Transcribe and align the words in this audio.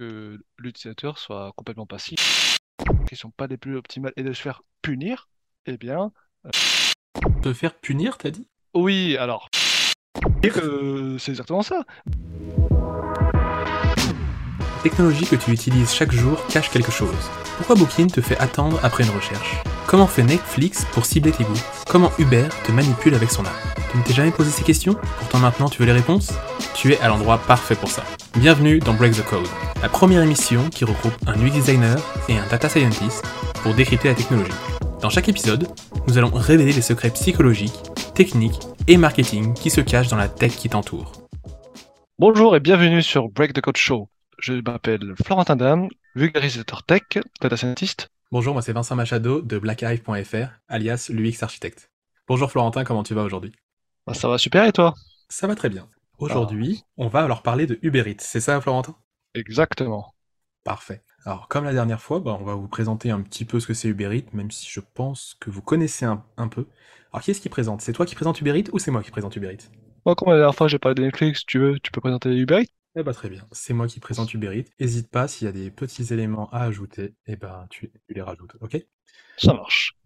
que 0.00 0.40
l'utilisateur 0.56 1.18
soit 1.18 1.52
complètement 1.56 1.84
passif, 1.84 2.56
qui 3.06 3.16
sont 3.16 3.30
pas 3.30 3.46
les 3.46 3.58
plus 3.58 3.76
optimales, 3.76 4.14
et 4.16 4.22
de 4.22 4.32
se 4.32 4.40
faire 4.40 4.62
punir, 4.80 5.28
eh 5.66 5.76
bien, 5.76 6.10
Te 7.42 7.52
faire 7.52 7.74
punir, 7.74 8.16
t'as 8.16 8.30
dit? 8.30 8.46
Oui, 8.72 9.18
alors, 9.18 9.50
euh, 10.56 11.18
c'est 11.18 11.32
exactement 11.32 11.60
ça. 11.60 11.84
La 14.60 14.82
technologie 14.82 15.26
que 15.26 15.36
tu 15.36 15.50
utilises 15.50 15.92
chaque 15.92 16.12
jour 16.12 16.46
cache 16.46 16.70
quelque 16.70 16.90
chose. 16.90 17.30
Pourquoi 17.58 17.76
Booking 17.76 18.10
te 18.10 18.22
fait 18.22 18.38
attendre 18.38 18.80
après 18.82 19.04
une 19.04 19.10
recherche? 19.10 19.56
Comment 19.86 20.06
fait 20.06 20.22
Netflix 20.22 20.86
pour 20.94 21.04
cibler 21.04 21.32
tes 21.32 21.44
goûts? 21.44 21.62
Comment 21.86 22.10
Uber 22.18 22.48
te 22.64 22.72
manipule 22.72 23.14
avec 23.14 23.30
son 23.30 23.44
app? 23.44 23.52
Tu 23.92 23.98
ne 23.98 24.02
t'es 24.02 24.14
jamais 24.14 24.30
posé 24.30 24.50
ces 24.50 24.64
questions? 24.64 24.94
Pourtant 25.18 25.40
maintenant 25.40 25.68
tu 25.68 25.80
veux 25.80 25.86
les 25.86 25.92
réponses? 25.92 26.32
Tu 26.74 26.94
es 26.94 27.00
à 27.00 27.08
l'endroit 27.08 27.36
parfait 27.36 27.76
pour 27.76 27.90
ça. 27.90 28.02
Bienvenue 28.36 28.78
dans 28.78 28.94
Break 28.94 29.12
the 29.12 29.24
Code, 29.24 29.48
la 29.82 29.88
première 29.88 30.22
émission 30.22 30.68
qui 30.68 30.84
regroupe 30.84 31.14
un 31.26 31.34
UX 31.40 31.50
designer 31.50 31.98
et 32.28 32.36
un 32.36 32.46
data 32.48 32.68
scientist 32.68 33.24
pour 33.62 33.74
décrypter 33.74 34.08
la 34.08 34.14
technologie. 34.14 34.52
Dans 35.00 35.08
chaque 35.08 35.28
épisode, 35.30 35.68
nous 36.06 36.18
allons 36.18 36.30
révéler 36.30 36.72
les 36.72 36.82
secrets 36.82 37.10
psychologiques, 37.10 37.80
techniques 38.14 38.60
et 38.88 38.98
marketing 38.98 39.54
qui 39.54 39.70
se 39.70 39.80
cachent 39.80 40.08
dans 40.08 40.18
la 40.18 40.28
tech 40.28 40.54
qui 40.56 40.68
t'entoure. 40.68 41.12
Bonjour 42.18 42.54
et 42.54 42.60
bienvenue 42.60 43.00
sur 43.00 43.30
Break 43.30 43.54
the 43.54 43.62
Code 43.62 43.78
Show. 43.78 44.10
Je 44.38 44.52
m'appelle 44.52 45.14
Florentin 45.24 45.56
Dam, 45.56 45.88
vulgarisateur 46.14 46.82
tech, 46.82 47.02
data 47.40 47.56
scientist. 47.56 48.08
Bonjour, 48.30 48.52
moi 48.52 48.60
c'est 48.60 48.74
Vincent 48.74 48.96
Machado 48.96 49.40
de 49.40 49.58
blackhive.fr, 49.58 50.48
alias 50.68 51.08
l'UX 51.10 51.42
architecte. 51.42 51.90
Bonjour 52.28 52.50
Florentin, 52.50 52.84
comment 52.84 53.02
tu 53.02 53.14
vas 53.14 53.22
aujourd'hui? 53.22 53.52
Bah, 54.06 54.12
ça 54.12 54.28
va 54.28 54.36
super 54.36 54.64
et 54.64 54.72
toi? 54.72 54.94
Ça 55.30 55.46
va 55.46 55.54
très 55.54 55.70
bien. 55.70 55.88
Aujourd'hui, 56.18 56.84
on 56.98 57.08
va 57.08 57.22
alors 57.22 57.42
parler 57.42 57.66
de 57.66 57.78
Uber 57.80 58.04
Eats, 58.06 58.16
c'est 58.18 58.40
ça 58.40 58.60
Florentin? 58.60 58.94
Exactement. 59.34 60.14
Parfait. 60.64 61.02
Alors 61.26 61.48
comme 61.48 61.64
la 61.64 61.72
dernière 61.74 62.00
fois, 62.00 62.18
bah, 62.20 62.36
on 62.40 62.44
va 62.44 62.54
vous 62.54 62.68
présenter 62.68 63.10
un 63.10 63.20
petit 63.22 63.44
peu 63.44 63.60
ce 63.60 63.66
que 63.66 63.74
c'est 63.74 63.88
Uber 63.88 64.16
Eats, 64.16 64.30
même 64.32 64.50
si 64.50 64.68
je 64.70 64.80
pense 64.80 65.36
que 65.40 65.50
vous 65.50 65.60
connaissez 65.62 66.04
un, 66.06 66.24
un 66.38 66.48
peu. 66.48 66.66
Alors 67.12 67.22
qui 67.22 67.30
est-ce 67.30 67.40
qui 67.42 67.48
présente? 67.50 67.80
C'est 67.82 67.92
toi 67.92 68.06
qui 68.06 68.14
présente 68.14 68.40
Uber 68.40 68.58
Eats 68.58 68.70
ou 68.72 68.78
c'est 68.78 68.90
moi 68.90 69.02
qui 69.02 69.10
présente 69.10 69.36
Uber 69.36 69.52
Eats? 69.52 69.70
Moi, 70.04 70.14
comme 70.14 70.28
la 70.28 70.36
dernière 70.36 70.54
fois 70.54 70.68
j'ai 70.68 70.78
parlé 70.78 70.94
de 70.94 71.02
Netflix, 71.02 71.46
tu 71.46 71.58
veux, 71.58 71.78
tu 71.80 71.90
peux 71.90 72.02
présenter 72.02 72.28
Uber 72.36 72.60
Eats 72.62 72.72
Eh 72.94 73.02
bah 73.02 73.12
très 73.12 73.28
bien, 73.28 73.48
c'est 73.50 73.74
moi 73.74 73.88
qui 73.88 73.98
présente 73.98 74.32
Uber 74.32 74.56
Eats. 74.56 74.70
N'hésite 74.78 75.10
pas, 75.10 75.26
s'il 75.26 75.46
y 75.46 75.48
a 75.48 75.52
des 75.52 75.72
petits 75.72 76.12
éléments 76.12 76.48
à 76.50 76.60
ajouter, 76.62 77.14
eh 77.26 77.34
ben 77.36 77.66
tu, 77.68 77.90
tu 78.06 78.14
les 78.14 78.22
rajoutes, 78.22 78.56
ok? 78.60 78.78
Ça 79.36 79.52
marche. 79.54 79.96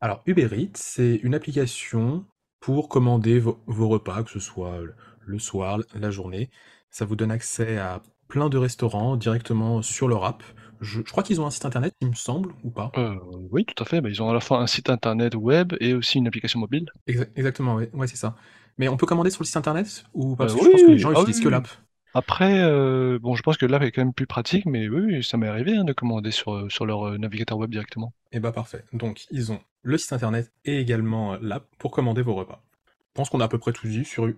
Alors, 0.00 0.22
Uber 0.26 0.48
Eats, 0.52 0.72
c'est 0.76 1.16
une 1.16 1.34
application 1.34 2.26
pour 2.60 2.88
commander 2.88 3.38
vos, 3.38 3.62
vos 3.66 3.88
repas, 3.88 4.22
que 4.22 4.30
ce 4.30 4.40
soit 4.40 4.78
le- 4.80 4.94
le 5.20 5.38
soir, 5.38 5.78
la 5.94 6.10
journée. 6.10 6.50
Ça 6.90 7.04
vous 7.04 7.16
donne 7.16 7.30
accès 7.30 7.78
à 7.78 8.02
plein 8.30 8.48
de 8.48 8.56
restaurants 8.58 9.16
directement 9.16 9.82
sur 9.82 10.08
leur 10.08 10.24
app. 10.24 10.42
Je, 10.80 11.00
je 11.04 11.10
crois 11.10 11.22
qu'ils 11.22 11.40
ont 11.42 11.46
un 11.46 11.50
site 11.50 11.66
internet, 11.66 11.92
il 12.00 12.08
me 12.08 12.14
semble, 12.14 12.54
ou 12.64 12.70
pas? 12.70 12.90
Euh, 12.96 13.14
oui, 13.50 13.64
tout 13.64 13.82
à 13.82 13.86
fait. 13.86 14.00
Ils 14.04 14.22
ont 14.22 14.30
à 14.30 14.34
la 14.34 14.40
fois 14.40 14.58
un 14.60 14.66
site 14.66 14.90
internet 14.90 15.34
web 15.34 15.74
et 15.80 15.94
aussi 15.94 16.18
une 16.18 16.26
application 16.28 16.60
mobile. 16.60 16.86
Exa- 17.06 17.28
Exactement, 17.36 17.74
ouais, 17.76 17.90
ouais, 17.92 18.06
c'est 18.06 18.16
ça. 18.16 18.36
Mais 18.78 18.88
on 18.88 18.96
peut 18.96 19.06
commander 19.06 19.30
sur 19.30 19.42
le 19.42 19.46
site 19.46 19.56
internet 19.56 20.04
ou 20.14 20.36
pas? 20.36 20.44
Euh, 20.44 20.46
Parce 20.46 20.54
que 20.54 20.64
je 20.64 20.68
pense 20.70 20.82
que 20.82 20.90
oui, 20.90 20.94
les 20.94 20.98
gens 20.98 21.12
ah 21.12 21.20
utilisent 21.20 21.36
oui, 21.36 21.44
que 21.44 21.48
oui. 21.48 21.52
l'app. 21.52 21.68
Après, 22.14 22.60
euh, 22.62 23.18
bon, 23.20 23.34
je 23.36 23.42
pense 23.42 23.56
que 23.56 23.66
l'app 23.66 23.82
est 23.82 23.92
quand 23.92 24.02
même 24.02 24.14
plus 24.14 24.26
pratique, 24.26 24.66
mais 24.66 24.88
oui, 24.88 25.00
oui, 25.16 25.24
ça 25.24 25.36
m'est 25.36 25.48
arrivé 25.48 25.76
hein, 25.76 25.84
de 25.84 25.92
commander 25.92 26.30
sur, 26.32 26.70
sur 26.70 26.86
leur 26.86 27.18
navigateur 27.18 27.58
web 27.58 27.70
directement. 27.70 28.12
Et 28.32 28.40
bah 28.40 28.52
parfait. 28.52 28.84
Donc, 28.92 29.26
ils 29.30 29.52
ont 29.52 29.60
le 29.82 29.96
site 29.98 30.12
internet 30.12 30.52
et 30.64 30.78
également 30.80 31.36
l'app 31.40 31.66
pour 31.78 31.90
commander 31.90 32.22
vos 32.22 32.34
repas. 32.34 32.62
Je 32.88 33.14
pense 33.14 33.30
qu'on 33.30 33.40
a 33.40 33.44
à 33.44 33.48
peu 33.48 33.58
près 33.58 33.72
tout 33.72 33.86
dit 33.88 34.04
sur, 34.04 34.26
Uber 34.26 34.36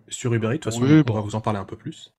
Eats. 0.48 0.50
De 0.52 0.52
toute 0.56 0.64
façon, 0.64 0.84
Oui, 0.84 1.02
on 1.06 1.12
bah. 1.12 1.14
va 1.14 1.20
vous 1.20 1.34
en 1.34 1.40
parler 1.40 1.58
un 1.58 1.64
peu 1.64 1.76
plus. 1.76 2.12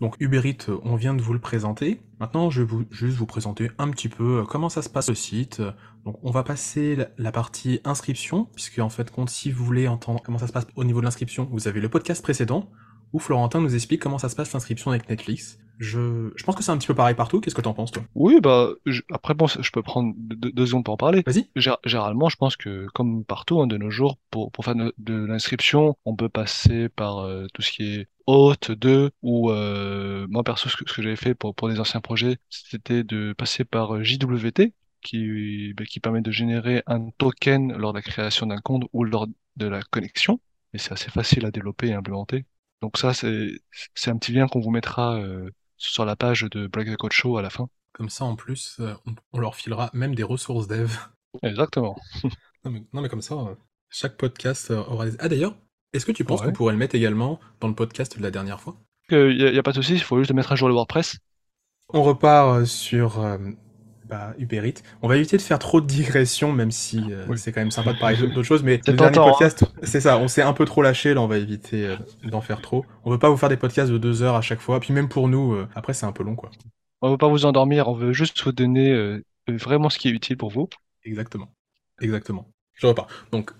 Donc 0.00 0.16
Uber 0.18 0.40
Eats, 0.44 0.70
euh, 0.70 0.78
on 0.82 0.96
vient 0.96 1.14
de 1.14 1.22
vous 1.22 1.32
le 1.32 1.38
présenter. 1.38 2.00
Maintenant, 2.20 2.50
je 2.50 2.62
vais 2.62 2.66
vous, 2.66 2.84
juste 2.90 3.16
vous 3.16 3.26
présenter 3.26 3.70
un 3.78 3.90
petit 3.90 4.08
peu 4.08 4.40
euh, 4.40 4.44
comment 4.44 4.68
ça 4.68 4.82
se 4.82 4.88
passe 4.88 5.08
le 5.08 5.14
site. 5.14 5.62
Donc 6.04 6.18
on 6.22 6.30
va 6.30 6.42
passer 6.42 6.96
la, 6.96 7.08
la 7.18 7.32
partie 7.32 7.80
inscription, 7.84 8.46
puisque 8.54 8.78
en 8.78 8.88
fait, 8.88 9.10
compte, 9.10 9.30
si 9.30 9.50
vous 9.50 9.64
voulez 9.64 9.88
entendre 9.88 10.20
comment 10.24 10.38
ça 10.38 10.46
se 10.46 10.52
passe 10.52 10.66
au 10.76 10.84
niveau 10.84 11.00
de 11.00 11.04
l'inscription, 11.04 11.48
vous 11.50 11.68
avez 11.68 11.80
le 11.80 11.88
podcast 11.88 12.22
précédent 12.22 12.70
où 13.12 13.18
Florentin 13.18 13.60
nous 13.60 13.74
explique 13.74 14.00
comment 14.00 14.18
ça 14.18 14.28
se 14.28 14.36
passe 14.36 14.52
l'inscription 14.52 14.90
avec 14.90 15.08
Netflix. 15.08 15.58
Je, 15.78 16.30
je 16.36 16.44
pense 16.44 16.54
que 16.54 16.62
c'est 16.62 16.70
un 16.70 16.78
petit 16.78 16.86
peu 16.86 16.94
pareil 16.94 17.14
partout. 17.14 17.40
Qu'est-ce 17.40 17.54
que 17.54 17.60
t'en 17.60 17.74
penses 17.74 17.90
toi? 17.92 18.04
Oui, 18.14 18.40
bah, 18.40 18.70
je- 18.86 19.00
après, 19.10 19.34
bon, 19.34 19.46
je 19.46 19.70
peux 19.70 19.82
prendre 19.82 20.14
deux, 20.16 20.52
deux 20.52 20.66
secondes 20.66 20.84
pour 20.84 20.94
en 20.94 20.96
parler. 20.96 21.22
Vas-y. 21.26 21.48
Gé- 21.56 21.76
Généralement, 21.84 22.28
je 22.28 22.36
pense 22.36 22.56
que 22.56 22.86
comme 22.94 23.24
partout 23.24 23.60
hein, 23.60 23.66
de 23.66 23.76
nos 23.76 23.90
jours, 23.90 24.18
pour, 24.30 24.52
pour 24.52 24.64
faire 24.64 24.74
de, 24.74 24.94
de 24.98 25.14
l'inscription, 25.24 25.96
on 26.04 26.14
peut 26.14 26.28
passer 26.28 26.88
par 26.88 27.18
euh, 27.20 27.46
tout 27.54 27.62
ce 27.62 27.72
qui 27.72 27.84
est 27.84 28.08
hôte 28.26 28.70
de 28.70 29.10
ou 29.22 29.50
euh, 29.50 30.26
moi 30.30 30.44
perso 30.44 30.68
ce 30.68 30.76
que, 30.76 31.02
j'avais 31.02 31.16
fait 31.16 31.34
pour, 31.34 31.54
pour 31.54 31.68
des 31.68 31.80
anciens 31.80 32.00
projets, 32.00 32.36
c'était 32.50 33.02
de 33.02 33.32
passer 33.36 33.64
par 33.64 33.96
euh, 33.96 34.02
JWT 34.04 34.74
qui, 35.02 35.74
bah, 35.74 35.84
qui 35.84 35.98
permet 36.00 36.20
de 36.20 36.30
générer 36.30 36.82
un 36.86 37.10
token 37.18 37.72
lors 37.76 37.92
de 37.92 37.98
la 37.98 38.02
création 38.02 38.46
d'un 38.46 38.58
compte 38.60 38.84
ou 38.92 39.04
lors 39.04 39.26
de 39.56 39.66
la 39.66 39.82
connexion. 39.82 40.40
Et 40.74 40.78
c'est 40.78 40.92
assez 40.92 41.10
facile 41.10 41.44
à 41.46 41.50
développer 41.50 41.88
et 41.88 41.92
à 41.94 41.98
implémenter. 41.98 42.44
Donc 42.80 42.98
ça, 42.98 43.12
c'est 43.14 43.50
c'est 43.94 44.10
un 44.10 44.16
petit 44.18 44.32
lien 44.32 44.46
qu'on 44.48 44.60
vous 44.60 44.70
mettra 44.70 45.16
euh, 45.18 45.50
sur 45.90 46.04
la 46.04 46.16
page 46.16 46.46
de 46.50 46.66
Black 46.66 46.88
the 46.88 46.96
Code 46.96 47.12
Show 47.12 47.36
à 47.36 47.42
la 47.42 47.50
fin. 47.50 47.68
Comme 47.92 48.08
ça, 48.08 48.24
en 48.24 48.36
plus, 48.36 48.76
euh, 48.80 48.94
on, 49.32 49.38
leur 49.38 49.54
filera 49.54 49.90
même 49.92 50.14
des 50.14 50.22
ressources 50.22 50.66
dev. 50.66 50.92
Exactement. 51.42 51.96
Non 52.64 52.70
mais, 52.70 52.84
non, 52.92 53.02
mais 53.02 53.08
comme 53.08 53.22
ça, 53.22 53.34
euh, 53.34 53.56
chaque 53.90 54.16
podcast 54.16 54.70
euh, 54.70 54.84
aura 54.84 55.06
des... 55.06 55.16
Ah 55.18 55.28
d'ailleurs, 55.28 55.56
est-ce 55.92 56.06
que 56.06 56.12
tu 56.12 56.24
penses 56.24 56.40
Ouais. 56.42 56.46
qu'on 56.46 56.52
pourrait 56.52 56.72
le 56.74 56.78
mettre 56.78 56.94
également 56.94 57.40
dans 57.58 57.66
le 57.66 57.74
podcast 57.74 58.16
de 58.16 58.22
la 58.22 58.30
dernière 58.30 58.60
fois? 58.60 58.76
Il 59.10 59.36
n'y 59.36 59.58
a, 59.58 59.62
pas 59.64 59.72
de 59.72 59.76
souci, 59.82 59.94
il 59.94 60.00
faut 60.00 60.16
juste 60.18 60.32
mettre 60.32 60.52
à 60.52 60.54
jour 60.54 60.68
le 60.68 60.74
WordPress. 60.74 61.18
On 61.88 62.02
repart 62.04 62.64
sur 62.64 63.20
euh, 63.20 63.36
Uber 64.38 64.68
Eats. 64.68 64.82
On 65.02 65.08
va 65.08 65.16
éviter 65.16 65.36
de 65.36 65.42
faire 65.42 65.58
trop 65.58 65.80
de 65.80 65.86
digressions, 65.86 66.52
même 66.52 66.70
si 66.70 67.02
euh, 67.10 67.24
Oui. 67.28 67.38
c'est 67.38 67.52
quand 67.52 67.60
même 67.60 67.70
sympa 67.70 67.92
de 67.92 67.98
parler 67.98 68.16
d'autres 68.16 68.42
choses. 68.42 68.62
Mais 68.62 68.80
C'est 68.84 68.92
le 68.92 68.98
dernier 68.98 69.18
hein. 69.18 69.24
podcast, 69.24 69.64
c'est 69.82 70.00
ça, 70.00 70.18
on 70.18 70.28
s'est 70.28 70.42
un 70.42 70.52
peu 70.52 70.64
trop 70.64 70.82
lâché, 70.82 71.14
là 71.14 71.20
on 71.20 71.26
va 71.28 71.38
éviter 71.38 71.86
euh, 71.86 71.96
d'en 72.24 72.40
faire 72.40 72.60
trop. 72.60 72.84
On 73.04 73.10
veut 73.10 73.18
pas 73.18 73.30
vous 73.30 73.36
faire 73.36 73.48
des 73.48 73.56
podcasts 73.56 73.90
de 73.90 73.98
deux 73.98 74.22
heures 74.22 74.34
à 74.36 74.42
chaque 74.42 74.60
fois. 74.60 74.80
Puis 74.80 74.92
même 74.92 75.08
pour 75.08 75.28
nous, 75.28 75.52
euh, 75.54 75.68
après 75.74 75.94
c'est 75.94 76.06
un 76.06 76.12
peu 76.12 76.22
long 76.24 76.34
quoi. 76.36 76.50
On 77.00 77.08
ne 77.08 77.12
veut 77.12 77.18
pas 77.18 77.28
vous 77.28 77.44
endormir, 77.46 77.88
on 77.88 77.94
veut 77.94 78.12
juste 78.12 78.42
vous 78.44 78.52
donner 78.52 78.90
euh, 78.92 79.22
vraiment 79.48 79.90
ce 79.90 79.98
qui 79.98 80.08
est 80.08 80.12
utile 80.12 80.36
pour 80.36 80.50
vous. 80.50 80.68
Exactement. 81.04 81.48
Exactement. 82.00 82.46
Je 82.74 82.86
repars. 82.86 83.08
Donc, 83.32 83.50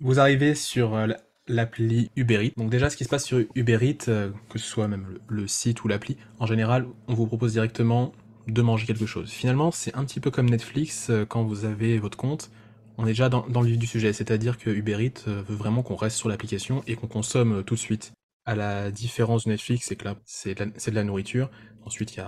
vous 0.00 0.20
arrivez 0.20 0.54
sur 0.54 0.94
la- 0.96 1.16
l'appli 1.48 2.10
Uber 2.16 2.44
Eats. 2.46 2.52
Donc 2.56 2.70
déjà, 2.70 2.88
ce 2.90 2.96
qui 2.96 3.02
se 3.04 3.08
passe 3.08 3.24
sur 3.24 3.38
Uber 3.56 3.78
Eats, 3.82 4.08
euh, 4.08 4.30
que 4.48 4.58
ce 4.58 4.66
soit 4.66 4.86
même 4.86 5.06
le, 5.28 5.42
le 5.42 5.46
site 5.48 5.82
ou 5.84 5.88
l'appli, 5.88 6.16
en 6.38 6.46
général, 6.46 6.86
on 7.08 7.14
vous 7.14 7.26
propose 7.26 7.52
directement 7.52 8.12
de 8.46 8.62
manger 8.62 8.86
quelque 8.86 9.06
chose. 9.06 9.30
Finalement, 9.30 9.70
c'est 9.70 9.94
un 9.94 10.04
petit 10.04 10.20
peu 10.20 10.30
comme 10.30 10.50
Netflix, 10.50 11.08
euh, 11.10 11.24
quand 11.24 11.42
vous 11.42 11.64
avez 11.64 11.98
votre 11.98 12.16
compte, 12.16 12.50
on 12.98 13.04
est 13.04 13.10
déjà 13.10 13.28
dans, 13.28 13.44
le 13.46 13.66
vif 13.66 13.78
du 13.78 13.86
sujet. 13.86 14.12
C'est-à-dire 14.12 14.58
que 14.58 14.70
Uber 14.70 15.04
Eats 15.04 15.28
euh, 15.28 15.42
veut 15.48 15.56
vraiment 15.56 15.82
qu'on 15.82 15.96
reste 15.96 16.16
sur 16.16 16.28
l'application 16.28 16.82
et 16.86 16.94
qu'on 16.94 17.06
consomme 17.06 17.58
euh, 17.58 17.62
tout 17.62 17.74
de 17.74 17.80
suite. 17.80 18.12
À 18.44 18.56
la 18.56 18.90
différence 18.90 19.44
de 19.44 19.50
Netflix, 19.50 19.86
c'est 19.86 19.96
que 19.96 20.04
là, 20.04 20.16
c'est 20.24 20.58
de, 20.58 20.94
la- 20.94 21.04
nourriture. 21.04 21.48
Ensuite, 21.86 22.16
il 22.16 22.24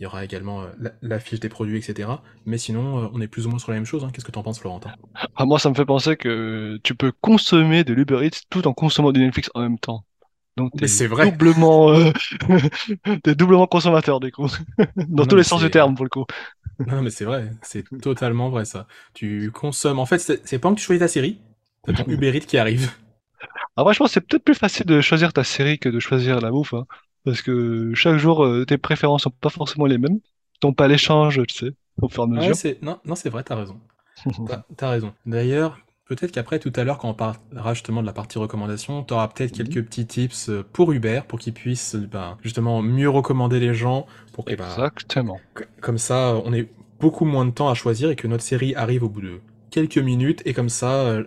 y 0.00 0.06
aura 0.06 0.24
également 0.24 0.64
la, 1.00 1.20
fiche 1.20 1.38
des 1.38 1.48
produits, 1.48 1.78
etc. 1.78 2.08
Mais 2.44 2.58
sinon, 2.58 3.08
on 3.14 3.20
est 3.20 3.28
plus 3.28 3.46
ou 3.46 3.50
moins 3.50 3.60
sur 3.60 3.70
la 3.70 3.76
même 3.76 3.84
chose. 3.84 4.02
hein. 4.02 4.10
Qu'est-ce 4.12 4.24
que 4.24 4.32
t'en 4.32 4.42
penses, 4.42 4.58
Florentin 4.58 4.90
Ah, 5.36 5.46
moi, 5.46 5.60
ça 5.60 5.70
me 5.70 5.76
fait 5.76 5.84
penser 5.84 6.16
que 6.16 6.80
tu 6.82 6.96
peux 6.96 7.12
consommer 7.20 7.84
de 7.84 7.94
l'Uber 7.94 8.26
Eats 8.26 8.40
tout 8.50 8.66
en 8.66 8.72
consommant 8.72 9.12
du 9.12 9.20
Netflix 9.20 9.48
en 9.54 9.60
même 9.60 9.78
temps. 9.78 10.04
Donc, 10.56 10.72
c'est 10.86 11.06
vrai. 11.06 11.30
doublement, 11.30 11.90
euh, 11.90 12.12
t'es 13.24 13.34
doublement 13.34 13.66
consommateur, 13.66 14.20
du 14.20 14.30
coup. 14.30 14.48
Dans 14.96 15.26
Non, 15.26 15.26
tous 15.26 15.36
les 15.36 15.42
sens 15.44 15.60
du 15.62 15.70
terme, 15.70 15.94
pour 15.96 16.04
le 16.04 16.10
coup. 16.10 16.26
Non, 16.86 17.02
mais 17.02 17.10
c'est 17.10 17.24
vrai, 17.24 17.50
c'est 17.62 17.84
totalement 18.00 18.50
vrai 18.50 18.64
ça. 18.64 18.86
Tu 19.14 19.50
consommes. 19.52 19.98
En 19.98 20.06
fait, 20.06 20.18
c'est 20.18 20.58
pas 20.58 20.70
que 20.70 20.74
tu 20.76 20.82
choisis 20.84 21.00
ta 21.00 21.08
série, 21.08 21.40
t'as 21.84 21.92
ton 21.92 22.04
Uber 22.08 22.36
Eats 22.36 22.46
qui 22.46 22.58
arrive. 22.58 22.90
Après, 23.76 23.94
je 23.94 23.98
pense 23.98 24.12
c'est 24.12 24.20
peut-être 24.20 24.44
plus 24.44 24.54
facile 24.54 24.86
de 24.86 25.00
choisir 25.00 25.32
ta 25.32 25.44
série 25.44 25.78
que 25.78 25.88
de 25.88 25.98
choisir 26.00 26.40
la 26.40 26.50
bouffe, 26.50 26.74
hein. 26.74 26.86
Parce 27.24 27.40
que 27.42 27.92
chaque 27.94 28.16
jour, 28.18 28.44
euh, 28.44 28.64
tes 28.66 28.76
préférences 28.78 29.22
sont 29.22 29.30
pas 29.30 29.48
forcément 29.48 29.86
les 29.86 29.98
mêmes. 29.98 30.20
Ton 30.60 30.72
palais 30.74 30.98
change, 30.98 31.40
tu 31.46 31.54
sais, 31.54 31.70
au 32.02 32.08
fur 32.08 32.22
et 32.24 32.26
à 32.26 32.28
mesure. 32.28 32.54
non, 32.82 33.00
non, 33.04 33.14
c'est 33.14 33.30
vrai, 33.30 33.42
t'as 33.42 33.56
raison. 33.56 33.80
T'as 34.46 34.62
t'as 34.76 34.90
raison. 34.90 35.14
D'ailleurs, 35.26 35.78
peut-être 36.06 36.32
qu'après, 36.32 36.58
tout 36.58 36.72
à 36.76 36.84
l'heure, 36.84 36.98
quand 36.98 37.08
on 37.10 37.14
parlera 37.14 37.74
justement 37.74 38.02
de 38.02 38.06
la 38.06 38.12
partie 38.12 38.38
recommandation, 38.38 39.02
t'auras 39.02 39.28
peut-être 39.28 39.58
Mhm. 39.58 39.68
quelques 39.68 39.84
petits 39.86 40.06
tips 40.06 40.48
euh, 40.50 40.64
pour 40.72 40.92
Uber, 40.92 41.22
pour 41.28 41.38
qu'ils 41.38 41.54
puissent 41.54 41.94
euh, 41.94 42.06
ben, 42.10 42.36
justement 42.42 42.82
mieux 42.82 43.08
recommander 43.08 43.60
les 43.60 43.74
gens, 43.74 44.06
pour 44.32 44.44
que 44.44 44.54
ben, 44.54 44.64
Exactement. 44.64 45.38
c- 45.58 45.64
comme 45.80 45.98
ça, 45.98 46.34
on 46.44 46.52
ait 46.52 46.68
beaucoup 47.00 47.24
moins 47.24 47.44
de 47.46 47.50
temps 47.50 47.68
à 47.68 47.74
choisir 47.74 48.10
et 48.10 48.16
que 48.16 48.26
notre 48.26 48.42
série 48.44 48.74
arrive 48.74 49.02
au 49.04 49.08
bout 49.08 49.20
de 49.20 49.40
quelques 49.70 49.98
minutes, 49.98 50.42
et 50.44 50.52
comme 50.54 50.68
ça, 50.68 50.92
euh, 51.06 51.24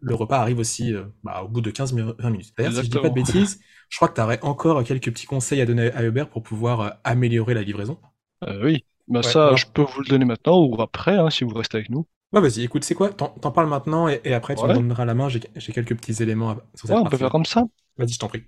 le 0.00 0.14
repas 0.14 0.38
arrive 0.38 0.58
aussi 0.58 0.94
bah, 1.24 1.42
au 1.44 1.48
bout 1.48 1.60
de 1.60 1.70
15-20 1.70 2.30
minutes. 2.30 2.52
D'ailleurs, 2.56 2.72
si 2.74 2.84
je 2.84 2.90
dis 2.90 2.98
pas 2.98 3.08
de 3.08 3.14
bêtises, 3.14 3.60
je 3.88 3.96
crois 3.96 4.08
que 4.08 4.14
tu 4.14 4.20
aurais 4.20 4.38
encore 4.42 4.82
quelques 4.84 5.10
petits 5.12 5.26
conseils 5.26 5.60
à 5.60 5.66
donner 5.66 5.90
à 5.92 6.04
Uber 6.04 6.24
pour 6.30 6.42
pouvoir 6.42 6.98
améliorer 7.04 7.54
la 7.54 7.62
livraison. 7.62 7.98
Euh, 8.44 8.62
oui. 8.64 8.84
Bah, 9.08 9.20
Ouais, 9.20 9.22
ça, 9.22 9.44
alors- 9.46 9.56
je 9.56 9.66
peux 9.72 9.82
vous 9.82 10.00
le 10.00 10.06
donner 10.08 10.24
maintenant 10.24 10.60
ou 10.64 10.80
après, 10.80 11.16
hein, 11.16 11.30
si 11.30 11.44
vous 11.44 11.54
restez 11.54 11.78
avec 11.78 11.90
nous. 11.90 12.06
Bah 12.32 12.40
vas-y, 12.40 12.62
écoute, 12.62 12.84
c'est 12.84 12.94
quoi? 12.94 13.12
T'en 13.12 13.28
t'en 13.30 13.50
parles 13.52 13.68
maintenant 13.68 14.08
et, 14.08 14.20
et 14.24 14.34
après 14.34 14.54
tu 14.56 14.66
me 14.66 14.70
Ouais. 14.70 14.74
donneras 14.74 15.04
la 15.04 15.14
main, 15.14 15.28
j'ai 15.28 15.40
j'ai 15.56 15.72
quelques 15.72 15.96
petits 15.96 16.22
éléments 16.22 16.50
à, 16.50 16.56
sur 16.74 16.88
cette 16.88 16.98
Ouais, 16.98 16.98
on 16.98 17.06
peut 17.06 17.16
faire 17.18 17.30
comme 17.30 17.44
ça. 17.44 17.64
Vas-y, 17.96 18.12
je 18.14 18.18
t'en 18.18 18.28
prie. 18.28 18.44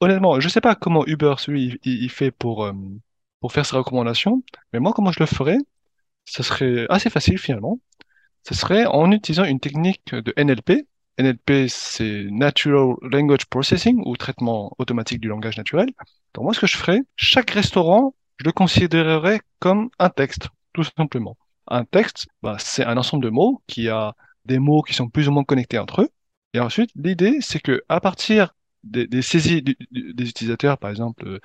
Honnêtement, 0.00 0.38
je 0.40 0.48
sais 0.48 0.60
pas 0.60 0.74
comment 0.74 1.04
Uber, 1.06 1.34
celui, 1.38 1.78
il, 1.84 2.02
il 2.04 2.10
fait 2.10 2.30
pour, 2.30 2.64
euh, 2.64 2.72
pour 3.40 3.52
faire 3.52 3.66
ces 3.66 3.76
recommandations. 3.76 4.42
Mais 4.72 4.78
moi, 4.80 4.92
comment 4.92 5.10
je 5.12 5.20
le 5.20 5.26
ferais? 5.26 5.58
Ce 6.26 6.42
serait 6.42 6.86
assez 6.90 7.10
facile 7.10 7.38
finalement. 7.38 7.80
Ce 8.48 8.54
serait 8.54 8.86
en 8.86 9.12
utilisant 9.12 9.44
une 9.44 9.60
technique 9.60 10.14
de 10.14 10.34
NLP. 10.36 10.88
NLP, 11.18 11.68
c'est 11.68 12.26
Natural 12.30 12.96
Language 13.02 13.46
Processing 13.46 14.02
ou 14.06 14.16
traitement 14.16 14.74
automatique 14.78 15.20
du 15.20 15.28
langage 15.28 15.58
naturel. 15.58 15.88
Donc 16.34 16.44
moi, 16.44 16.54
ce 16.54 16.60
que 16.60 16.66
je 16.68 16.76
ferais, 16.78 17.00
chaque 17.16 17.50
restaurant, 17.52 18.14
je 18.38 18.44
le 18.46 18.52
considérerais 18.52 19.40
comme 19.60 19.90
un 19.98 20.10
texte, 20.10 20.48
tout 20.74 20.84
simplement. 20.84 21.36
Un 21.70 21.84
texte, 21.84 22.26
bah, 22.42 22.56
c'est 22.58 22.84
un 22.84 22.96
ensemble 22.96 23.24
de 23.24 23.30
mots 23.30 23.62
qui 23.66 23.88
a 23.88 24.14
des 24.44 24.58
mots 24.58 24.82
qui 24.82 24.94
sont 24.94 25.08
plus 25.08 25.28
ou 25.28 25.32
moins 25.32 25.44
connectés 25.44 25.78
entre 25.78 26.02
eux. 26.02 26.08
Et 26.54 26.60
ensuite, 26.60 26.90
l'idée, 26.96 27.38
c'est 27.40 27.60
que 27.60 27.82
à 27.88 28.00
partir 28.00 28.54
des, 28.84 29.06
des 29.06 29.22
saisies 29.22 29.62
du- 29.62 29.76
du- 29.90 30.14
des 30.14 30.28
utilisateurs, 30.28 30.78
par 30.78 30.90
exemple, 30.90 31.38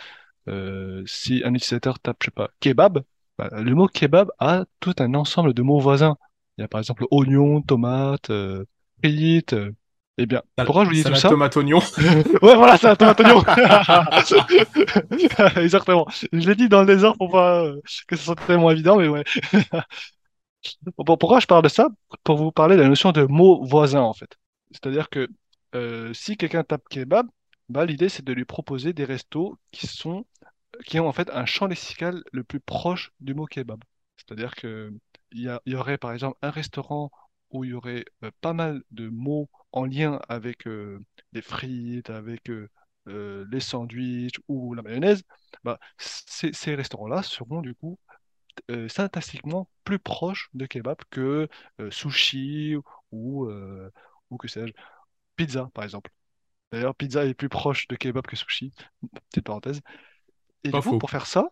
euh, 0.48 1.04
si 1.06 1.42
un 1.46 1.54
utilisateur 1.54 2.00
tape, 2.00 2.18
je 2.22 2.26
sais 2.28 2.32
pas, 2.32 2.50
kebab, 2.60 3.04
bah, 3.38 3.50
le 3.54 3.76
mot 3.76 3.88
kebab 3.88 4.32
a 4.40 4.66
tout 4.80 4.94
un 5.00 5.14
ensemble 5.14 5.54
de 5.54 5.62
mots 5.62 5.80
voisins. 5.80 6.16
Il 6.58 6.62
y 6.62 6.66
a 6.66 6.68
par 6.68 6.80
exemple 6.80 7.06
oignon, 7.12 7.62
tomate, 7.62 8.30
euh, 8.30 8.66
euh. 9.06 9.72
Eh 10.20 10.28
bien, 10.28 10.44
pourquoi 10.56 10.84
je 10.84 10.90
vous 10.90 10.94
dis 10.96 11.02
tout 11.04 11.10
Salade, 11.10 11.22
ça? 11.22 11.30
tomate, 11.30 11.58
oignon. 11.58 11.80
Ouais, 12.44 12.56
voilà, 12.56 12.78
c'est 12.78 12.88
un 12.88 12.96
tomate 12.96 13.20
oignon. 13.22 13.44
Exactement. 15.58 16.06
Je 16.32 16.48
l'ai 16.50 16.56
dit 16.56 16.70
dans 16.70 16.82
le 16.82 16.86
désordre 16.86 17.18
pour 17.18 17.32
pas 17.32 17.64
euh, 17.64 17.82
que 18.08 18.16
ce 18.16 18.24
soit 18.24 18.36
tellement 18.36 18.70
évident, 18.70 18.98
mais 18.98 19.08
ouais. 19.08 19.24
Pourquoi 21.06 21.40
je 21.40 21.48
parle 21.48 21.64
de 21.64 21.70
ça? 21.70 21.90
Pour 22.24 22.38
vous 22.38 22.52
parler 22.52 22.76
de 22.76 22.82
la 22.82 22.88
notion 22.90 23.12
de 23.12 23.24
mots 23.24 23.64
voisins, 23.66 24.02
en 24.02 24.14
fait. 24.14 24.38
C'est-à-dire 24.72 25.10
que 25.10 25.28
euh, 25.76 26.14
si 26.14 26.38
quelqu'un 26.38 26.64
tape 26.64 26.88
kebab, 26.90 27.28
bah, 27.70 27.86
l'idée 27.86 28.10
c'est 28.10 28.24
de 28.26 28.34
lui 28.34 28.46
proposer 28.46 28.94
des 28.94 29.06
restos 29.06 29.58
qui 29.72 29.88
sont, 29.88 30.26
qui 30.86 31.00
ont 31.00 31.08
en 31.08 31.14
fait 31.14 31.30
un 31.32 31.46
champ 31.46 31.68
lexical 31.68 32.24
le 32.32 32.44
plus 32.44 32.60
proche 32.60 33.12
du 33.20 33.34
mot 33.34 33.46
kebab. 33.46 33.84
C'est-à-dire 34.18 34.56
que 34.56 34.94
il 35.32 35.60
y 35.66 35.76
aurait 35.76 35.98
par 35.98 36.14
exemple 36.14 36.38
un 36.44 36.52
restaurant 36.52 37.12
où 37.50 37.64
il 37.64 37.72
y 37.72 37.74
aurait 37.74 38.06
euh, 38.24 38.32
pas 38.42 38.54
mal 38.54 38.84
de 38.92 39.10
mots 39.10 39.50
en 39.72 39.86
lien 39.86 40.20
avec 40.30 40.68
euh, 40.68 41.00
les 41.34 41.42
frites, 41.42 42.10
avec 42.10 42.50
les 43.06 43.60
sandwichs 43.60 44.40
ou 44.48 44.74
la 44.74 44.82
mayonnaise. 44.82 45.24
Bah, 45.64 45.80
ces 45.98 46.76
restaurants-là 46.76 47.24
seront 47.24 47.62
du 47.62 47.76
coup 47.76 48.00
euh, 48.72 48.88
syntaxiquement 48.90 49.70
plus 49.84 50.00
proche 50.00 50.50
de 50.54 50.66
kebab 50.66 50.98
que 51.10 51.48
euh, 51.80 51.92
sushi 51.92 52.76
ou, 53.12 53.46
euh, 53.46 53.92
ou 54.30 54.38
que 54.38 54.48
sais-je, 54.48 54.74
pizza 55.36 55.70
par 55.74 55.84
exemple. 55.86 56.12
D'ailleurs, 56.72 56.96
pizza 56.96 57.26
est 57.26 57.34
plus 57.36 57.50
proche 57.50 57.88
de 57.88 57.96
kebab 57.96 58.26
que 58.28 58.36
sushi, 58.38 58.74
petite 59.32 59.46
parenthèse. 59.46 59.82
Et 60.64 60.72
du 60.72 60.82
Pas 60.82 60.82
coup, 60.82 60.94
faux. 60.94 60.96
pour 60.96 61.10
faire 61.10 61.26
ça, 61.28 61.52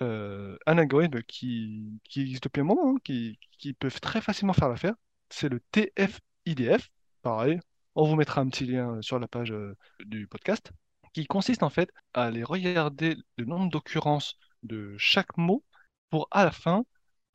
euh, 0.00 0.56
un 0.66 0.78
algorithme 0.78 1.22
qui, 1.22 2.00
qui 2.04 2.22
existe 2.22 2.44
depuis 2.44 2.60
un 2.60 2.64
moment, 2.64 2.94
hein, 2.96 2.98
qui, 3.04 3.38
qui 3.58 3.74
peut 3.74 3.90
très 3.90 4.20
facilement 4.20 4.52
faire 4.52 4.68
l'affaire, 4.68 4.94
c'est 5.30 5.48
le 5.48 5.60
TF-IDF. 5.72 6.90
Pareil, 7.22 7.60
on 7.94 8.06
vous 8.06 8.16
mettra 8.16 8.40
un 8.40 8.48
petit 8.48 8.64
lien 8.66 9.00
sur 9.02 9.18
la 9.18 9.28
page 9.28 9.54
du 10.06 10.26
podcast, 10.26 10.72
qui 11.12 11.26
consiste 11.26 11.62
en 11.62 11.70
fait 11.70 11.90
à 12.14 12.24
aller 12.24 12.42
regarder 12.44 13.16
le 13.36 13.44
nombre 13.44 13.70
d'occurrences 13.70 14.38
de 14.62 14.94
chaque 14.98 15.36
mot 15.36 15.64
pour 16.12 16.28
à 16.32 16.44
la 16.46 16.52
fin 16.52 16.86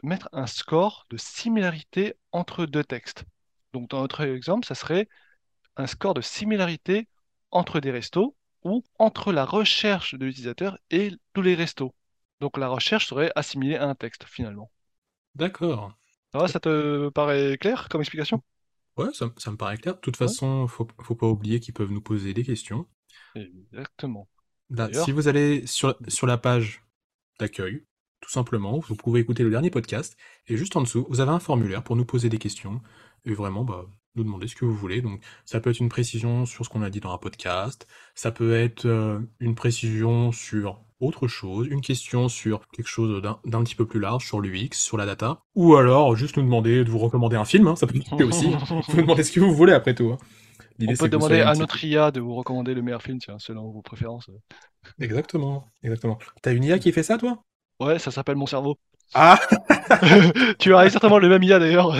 mettre 0.04 0.30
un 0.34 0.48
score 0.48 1.06
de 1.12 1.18
similarité 1.18 2.16
entre 2.32 2.66
deux 2.68 2.86
textes. 2.86 3.26
Donc 3.74 3.90
dans 3.92 4.02
notre 4.02 4.22
exemple, 4.24 4.68
ça 4.68 4.76
serait 4.76 5.10
un 5.78 5.88
score 5.88 6.14
de 6.14 6.22
similarité 6.22 7.08
entre 7.52 7.80
des 7.80 7.92
restos 7.92 8.36
ou 8.64 8.84
entre 9.00 9.34
la 9.34 9.46
recherche 9.46 10.16
de 10.16 10.26
l'utilisateur 10.26 10.78
et 10.92 11.12
tous 11.34 11.42
les 11.44 11.56
restos. 11.56 11.96
Donc 12.42 12.58
la 12.58 12.68
recherche 12.70 13.08
serait 13.08 13.32
assimilée 13.36 13.78
à 13.78 13.88
un 13.88 13.96
texte 13.96 14.26
finalement. 14.26 14.72
D'accord. 15.36 15.94
Ça 16.34 16.48
ça 16.48 16.60
te 16.62 17.10
paraît 17.10 17.58
clair 17.58 17.88
comme 17.90 18.02
explication? 18.02 18.42
Ouais, 18.98 19.14
ça, 19.14 19.32
ça 19.38 19.50
me 19.52 19.56
paraît 19.56 19.78
clair. 19.78 19.96
De 19.96 20.02
toute 20.02 20.18
Ouais, 20.24 20.34
façon, 20.34 20.68
faut, 20.68 20.86
faut 21.02 21.16
pas 21.16 21.28
oublier 21.28 21.62
qu'ils 21.62 21.74
peuvent 21.74 21.92
nous 21.94 22.02
poser 22.02 22.34
des 22.34 22.44
questions. 22.44 22.86
exactement. 23.36 24.28
Là, 24.70 24.90
si 24.94 25.12
vous 25.12 25.28
allez 25.28 25.66
sur, 25.68 25.98
sur 26.08 26.28
la 26.28 26.38
page 26.38 26.82
d'accueil, 27.40 27.86
tout 28.22 28.30
simplement, 28.30 28.80
vous 28.80 28.96
pouvez 28.96 29.20
écouter 29.22 29.44
le 29.44 29.50
dernier 29.50 29.70
podcast, 29.70 30.18
et 30.48 30.58
juste 30.58 30.76
en 30.76 30.82
dessous, 30.82 31.06
vous 31.10 31.20
avez 31.20 31.32
un 31.32 31.40
formulaire 31.40 31.84
pour 31.84 31.96
nous 31.96 32.06
poser 32.06 32.30
des 32.30 32.38
questions, 32.40 32.82
et 33.26 33.34
vraiment, 33.34 33.64
bah, 33.64 33.86
nous 34.16 34.24
demander 34.24 34.48
ce 34.48 34.56
que 34.56 34.66
vous 34.66 34.76
voulez. 34.76 35.02
Donc, 35.02 35.22
ça 35.46 35.60
peut 35.60 35.70
être 35.70 35.80
une 35.80 35.90
précision 35.90 36.46
sur 36.46 36.66
ce 36.66 36.70
qu'on 36.70 36.82
a 36.82 36.90
dit 36.90 37.00
dans 37.00 37.14
un 37.14 37.18
podcast, 37.20 37.88
ça 38.16 38.32
peut 38.32 38.56
être 38.56 38.86
euh, 38.86 39.20
une 39.40 39.54
précision 39.56 40.32
sur 40.32 40.82
autre 41.00 41.28
chose, 41.28 41.68
une 41.70 41.82
question 41.82 42.28
sur 42.28 42.68
quelque 42.70 42.88
chose 42.88 43.22
d'un 43.22 43.64
petit 43.64 43.76
peu 43.76 43.86
plus 43.86 44.00
large, 44.00 44.26
sur 44.26 44.42
l'UX, 44.42 44.70
sur 44.74 44.98
la 44.98 45.06
data, 45.06 45.42
ou 45.54 45.76
alors 45.76 46.16
juste 46.16 46.38
nous 46.38 46.44
demander 46.44 46.84
de 46.84 46.90
vous 46.90 46.98
recommander 46.98 47.36
un 47.36 47.46
film, 47.46 47.68
hein, 47.68 47.76
ça 47.76 47.86
peut 47.86 48.00
marcher 48.10 48.24
aussi. 48.24 48.48
Vous 48.70 48.82
pouvez 48.82 49.04
demander 49.04 49.24
ce 49.24 49.32
que 49.32 49.40
vous 49.40 49.54
voulez 49.54 49.74
après 49.74 49.94
tout. 49.94 50.12
hein. 50.12 50.18
On 50.82 50.94
peut 50.96 51.10
demander 51.10 51.42
à 51.42 51.54
notre 51.54 51.84
IA 51.84 52.12
de 52.12 52.20
vous 52.20 52.34
recommander 52.36 52.74
le 52.74 52.82
meilleur 52.82 53.02
film, 53.02 53.20
tiens, 53.20 53.38
selon 53.40 53.72
vos 53.72 53.82
préférences. 53.82 54.30
Exactement, 55.00 55.68
exactement. 55.84 56.18
T'as 56.42 56.54
une 56.54 56.64
IA 56.64 56.80
qui 56.80 56.92
fait 56.92 57.04
ça, 57.04 57.18
toi? 57.18 57.44
Ouais, 57.80 58.00
ça 58.00 58.12
s'appelle 58.12 58.36
mon 58.36 58.46
cerveau. 58.48 58.78
Ah! 59.14 59.40
Tu 60.60 60.76
as 60.76 60.90
certainement 60.90 61.20
le 61.20 61.30
même 61.30 61.44
IA 61.44 61.60
d'ailleurs, 61.60 61.94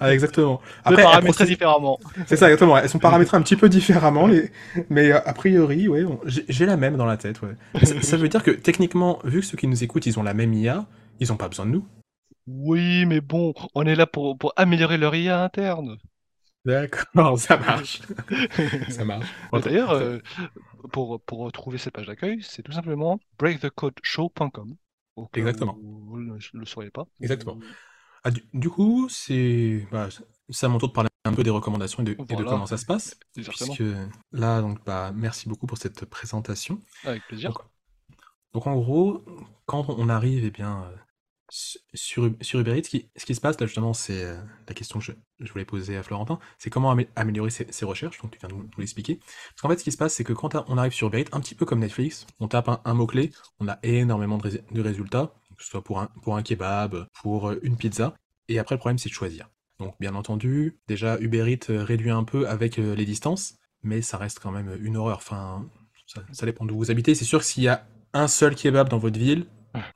Ah, 0.00 0.12
exactement. 0.12 0.60
mais 0.88 0.96
Après, 0.96 1.02
elles 1.02 1.08
paramétré 1.08 1.44
procèdent- 1.44 1.48
différemment. 1.48 1.98
c'est 2.26 2.36
ça, 2.36 2.46
exactement. 2.46 2.78
Elles 2.78 2.88
sont 2.88 2.98
paramétrées 2.98 3.36
un 3.36 3.42
petit 3.42 3.56
peu 3.56 3.68
différemment, 3.68 4.26
les... 4.26 4.50
mais 4.90 5.12
euh, 5.12 5.18
a 5.24 5.32
priori, 5.32 5.88
ouais, 5.88 6.04
on- 6.04 6.20
j'ai 6.26 6.66
la 6.66 6.76
même 6.76 6.96
dans 6.96 7.06
la 7.06 7.16
tête, 7.16 7.40
ouais. 7.42 7.54
Ça, 7.84 8.00
ça 8.02 8.16
veut 8.16 8.28
dire 8.28 8.42
que 8.42 8.50
techniquement, 8.50 9.18
vu 9.24 9.40
que 9.40 9.46
ceux 9.46 9.56
qui 9.56 9.66
nous 9.66 9.82
écoutent, 9.84 10.06
ils 10.06 10.18
ont 10.18 10.22
la 10.22 10.34
même 10.34 10.54
IA, 10.54 10.86
ils 11.20 11.32
ont 11.32 11.36
pas 11.36 11.48
besoin 11.48 11.66
de 11.66 11.70
nous. 11.72 11.84
Oui, 12.46 13.04
mais 13.06 13.20
bon, 13.20 13.54
on 13.74 13.86
est 13.86 13.94
là 13.94 14.06
pour, 14.06 14.36
pour 14.38 14.52
améliorer 14.56 14.98
leur 14.98 15.14
IA 15.14 15.42
interne. 15.44 15.98
D'accord, 16.68 17.38
ça 17.38 17.56
marche. 17.56 18.02
Ça 18.90 19.04
marche. 19.06 19.26
D'ailleurs, 19.52 19.92
euh, 19.92 20.18
pour, 20.92 21.18
pour 21.22 21.38
retrouver 21.38 21.78
cette 21.78 21.94
page 21.94 22.06
d'accueil, 22.06 22.42
c'est 22.42 22.62
tout 22.62 22.72
simplement 22.72 23.18
breakthecodeshow.com. 23.38 24.76
Cas 25.16 25.40
Exactement. 25.40 25.78
vous 25.80 26.20
ne 26.20 26.38
le 26.52 26.66
sauriez 26.66 26.90
pas. 26.90 27.04
Exactement. 27.22 27.58
Ah, 28.22 28.30
du, 28.30 28.42
du 28.52 28.68
coup, 28.68 29.08
c'est 29.08 29.86
bah, 29.90 30.08
à 30.62 30.68
mon 30.68 30.78
tour 30.78 30.88
de 30.88 30.92
parler 30.92 31.08
un 31.24 31.32
peu 31.32 31.42
des 31.42 31.50
recommandations 31.50 32.02
et 32.02 32.06
de, 32.06 32.12
et 32.12 32.16
de 32.16 32.24
Voilà. 32.34 32.50
comment 32.50 32.66
ça 32.66 32.76
se 32.76 32.84
passe. 32.84 33.18
Exactement. 33.36 33.74
Puisque 33.74 33.94
là, 34.32 34.60
donc, 34.60 34.84
bah, 34.84 35.10
merci 35.14 35.48
beaucoup 35.48 35.66
pour 35.66 35.78
cette 35.78 36.04
présentation. 36.04 36.80
Avec 37.04 37.26
plaisir. 37.28 37.50
Donc, 37.52 37.62
donc, 38.52 38.66
en 38.66 38.76
gros, 38.76 39.24
quand 39.64 39.86
on 39.88 40.08
arrive 40.10 40.44
eh 40.44 40.50
bien, 40.50 40.84
euh, 40.84 40.96
sur, 41.50 42.30
sur 42.40 42.60
Uber 42.60 42.76
Eats, 42.78 42.84
ce 42.84 43.24
qui, 43.24 43.34
se 43.34 43.40
passe 43.40 43.58
là 43.60 43.66
justement, 43.66 43.94
c'est 43.94 44.24
euh, 44.24 44.36
la 44.66 44.74
question 44.74 44.98
que 44.98 45.06
je, 45.40 45.52
voulais 45.52 45.64
poser 45.64 45.96
à 45.96 46.02
Florentin, 46.02 46.38
c'est 46.58 46.70
comment 46.70 46.94
amé- 46.94 47.08
améliorer 47.16 47.50
ses, 47.50 47.84
recherches, 47.84 48.20
donc 48.20 48.32
tu 48.32 48.38
viens 48.38 48.48
de 48.48 48.54
nous, 48.54 48.68
l'expliquer. 48.76 49.16
Parce 49.16 49.62
qu'en 49.62 49.68
fait, 49.68 49.78
ce 49.78 49.84
qui 49.84 49.92
se 49.92 49.96
passe, 49.96 50.14
c'est 50.14 50.24
que 50.24 50.32
quand 50.32 50.54
on 50.68 50.78
arrive 50.78 50.92
sur 50.92 51.08
Uber 51.08 51.20
Eats, 51.20 51.28
un 51.32 51.40
petit 51.40 51.54
peu 51.54 51.64
comme 51.64 51.80
Netflix, 51.80 52.26
on 52.40 52.48
tape 52.48 52.68
un, 52.84 52.94
mot-clé, 52.94 53.32
on 53.60 53.68
a 53.68 53.78
énormément 53.82 54.38
de, 54.38 54.48
rés- 54.48 54.64
de 54.70 54.80
résultats, 54.82 55.32
que 55.56 55.64
ce 55.64 55.70
soit 55.70 55.82
pour 55.82 56.00
un, 56.00 56.42
kebab, 56.42 57.06
pour 57.20 57.48
euh, 57.48 57.58
une 57.62 57.76
pizza, 57.76 58.14
et 58.48 58.58
après 58.58 58.74
le 58.74 58.78
problème 58.78 58.98
c'est 58.98 59.08
de 59.08 59.14
choisir. 59.14 59.48
Donc 59.78 59.94
bien 60.00 60.14
entendu, 60.14 60.78
déjà 60.86 61.18
Uber 61.18 61.50
Eats 61.50 61.70
euh, 61.70 61.84
réduit 61.84 62.10
un 62.10 62.24
peu 62.24 62.48
avec 62.48 62.76
les 62.76 63.04
distances, 63.04 63.54
mais 63.82 64.02
ça 64.02 64.18
reste 64.18 64.40
quand 64.40 64.50
même 64.50 64.76
une 64.82 64.96
horreur. 64.96 65.18
Enfin, 65.18 65.68
ça, 66.06 66.22
ça 66.32 66.46
dépend 66.46 66.64
d'où 66.64 66.76
vous 66.76 66.90
habitez. 66.90 67.14
C'est 67.14 67.24
sûr 67.24 67.38
que 67.38 67.44
s'il 67.44 67.62
y 67.62 67.68
a 67.68 67.86
un 68.12 68.26
seul 68.26 68.54
kebab 68.54 68.88
dans 68.88 68.98
votre 68.98 69.18
ville, 69.18 69.46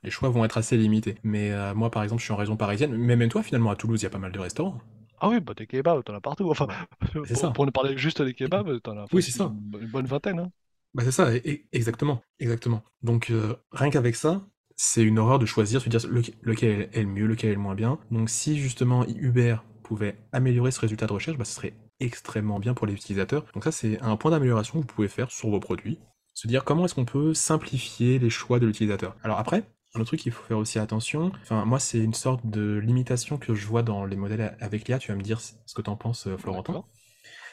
les 0.02 0.10
choix 0.10 0.28
vont 0.28 0.44
être 0.44 0.58
assez 0.58 0.76
limités. 0.76 1.16
Mais 1.22 1.52
euh, 1.52 1.74
moi, 1.74 1.90
par 1.90 2.02
exemple, 2.02 2.20
je 2.20 2.24
suis 2.24 2.32
en 2.32 2.36
région 2.36 2.56
parisienne, 2.56 2.96
mais 2.96 3.16
même 3.16 3.28
toi, 3.28 3.42
finalement, 3.42 3.70
à 3.70 3.76
Toulouse, 3.76 4.00
il 4.00 4.04
y 4.04 4.06
a 4.06 4.10
pas 4.10 4.18
mal 4.18 4.32
de 4.32 4.38
restaurants. 4.38 4.80
Ah 5.20 5.28
oui, 5.28 5.40
bah 5.40 5.54
des 5.54 5.66
kebabs, 5.66 6.02
t'en 6.02 6.14
as 6.14 6.20
partout. 6.20 6.50
Enfin, 6.50 6.66
C'est 7.12 7.34
pour, 7.34 7.36
ça. 7.36 7.50
pour 7.50 7.66
ne 7.66 7.70
parler 7.70 7.96
juste 7.96 8.20
des 8.20 8.34
kebabs, 8.34 8.80
t'en 8.82 8.96
as 8.98 9.06
Oui, 9.12 9.22
c'est 9.22 9.30
ça. 9.30 9.52
une, 9.80 9.88
bonne 9.88 10.06
vingtaine. 10.06 10.40
Hein. 10.40 10.50
Bah 10.94 11.04
c'est 11.04 11.12
ça, 11.12 11.30
exactement, 11.72 12.22
exactement. 12.38 12.82
Donc 13.02 13.30
euh, 13.30 13.54
rien 13.70 13.88
qu'avec 13.88 14.14
ça, 14.14 14.42
c'est 14.76 15.02
une 15.02 15.18
horreur 15.18 15.38
de 15.38 15.46
choisir, 15.46 15.80
se 15.80 15.88
dire 15.88 16.00
lequel, 16.08 16.34
lequel 16.42 16.90
est 16.92 17.02
le 17.02 17.08
mieux, 17.08 17.26
lequel 17.26 17.50
est 17.50 17.54
le 17.54 17.60
moins 17.60 17.74
bien. 17.74 17.98
Donc 18.10 18.28
si 18.28 18.58
justement 18.58 19.06
Uber 19.06 19.56
pouvait 19.84 20.18
améliorer 20.32 20.70
ce 20.70 20.80
résultat 20.80 21.06
de 21.06 21.12
recherche, 21.12 21.38
bah, 21.38 21.44
ce 21.44 21.54
serait 21.54 21.74
extrêmement 22.00 22.58
bien 22.58 22.74
pour 22.74 22.86
les 22.86 22.92
utilisateurs. 22.92 23.46
Donc 23.54 23.64
ça 23.64 23.72
c'est 23.72 24.00
un 24.02 24.16
point 24.16 24.32
d'amélioration 24.32 24.74
que 24.74 24.78
vous 24.80 24.92
pouvez 24.94 25.08
faire 25.08 25.30
sur 25.30 25.48
vos 25.48 25.60
produits. 25.60 25.98
Se 26.34 26.48
dire 26.48 26.64
comment 26.64 26.84
est-ce 26.86 26.94
qu'on 26.94 27.04
peut 27.04 27.34
simplifier 27.34 28.18
les 28.18 28.30
choix 28.30 28.58
de 28.58 28.66
l'utilisateur. 28.66 29.16
Alors 29.22 29.38
après, 29.38 29.64
un 29.94 30.00
autre 30.00 30.08
truc 30.08 30.20
qu'il 30.20 30.32
faut 30.32 30.42
faire 30.44 30.58
aussi 30.58 30.78
attention, 30.78 31.30
enfin 31.42 31.64
moi 31.66 31.78
c'est 31.78 31.98
une 31.98 32.14
sorte 32.14 32.46
de 32.46 32.78
limitation 32.78 33.36
que 33.36 33.54
je 33.54 33.66
vois 33.66 33.82
dans 33.82 34.06
les 34.06 34.16
modèles 34.16 34.56
avec 34.60 34.88
l'IA, 34.88 34.98
tu 34.98 35.12
vas 35.12 35.16
me 35.16 35.22
dire 35.22 35.40
ce 35.40 35.74
que 35.74 35.82
t'en 35.82 35.96
penses 35.96 36.26
euh, 36.26 36.38
Florentin. 36.38 36.84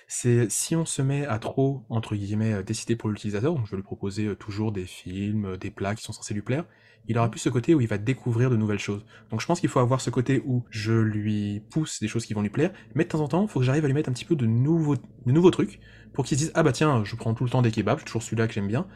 C'est 0.07 0.49
si 0.49 0.75
on 0.75 0.85
se 0.85 1.01
met 1.01 1.25
à 1.25 1.39
trop, 1.39 1.85
entre 1.89 2.15
guillemets, 2.15 2.53
euh, 2.53 2.63
décider 2.63 2.95
pour 2.95 3.09
l'utilisateur, 3.09 3.53
donc 3.53 3.65
je 3.65 3.71
vais 3.71 3.77
lui 3.77 3.83
proposer 3.83 4.27
euh, 4.27 4.35
toujours 4.35 4.71
des 4.71 4.85
films, 4.85 5.57
des 5.57 5.71
plats 5.71 5.95
qui 5.95 6.03
sont 6.03 6.13
censés 6.13 6.33
lui 6.33 6.41
plaire, 6.41 6.65
il 7.07 7.17
aura 7.17 7.27
Mhm. 7.27 7.31
plus 7.31 7.39
ce 7.39 7.49
côté 7.49 7.75
où 7.75 7.81
il 7.81 7.87
va 7.87 7.97
découvrir 7.97 8.49
de 8.49 8.55
nouvelles 8.55 8.79
choses. 8.79 9.05
Donc 9.31 9.41
je 9.41 9.45
pense 9.45 9.59
qu'il 9.59 9.69
faut 9.69 9.79
avoir 9.79 10.01
ce 10.01 10.09
côté 10.09 10.41
où 10.45 10.65
je 10.69 10.93
lui 10.93 11.61
pousse 11.71 11.99
des 11.99 12.07
choses 12.07 12.25
qui 12.25 12.33
vont 12.33 12.41
lui 12.41 12.49
plaire, 12.49 12.71
mais 12.95 13.03
de 13.03 13.09
temps 13.09 13.21
en 13.21 13.27
temps, 13.27 13.43
il 13.43 13.49
faut 13.49 13.59
que 13.59 13.65
j'arrive 13.65 13.83
à 13.85 13.87
lui 13.87 13.93
mettre 13.93 14.09
un 14.09 14.13
petit 14.13 14.25
peu 14.25 14.35
de 14.35 14.45
nouveaux, 14.45 14.95
de 14.95 15.31
nouveaux 15.31 15.51
trucs, 15.51 15.79
pour 16.13 16.25
qu'il 16.25 16.37
se 16.37 16.43
dise, 16.45 16.51
ah 16.55 16.63
bah 16.63 16.71
tiens, 16.71 17.03
je 17.03 17.15
prends 17.15 17.33
tout 17.33 17.43
le 17.43 17.49
temps 17.49 17.61
des 17.61 17.71
kebabs, 17.71 17.99
c'est 17.99 18.05
toujours 18.05 18.23
celui-là 18.23 18.47
que 18.47 18.53
j'aime 18.53 18.67
bien, 18.67 18.87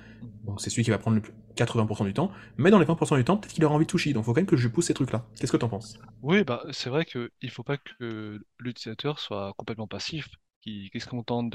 donc 0.45 0.61
c'est 0.61 0.69
celui 0.69 0.83
qui 0.83 0.91
va 0.91 0.97
prendre 0.99 1.15
le 1.15 1.21
plus- 1.21 1.33
80% 1.55 2.05
du 2.05 2.13
temps, 2.13 2.31
mais 2.57 2.71
dans 2.71 2.79
les 2.79 2.85
20% 2.85 3.15
du 3.17 3.23
temps, 3.25 3.37
peut-être 3.37 3.53
qu'il 3.53 3.65
aura 3.65 3.75
envie 3.75 3.85
de 3.85 3.91
sushi, 3.91 4.13
donc 4.13 4.25
faut 4.25 4.33
quand 4.33 4.41
même 4.41 4.47
que 4.47 4.57
je 4.57 4.63
lui 4.67 4.73
pousse 4.73 4.87
ces 4.87 4.93
trucs-là. 4.95 5.25
Qu'est-ce 5.39 5.51
que 5.51 5.57
t'en 5.57 5.69
penses? 5.69 5.99
Oui, 6.21 6.43
bah, 6.43 6.63
c'est 6.71 6.89
vrai 6.89 7.05
qu'il 7.05 7.29
ne 7.43 7.49
faut 7.49 7.63
pas 7.63 7.77
que 7.77 8.39
l'utilisateur 8.59 9.19
soit 9.19 9.53
complètement 9.57 9.87
passif, 9.87 10.27
qui, 10.61 10.89
qui 10.91 10.99
se 10.99 11.07
contente 11.07 11.53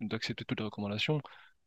d'accepter 0.00 0.44
toutes 0.44 0.58
les 0.60 0.64
recommandations. 0.66 1.18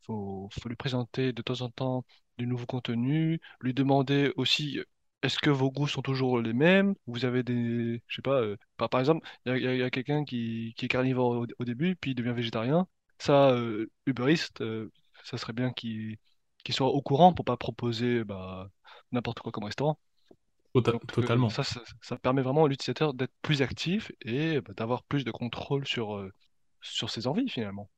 Il 0.02 0.06
faut, 0.06 0.50
faut 0.52 0.70
lui 0.70 0.76
présenter 0.76 1.34
de 1.34 1.42
temps 1.42 1.62
en 1.62 1.70
temps 1.70 2.06
du 2.38 2.46
nouveau 2.48 2.66
contenu, 2.66 3.42
lui 3.62 3.74
demander 3.74 4.32
aussi 4.38 4.80
est-ce 5.24 5.40
que 5.40 5.50
vos 5.50 5.72
goûts 5.72 5.88
sont 5.88 6.02
toujours 6.02 6.40
les 6.40 6.54
mêmes? 6.54 6.94
Vous 7.08 7.26
avez 7.26 7.44
des. 7.44 8.02
Je 8.08 8.16
sais 8.16 8.22
pas, 8.22 8.40
euh, 8.42 8.56
par, 8.78 8.90
par 8.90 9.00
exemple, 9.02 9.28
il 9.46 9.50
y 9.52 9.52
a, 9.56 9.58
il 9.58 9.64
y 9.64 9.68
a- 9.68 9.74
il 9.76 9.80
y 9.80 9.84
a 9.84 9.90
quelqu'un 9.90 10.24
qui, 10.24 10.74
qui 10.78 10.86
est 10.86 10.88
carnivore 10.88 11.32
au, 11.32 11.48
au 11.60 11.66
début, 11.66 11.96
puis 11.98 12.12
il 12.12 12.16
devient 12.16 12.32
végétarien. 12.34 12.88
Ça, 13.20 13.52
euh, 13.52 13.90
Uber 14.06 14.34
Eats, 14.34 14.62
euh, 14.62 14.92
ça 15.24 15.38
serait 15.38 15.54
bien 15.54 15.72
qu'il 15.74 16.18
qu'il 16.66 16.76
soit 16.76 16.88
au 16.90 17.02
courant 17.02 17.34
pour 17.34 17.46
pas 17.46 17.58
proposer 17.58 18.24
bah, 18.26 18.70
n'importe 19.14 19.40
quoi 19.40 19.52
comme 19.52 19.64
restaurant. 19.66 20.00
Tota- 20.74 20.98
Donc 21.02 21.24
euh, 21.24 21.28
Totalement. 21.28 21.50
ça, 21.50 21.64
ça, 21.64 21.82
ça 22.02 22.18
permet 22.18 22.42
vraiment 22.42 22.66
à 22.66 22.68
l'utilisateur 22.70 23.14
d'être 23.14 23.34
plus 23.42 23.62
actif 23.62 24.12
et 24.22 24.62
bah, 24.62 24.74
d'avoir 24.76 25.04
plus 25.04 25.26
de 25.26 25.32
contrôle 25.32 25.88
sur, 25.88 26.16
euh, 26.18 26.34
sur 26.82 27.10
ses 27.10 27.28
envies 27.28 27.50
finalement. 27.50 27.90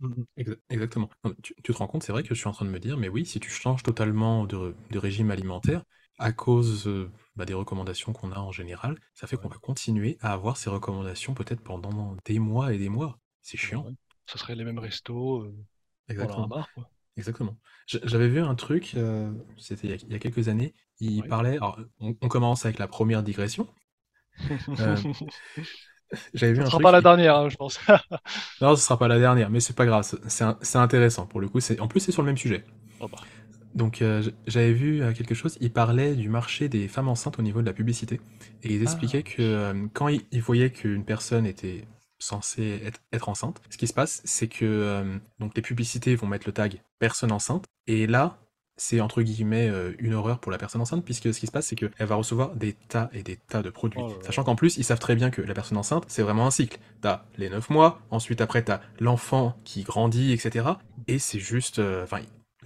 Mhm. 0.00 0.24
Exa- 0.38 0.56
Exactement. 0.70 1.10
Non, 1.24 1.30
mais 1.30 1.36
tu, 1.42 1.54
tu 1.62 1.72
te 1.72 1.76
rends 1.78 1.86
compte, 1.86 2.02
c'est 2.02 2.12
vrai 2.12 2.22
que 2.22 2.28
je 2.34 2.34
suis 2.40 2.48
en 2.48 2.52
train 2.52 2.64
de 2.64 2.70
me 2.70 2.78
dire, 2.80 2.96
mais 2.96 3.08
oui, 3.08 3.26
si 3.26 3.38
tu 3.40 3.50
changes 3.50 3.82
totalement 3.82 4.44
de, 4.46 4.74
de 4.90 4.98
régime 4.98 5.30
alimentaire, 5.30 5.84
à 6.18 6.32
cause 6.32 6.86
euh, 6.88 7.10
bah, 7.36 7.44
des 7.44 7.54
recommandations 7.54 8.12
qu'on 8.12 8.32
a 8.32 8.38
en 8.38 8.52
général, 8.52 8.98
ça 9.14 9.26
fait 9.26 9.36
qu'on 9.36 9.48
va 9.48 9.58
continuer 9.58 10.16
à 10.20 10.32
avoir 10.32 10.56
ces 10.56 10.70
recommandations 10.70 11.34
peut-être 11.34 11.62
pendant 11.62 12.16
des 12.24 12.38
mois 12.38 12.72
et 12.74 12.78
des 12.78 12.88
mois. 12.88 13.18
C'est 13.42 13.56
chiant. 13.58 13.86
Ça 14.30 14.38
serait 14.38 14.54
les 14.54 14.64
mêmes 14.64 14.78
restos, 14.78 15.42
euh, 15.42 15.54
Exactement. 16.08 16.46
marre, 16.46 16.70
quoi. 16.72 16.90
Exactement. 17.16 17.58
J'avais 17.86 18.28
vu 18.28 18.40
un 18.40 18.54
truc, 18.56 18.94
euh, 18.96 19.32
c'était 19.58 19.88
il 19.88 19.90
y 19.90 19.94
a, 19.94 19.96
il 20.08 20.12
y 20.12 20.16
a 20.16 20.18
quelques 20.20 20.48
années, 20.48 20.74
il 21.00 21.26
parlait, 21.26 21.56
alors 21.56 21.80
on, 22.00 22.16
on 22.20 22.28
commence 22.28 22.64
avec 22.66 22.78
la 22.78 22.88
première 22.88 23.22
digression, 23.22 23.68
euh, 24.80 25.02
j'avais 26.34 26.52
vu 26.52 26.60
Ça 26.60 26.64
un 26.64 26.70
sera 26.70 26.80
pas 26.80 26.92
la 26.92 27.00
il- 27.00 27.02
dernière, 27.02 27.36
hein, 27.36 27.48
je 27.48 27.56
pense. 27.56 27.78
non, 28.60 28.76
ce 28.76 28.82
sera 28.82 28.98
pas 28.98 29.08
la 29.08 29.18
dernière, 29.18 29.50
mais 29.50 29.60
c'est 29.60 29.74
pas 29.76 29.86
grave, 29.86 30.04
c'est 30.28 30.76
intéressant 30.78 31.26
pour 31.26 31.40
le 31.40 31.48
coup, 31.48 31.58
en 31.80 31.88
plus 31.88 32.00
c'est 32.00 32.12
sur 32.12 32.22
le 32.22 32.26
même 32.26 32.36
sujet. 32.38 32.64
Oh 32.98 33.08
bah. 33.08 33.28
Donc 33.74 34.02
euh, 34.02 34.22
j'avais 34.46 34.72
vu 34.72 35.00
quelque 35.14 35.34
chose, 35.34 35.56
ils 35.60 35.72
parlaient 35.72 36.14
du 36.16 36.28
marché 36.28 36.68
des 36.68 36.88
femmes 36.88 37.08
enceintes 37.08 37.38
au 37.38 37.42
niveau 37.42 37.60
de 37.60 37.66
la 37.66 37.72
publicité. 37.72 38.20
Et 38.62 38.74
ils 38.74 38.82
Ah, 38.84 39.14
expliquaient 39.14 39.22
que 39.22 39.40
euh, 39.42 39.86
quand 39.94 40.08
ils, 40.08 40.22
ils 40.32 40.42
voyaient 40.42 40.70
qu'une 40.70 41.04
personne 41.04 41.46
était 41.46 41.84
censée 42.20 42.80
être, 42.84 43.00
être 43.12 43.28
enceinte, 43.28 43.60
ce 43.70 43.76
qui 43.78 43.86
se 43.88 43.92
passe, 43.94 44.22
c'est 44.24 44.48
que 44.48 44.64
euh, 44.64 45.18
donc 45.40 45.52
les 45.56 45.62
publicités 45.62 46.14
vont 46.16 46.26
mettre 46.28 46.46
le 46.46 46.52
tag 46.52 46.82
personne 46.98 47.32
enceinte. 47.32 47.66
Et 47.86 48.06
là, 48.06 48.38
c'est 48.76 49.00
entre 49.00 49.22
guillemets 49.22 49.68
euh, 49.68 49.92
une 49.98 50.14
horreur 50.14 50.38
pour 50.38 50.52
la 50.52 50.58
personne 50.58 50.80
enceinte, 50.80 51.04
puisque 51.04 51.34
ce 51.34 51.40
qui 51.40 51.46
se 51.46 51.52
passe, 51.52 51.66
c'est 51.66 51.76
qu'elle 51.76 51.92
va 52.06 52.14
recevoir 52.14 52.54
des 52.56 52.72
tas 52.74 53.10
et 53.12 53.22
des 53.22 53.36
tas 53.36 53.62
de 53.62 53.70
produits. 53.70 54.00
oh 54.00 54.14
Sachant 54.22 54.44
qu'en 54.44 54.56
plus, 54.56 54.76
ils 54.78 54.84
savent 54.84 54.98
très 55.00 55.16
bien 55.16 55.30
que 55.30 55.42
la 55.42 55.54
personne 55.54 55.78
enceinte, 55.78 56.04
c'est 56.08 56.22
vraiment 56.22 56.46
un 56.46 56.50
cycle. 56.50 56.78
T'as 57.02 57.24
les 57.36 57.50
9 57.50 57.68
mois, 57.70 58.00
ensuite 58.10 58.40
après 58.40 58.62
t'as 58.62 58.80
l'enfant 59.00 59.56
qui 59.64 59.82
grandit, 59.82 60.32
etc. 60.32 60.78
Et 61.08 61.18
c'est 61.18 61.40
juste... 61.40 61.78
euh, 61.78 62.06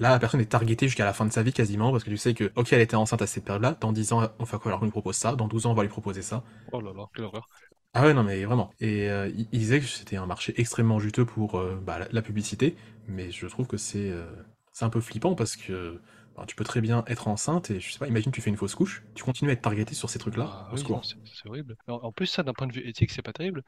Là, 0.00 0.10
la 0.10 0.18
personne 0.18 0.40
est 0.40 0.46
targetée 0.46 0.88
jusqu'à 0.88 1.04
la 1.04 1.12
fin 1.12 1.24
de 1.24 1.32
sa 1.32 1.44
vie 1.44 1.52
quasiment, 1.52 1.92
parce 1.92 2.02
que 2.02 2.10
tu 2.10 2.16
sais 2.16 2.34
que, 2.34 2.50
ok, 2.56 2.72
elle 2.72 2.80
était 2.80 2.96
enceinte 2.96 3.22
à 3.22 3.28
cette 3.28 3.44
période-là, 3.44 3.76
dans 3.80 3.92
10 3.92 4.12
ans, 4.12 4.28
on 4.40 4.44
va 4.44 4.58
falloir 4.58 4.80
qu'on 4.80 4.86
lui 4.86 4.90
propose 4.90 5.14
ça, 5.14 5.36
dans 5.36 5.46
12 5.46 5.66
ans, 5.66 5.70
on 5.70 5.74
va 5.74 5.82
lui 5.84 5.88
proposer 5.88 6.20
ça. 6.20 6.42
Oh 6.72 6.80
là 6.80 6.92
là, 6.92 7.06
quelle 7.14 7.24
horreur. 7.26 7.46
Ah 7.94 8.02
ouais, 8.04 8.14
non, 8.14 8.24
mais 8.24 8.44
vraiment. 8.44 8.70
Et 8.80 9.08
euh, 9.08 9.28
il 9.36 9.46
il 9.52 9.58
disait 9.60 9.80
que 9.80 9.86
c'était 9.86 10.16
un 10.16 10.26
marché 10.26 10.52
extrêmement 10.60 10.98
juteux 10.98 11.24
pour 11.24 11.56
euh, 11.58 11.76
bah, 11.80 11.98
la, 12.00 12.08
la 12.10 12.22
publicité, 12.22 12.76
mais 13.06 13.30
je 13.30 13.46
trouve 13.46 13.66
que 13.68 13.76
c'est 13.76 14.10
euh, 14.10 14.26
c'est 14.72 14.84
un 14.84 14.90
peu 14.90 15.00
flippant 15.00 15.34
parce 15.34 15.56
que 15.56 16.00
bah, 16.36 16.44
tu 16.46 16.56
peux 16.56 16.64
très 16.64 16.80
bien 16.80 17.04
être 17.06 17.28
enceinte 17.28 17.70
et 17.70 17.78
je 17.80 17.92
sais 17.92 17.98
pas, 17.98 18.08
imagine 18.08 18.32
tu 18.32 18.40
fais 18.40 18.50
une 18.50 18.56
fausse 18.56 18.74
couche, 18.74 19.04
tu 19.14 19.22
continues 19.22 19.50
à 19.50 19.54
être 19.54 19.62
targeté 19.62 19.94
sur 19.94 20.10
ces 20.10 20.18
trucs-là, 20.18 20.50
Ah 20.50 20.72
au 20.72 20.76
oui, 20.76 20.84
non, 20.84 21.00
secours. 21.00 21.02
c'est 21.02 21.16
c'est 21.24 21.46
horrible. 21.48 21.76
En, 21.86 21.94
en 21.94 22.12
plus, 22.12 22.26
ça, 22.26 22.42
d'un 22.42 22.52
point 22.54 22.66
de 22.66 22.72
vue 22.72 22.86
éthique, 22.88 23.10
c'est 23.12 23.22
pas 23.22 23.32
terrible. 23.32 23.62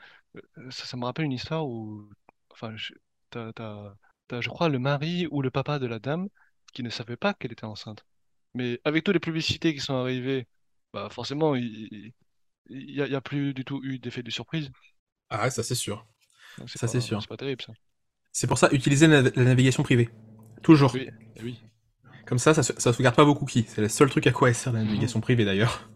Euh, 0.58 0.70
Ça, 0.70 0.84
ça 0.86 0.96
me 0.96 1.04
rappelle 1.04 1.24
une 1.26 1.32
histoire 1.32 1.66
où, 1.68 2.08
enfin, 2.50 2.76
je, 2.76 2.94
t'as, 3.30 3.52
t'as- 3.52 3.96
t'as, 4.28 4.40
je 4.40 4.48
crois, 4.48 4.68
le 4.68 4.78
mari 4.78 5.26
ou 5.30 5.42
le 5.42 5.50
papa 5.50 5.78
de 5.78 5.86
la 5.86 5.98
dame 6.00 6.28
qui 6.72 6.82
ne 6.82 6.90
savait 6.90 7.16
pas 7.16 7.34
qu'elle 7.34 7.52
était 7.52 7.64
enceinte. 7.64 8.04
Mais 8.54 8.80
avec 8.84 9.04
toutes 9.04 9.14
les 9.14 9.20
publicités 9.20 9.74
qui 9.74 9.80
sont 9.80 9.94
arrivées, 9.96 10.48
bah 10.92 11.08
forcément, 11.10 11.54
il 11.56 12.12
il 12.70 12.90
y 12.94 13.02
a 13.14 13.20
plus 13.20 13.54
du 13.54 13.64
tout 13.64 13.80
eu 13.84 13.98
d'effet 13.98 14.22
de 14.22 14.30
surprise. 14.30 14.70
Ah 15.30 15.42
ouais, 15.44 15.50
ça 15.50 15.62
c'est 15.62 15.74
sûr. 15.74 16.06
Donc 16.58 16.68
Ça 16.74 16.88
c'est 16.88 17.00
sûr. 17.00 17.22
c'est 17.22 17.28
pas 17.28 17.36
terrible 17.36 17.62
ça. 17.62 17.72
C'est 18.32 18.46
pour 18.46 18.58
ça, 18.58 18.68
utiliser 18.70 19.08
la, 19.08 19.22
la 19.22 19.44
navigation 19.44 19.82
privée. 19.82 20.08
Toujours. 20.62 20.94
Oui, 20.94 21.08
oui. 21.42 21.58
Comme 22.26 22.38
ça, 22.38 22.54
ça, 22.54 22.62
se- 22.62 22.72
ça 22.78 22.92
sauvegarde 22.92 23.16
pas 23.16 23.24
vos 23.24 23.34
cookies. 23.34 23.66
C'est 23.68 23.80
le 23.80 23.88
seul 23.88 24.10
truc 24.10 24.26
à 24.26 24.32
quoi 24.32 24.48
elle 24.48 24.54
sert 24.54 24.72
la 24.72 24.84
navigation 24.84 25.20
privée 25.20 25.44
d'ailleurs. 25.44 25.90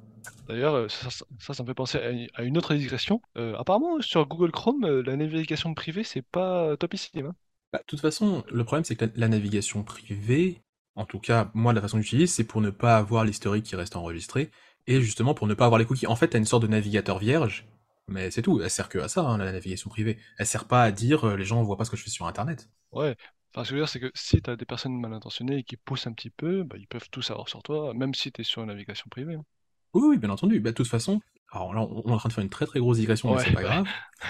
D'ailleurs, 0.49 0.75
euh, 0.75 0.89
ça, 0.89 1.09
ça, 1.11 1.62
me 1.62 1.69
fait 1.69 1.75
penser 1.75 1.99
à 1.99 2.11
une 2.11 2.29
à 2.35 2.43
une 2.43 2.59
autre 2.59 2.75
digression. 2.75 3.23
Euh, 3.39 3.57
apparemment, 3.57 4.00
sur 4.03 4.27
Google 4.27 4.50
Chrome, 4.53 4.85
euh, 4.85 5.03
la 5.03 5.17
navigation 5.17 5.73
privée, 5.75 6.05
c'est 6.05 6.23
pas 6.23 6.77
topissime. 6.77 7.27
hein. 7.27 7.37
Bah, 7.73 7.79
de 7.79 7.85
toute 7.87 8.00
façon, 8.00 8.45
le 8.50 8.65
problème, 8.65 8.85
c'est 8.85 8.97
que 8.97 9.05
la, 9.07 9.11
la 9.17 9.29
navigation 9.29 9.83
privée, 9.85 10.62
en 10.97 11.05
tout 11.07 11.21
cas, 11.21 11.50
moi, 11.55 11.73
la 11.73 11.81
façon 11.81 11.99
que 11.99 12.03
j'utilise, 12.03 12.33
c'est 12.35 12.45
pour 12.45 12.61
ne 12.61 12.71
pas 12.71 12.97
avoir 12.97 13.25
l'historique 13.25 13.65
qui 13.65 13.77
reste 13.77 13.97
enregistré, 13.97 14.50
et 14.87 15.01
justement 15.03 15.35
pour 15.35 15.47
ne 15.47 15.55
pas 15.55 15.67
avoir 15.67 15.79
les 15.79 15.87
cookies. 15.87 16.07
En 16.07 16.17
fait, 16.17 16.29
t'as 16.29 16.39
une 16.39 16.45
sorte 16.47 16.63
de 16.63 16.69
navigateur 16.69 17.19
vierge, 17.19 17.67
mais 18.09 18.31
c'est 18.31 18.43
tout. 18.43 18.61
Elle 18.63 18.71
sert 18.71 18.89
que 18.89 18.99
à 18.99 19.09
ça, 19.09 19.23
hein, 19.23 19.39
la 19.39 19.53
navigation 19.53 19.91
privée. 19.91 20.19
Elle 20.39 20.47
sert 20.47 20.67
pas 20.67 20.83
à 20.83 20.91
dire 20.93 21.25
euh, 21.27 21.37
les 21.37 21.45
gens 21.45 21.63
voient 21.63 21.77
pas 21.77 21.85
ce 21.85 21.91
que 21.91 21.97
je 21.97 22.03
fais 22.05 22.11
sur 22.11 22.27
Internet. 22.27 22.69
Ouais. 22.93 23.17
Enfin, 23.53 23.65
ce 23.65 23.71
que 23.71 23.75
je 23.75 23.75
veux 23.75 23.81
dire, 23.81 23.89
c'est 23.89 23.99
que 24.01 24.13
si 24.15 24.41
tu 24.43 24.49
as 24.51 24.55
des 24.57 24.65
personnes 24.65 24.99
mal 25.01 25.13
intentionnées 25.13 25.59
et 25.59 25.65
qui 25.65 25.77
poussent 25.77 26.07
un 26.07 26.13
petit 26.13 26.31
peu, 26.31 26.63
bah, 26.63 26.77
ils 26.79 26.87
peuvent 26.87 27.09
tout 27.11 27.23
savoir 27.23 27.49
sur 27.49 27.63
toi, 27.65 27.93
même 27.95 28.15
si 28.15 28.31
tu 28.33 28.41
es 28.43 28.45
sur 28.45 28.63
une 28.63 28.69
navigation 28.69 29.09
privée. 29.11 29.35
hein. 29.35 29.45
Oui, 29.95 30.03
oui, 30.07 30.19
bien 30.19 30.31
entendu. 30.31 30.61
Bah, 30.61 30.71
de 30.71 30.77
toute 30.77 30.87
façon, 30.87 31.21
alors 31.51 31.75
là, 31.75 31.83
on 31.83 32.09
est 32.09 32.13
en 32.13 32.19
train 32.19 32.29
de 32.29 32.33
faire 32.35 32.45
une 32.45 32.51
très 32.51 32.67
très 32.67 32.79
grosse 32.81 32.99
digression, 32.99 33.29
mais 33.29 33.39
Ouais, 33.39 33.39
c'est 33.39 33.51
pas 33.51 33.63
ouais. 33.63 33.65
grave. 33.65 33.89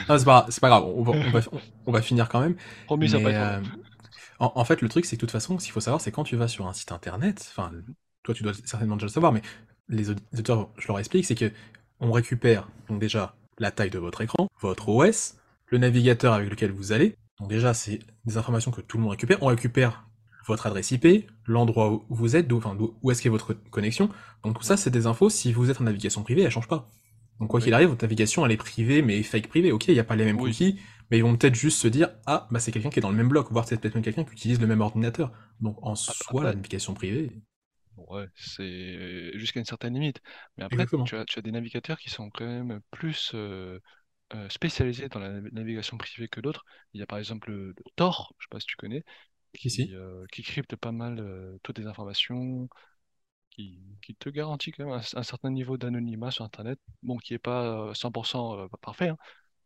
Non, 0.09 0.19
c'est 0.19 0.25
pas, 0.25 0.47
c'est 0.51 0.61
pas 0.61 0.69
grave. 0.69 0.85
On 0.85 1.03
va, 1.03 1.13
on 1.13 1.31
va, 1.31 1.41
on- 1.53 1.61
on 1.87 1.93
va 1.93 2.03
finir 2.03 2.29
quand 2.29 2.41
même. 2.41 2.57
Promis, 2.87 3.09
ça 3.09 3.19
va 3.19 3.31
être 3.31 3.41
euh, 3.41 3.61
en, 4.41 4.53
en 4.57 4.65
fait, 4.65 4.83
le 4.83 4.89
truc, 4.89 5.05
c'est 5.07 5.17
que 5.17 5.23
de 5.23 5.27
toute 5.27 5.31
façon, 5.33 5.59
ce 5.59 5.65
qu'il 5.65 5.73
faut 5.73 5.81
savoir, 5.81 6.01
c'est 6.01 6.13
quand 6.13 6.25
tu 6.25 6.37
vas 6.37 6.49
sur 6.49 6.67
un 6.69 6.73
site 6.75 6.93
internet, 6.93 7.47
enfin, 7.51 7.73
toi, 8.25 8.35
tu 8.35 8.43
dois 8.45 8.55
certainement 8.55 8.97
déjà 8.97 9.07
le 9.07 9.13
savoir, 9.13 9.33
mais 9.33 9.43
les 9.91 10.11
auditeurs, 10.11 10.71
je 10.79 10.89
leur 10.89 10.99
explique, 10.99 11.25
c'est 11.27 11.35
que 11.35 11.51
on 12.01 12.13
récupère 12.13 12.69
donc 12.89 12.99
déjà 13.01 13.35
la 13.59 13.71
taille 13.71 13.91
de 13.91 13.99
votre 13.99 14.21
écran, 14.23 14.49
votre 14.63 14.89
OS, 14.89 15.37
le 15.67 15.79
navigateur 15.79 16.33
avec 16.33 16.49
lequel 16.51 16.71
vous 16.73 16.93
allez. 16.93 17.15
Donc 17.39 17.49
déjà, 17.49 17.75
c'est 17.75 18.01
des 18.25 18.39
informations 18.39 18.71
que 18.71 18.81
tout 18.81 18.97
le 18.97 19.03
monde 19.03 19.13
récupère. 19.13 19.43
On 19.43 19.47
récupère 19.47 20.07
votre 20.47 20.67
adresse 20.67 20.91
IP, 20.91 21.27
l'endroit 21.47 21.93
où 21.93 22.05
vous 22.09 22.37
êtes, 22.37 22.49
d'où, 22.49 22.57
enfin, 22.59 22.75
d'où- 22.75 22.95
où 23.03 23.11
est-ce 23.11 23.23
qu'est 23.23 23.29
votre 23.29 23.53
connexion. 23.53 24.09
Donc 24.45 24.57
tout 24.59 24.63
ça, 24.65 24.77
c'est 24.77 24.91
des 24.91 25.07
infos. 25.07 25.29
Si 25.31 25.53
vous 25.53 25.71
êtes 25.71 25.81
en 25.81 25.85
navigation 25.85 26.23
privée, 26.23 26.43
elle 26.43 26.51
change 26.51 26.69
pas. 26.69 26.89
Donc 27.39 27.51
quoi 27.51 27.59
Oui. 27.59 27.65
qu'il 27.65 27.75
arrive, 27.75 27.89
votre 27.89 28.05
navigation, 28.05 28.45
elle 28.45 28.53
est 28.53 28.57
privée, 28.57 29.03
mais 29.03 29.23
fake 29.23 29.49
privée. 29.49 29.73
Ok, 29.73 29.89
il 29.89 29.95
n'y 29.95 30.01
a 30.01 30.05
pas 30.05 30.17
les 30.17 30.25
mêmes 30.25 30.41
Oui. 30.41 30.51
cookies, 30.51 30.79
mais 31.11 31.19
ils 31.19 31.23
vont 31.23 31.37
peut-être 31.37 31.55
juste 31.55 31.79
se 31.79 31.89
dire, 31.89 32.11
ah, 32.27 32.49
bah 32.51 32.61
c'est 32.61 32.73
quelqu'un 32.73 32.91
qui 32.91 32.99
est 32.99 33.03
dans 33.03 33.11
le 33.11 33.17
même 33.17 33.29
bloc, 33.29 33.49
voire 33.51 33.67
c'est 33.67 33.79
peut-être 33.79 33.95
même 33.95 34.05
quelqu'un 34.05 34.25
qui 34.25 34.33
utilise 34.33 34.61
le 34.61 34.67
même 34.67 34.81
ordinateur. 34.81 35.33
Donc 35.61 35.77
en 35.83 35.95
soi, 35.95 36.45
la 36.45 36.55
navigation 36.55 36.95
privée, 36.95 37.31
ouais, 38.09 38.27
c'est 38.37 39.39
jusqu'à 39.39 39.61
une 39.61 39.67
certaine 39.67 39.95
limite. 39.95 40.21
Mais 40.57 40.65
après, 40.65 40.87
tu 41.05 41.17
as, 41.17 41.25
tu 41.25 41.39
as 41.39 41.43
des 41.43 41.53
navigateurs 41.53 41.99
qui 41.99 42.11
sont 42.11 42.31
quand 42.31 42.47
même 42.47 42.81
plus 42.91 43.33
euh, 43.35 43.81
euh, 44.35 44.49
spécialisés 44.49 45.09
dans 45.09 45.21
la 45.21 45.31
nav- 45.31 45.53
navigation 45.53 45.99
privée 45.99 46.29
que 46.29 46.41
d'autres. 46.41 46.65
Il 46.95 47.01
y 47.01 47.03
a 47.03 47.07
par 47.07 47.19
exemple 47.19 47.51
le, 47.51 47.69
le 47.69 47.75
Tor, 47.97 48.35
je 48.39 48.45
sais 48.47 48.49
pas 48.51 48.61
si 48.61 48.67
tu 48.67 48.77
connais, 48.77 49.05
qui, 49.55 49.95
euh, 49.95 50.27
qui 50.33 50.43
crypte 50.43 50.77
pas 50.77 50.93
mal 50.93 51.19
euh, 51.21 51.59
toutes 51.63 51.79
les 51.79 51.87
informations, 51.87 52.69
qui, 53.51 53.81
qui 54.03 54.15
te 54.17 54.29
garantit 54.31 54.73
quand 54.73 54.87
même 54.87 54.95
un, 54.95 55.19
un 55.21 55.23
certain 55.25 55.51
niveau 55.51 55.77
d'anonymat 55.79 56.31
sur 56.33 56.45
Internet. 56.45 56.79
Bon, 57.03 57.19
qui 57.19 57.35
est 57.35 57.39
pas 57.39 57.89
euh, 57.91 57.95
100% 57.95 58.59
euh, 58.59 58.69
parfait, 58.83 59.09
hein, 59.11 59.19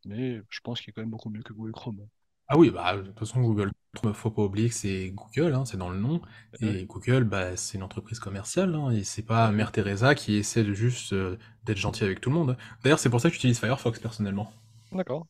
mais 0.07 0.41
je 0.50 0.61
pense 0.62 0.81
qu'il 0.81 0.91
est 0.91 0.95
quand 0.95 1.03
même 1.03 1.11
beaucoup 1.11 1.31
mieux 1.31 1.43
que 1.45 1.53
Google 1.55 1.73
Chrome. 1.73 2.09
Ah 2.49 2.57
oui, 2.59 2.71
bah, 2.71 2.97
de 2.97 3.03
toute 3.03 3.19
façon, 3.19 3.41
Google, 3.43 3.71
faut 4.15 4.31
pas 4.31 4.43
oublier 4.43 4.69
que 4.69 4.75
c'est 4.75 5.11
Google, 5.11 5.55
hein, 5.55 5.65
c'est 5.65 5.77
dans 5.77 5.91
le 5.91 5.99
nom. 5.99 6.21
Et 6.61 6.85
Google, 6.87 7.25
bah, 7.25 7.57
c'est 7.57 7.77
une 7.79 7.83
entreprise 7.85 8.19
commerciale, 8.21 8.75
hein, 8.75 8.91
et 8.91 9.05
c'est 9.05 9.23
pas. 9.23 9.51
Mère 9.53 9.73
Teresa 9.73 10.15
qui 10.15 10.37
essaie 10.37 10.65
de 10.65 10.73
juste 10.75 11.13
euh, 11.13 11.39
d'être 11.65 11.79
gentil 11.79 12.05
avec 12.05 12.21
tout 12.21 12.31
le 12.31 12.37
monde. 12.37 12.57
D'ailleurs, 12.83 12.99
c'est 12.99 13.11
pour 13.11 13.21
ça 13.21 13.29
que 13.29 13.35
j'utilise 13.35 13.59
Firefox 13.61 13.99
personnellement. 14.01 14.53
D'accord. 14.93 15.27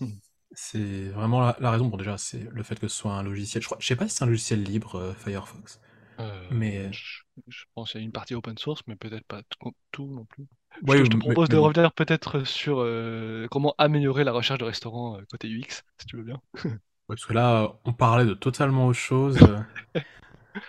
Hmm. 0.00 0.18
C'est 0.52 1.08
vraiment 1.10 1.40
la, 1.40 1.56
la 1.60 1.70
raison. 1.70 1.86
Bon, 1.86 1.96
déjà, 1.96 2.18
c'est 2.18 2.40
le 2.50 2.62
fait 2.62 2.78
que 2.80 2.88
ce 2.88 2.96
soit 2.96 3.12
un 3.12 3.22
logiciel. 3.22 3.62
Je 3.62 3.68
crois, 3.68 3.78
je 3.80 3.86
sais 3.86 3.96
pas 3.96 4.08
si 4.08 4.16
c'est 4.16 4.24
un 4.24 4.26
logiciel 4.26 4.62
libre, 4.62 4.96
euh, 4.96 5.14
Firefox. 5.14 5.80
Euh, 6.20 6.50
Mais 6.50 6.90
je, 6.90 7.22
je 7.48 7.64
pense 7.74 7.92
qu'il 7.92 8.00
y 8.00 8.02
a 8.02 8.06
une 8.06 8.12
partie 8.12 8.34
open 8.34 8.58
source, 8.58 8.82
mais 8.86 8.96
peut-être 8.96 9.26
pas 9.26 9.42
tout, 9.44 9.72
tout 9.90 10.06
non 10.12 10.24
plus. 10.26 10.46
Je 10.86 10.92
Ouais, 10.92 10.98
te, 11.02 11.04
je 11.04 11.10
te 11.10 11.16
propose 11.16 11.48
mais 11.48 11.56
de 11.56 11.56
revenir 11.56 11.92
peut-être 11.92 12.44
sur 12.44 12.80
euh, 12.80 13.46
comment 13.50 13.74
améliorer 13.78 14.24
la 14.24 14.32
recherche 14.32 14.60
de 14.60 14.64
restaurants 14.64 15.18
côté 15.30 15.48
UX, 15.48 15.84
si 15.98 16.06
tu 16.06 16.16
veux 16.16 16.24
bien. 16.24 16.40
Ouais, 17.10 17.16
parce 17.16 17.26
que 17.26 17.32
là, 17.34 17.74
on 17.84 17.92
parlait 17.92 18.24
de 18.24 18.32
totalement 18.34 18.86
autre 18.86 18.98
chose. 18.98 19.42
euh, 19.42 19.58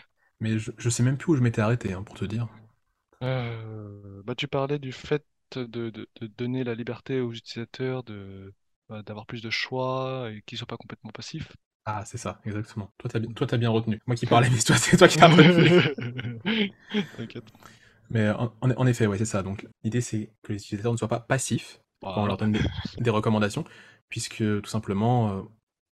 mais 0.42 0.60
je, 0.60 0.72
je 0.78 0.90
sais 0.90 1.04
même 1.04 1.18
plus 1.18 1.32
où 1.32 1.36
je 1.38 1.42
m'étais 1.42 1.62
arrêté, 1.62 1.94
hein, 1.94 2.04
pour 2.04 2.16
te 2.18 2.26
dire. 2.26 2.50
Euh, 3.24 4.22
bah, 4.26 4.36
tu 4.36 4.48
parlais 4.48 4.80
du 4.80 4.92
fait 4.92 5.26
de, 5.52 5.66
de- 5.66 6.10
de 6.20 6.28
donner 6.28 6.64
la 6.64 6.76
liberté 6.76 7.20
aux 7.20 7.32
utilisateurs 7.34 8.04
de, 8.04 8.54
bah, 8.90 9.04
d'avoir 9.04 9.26
plus 9.26 9.42
de 9.42 9.50
choix 9.50 10.30
et 10.32 10.42
qu'ils 10.44 10.58
soient 10.58 10.68
pas 10.68 10.78
complètement 10.78 11.12
passifs. 11.12 11.52
Ah, 11.86 12.06
c'est 12.06 12.18
ça, 12.18 12.40
exactement. 12.46 12.94
Toi, 13.00 13.10
t'as 13.10 13.20
bien, 13.20 13.32
toi, 13.34 13.48
t'as 13.48 13.58
bien 13.58 13.70
retenu. 13.70 14.00
Moi 14.06 14.16
qui 14.16 14.28
parlais, 14.28 14.50
mais 14.50 14.60
toi, 14.60 14.76
c'est 14.78 14.98
toi 14.98 15.08
qui 15.08 15.18
t'as 15.18 15.28
retenu. 15.36 15.72
T'inquiète. 17.14 17.52
Mais 18.10 18.30
en, 18.30 18.54
en- 18.62 18.72
en 18.72 18.88
effet, 18.88 19.08
ouais, 19.08 19.18
c'est 19.18 19.26
ça. 19.26 19.44
Donc, 19.44 19.68
l'idée, 19.84 20.02
c'est 20.02 20.32
que 20.44 20.54
les 20.54 20.60
utilisateurs 20.60 20.92
ne 20.92 20.98
soient 20.98 21.08
pas 21.08 21.20
passifs 21.20 21.82
quand 22.14 22.24
on 22.24 22.26
leur 22.26 22.38
donne 22.38 22.52
des, 22.52 22.66
des 23.00 23.10
recommandations, 23.10 23.64
puisque 24.10 24.38
tout 24.38 24.70
simplement, 24.70 25.32
euh, 25.40 25.42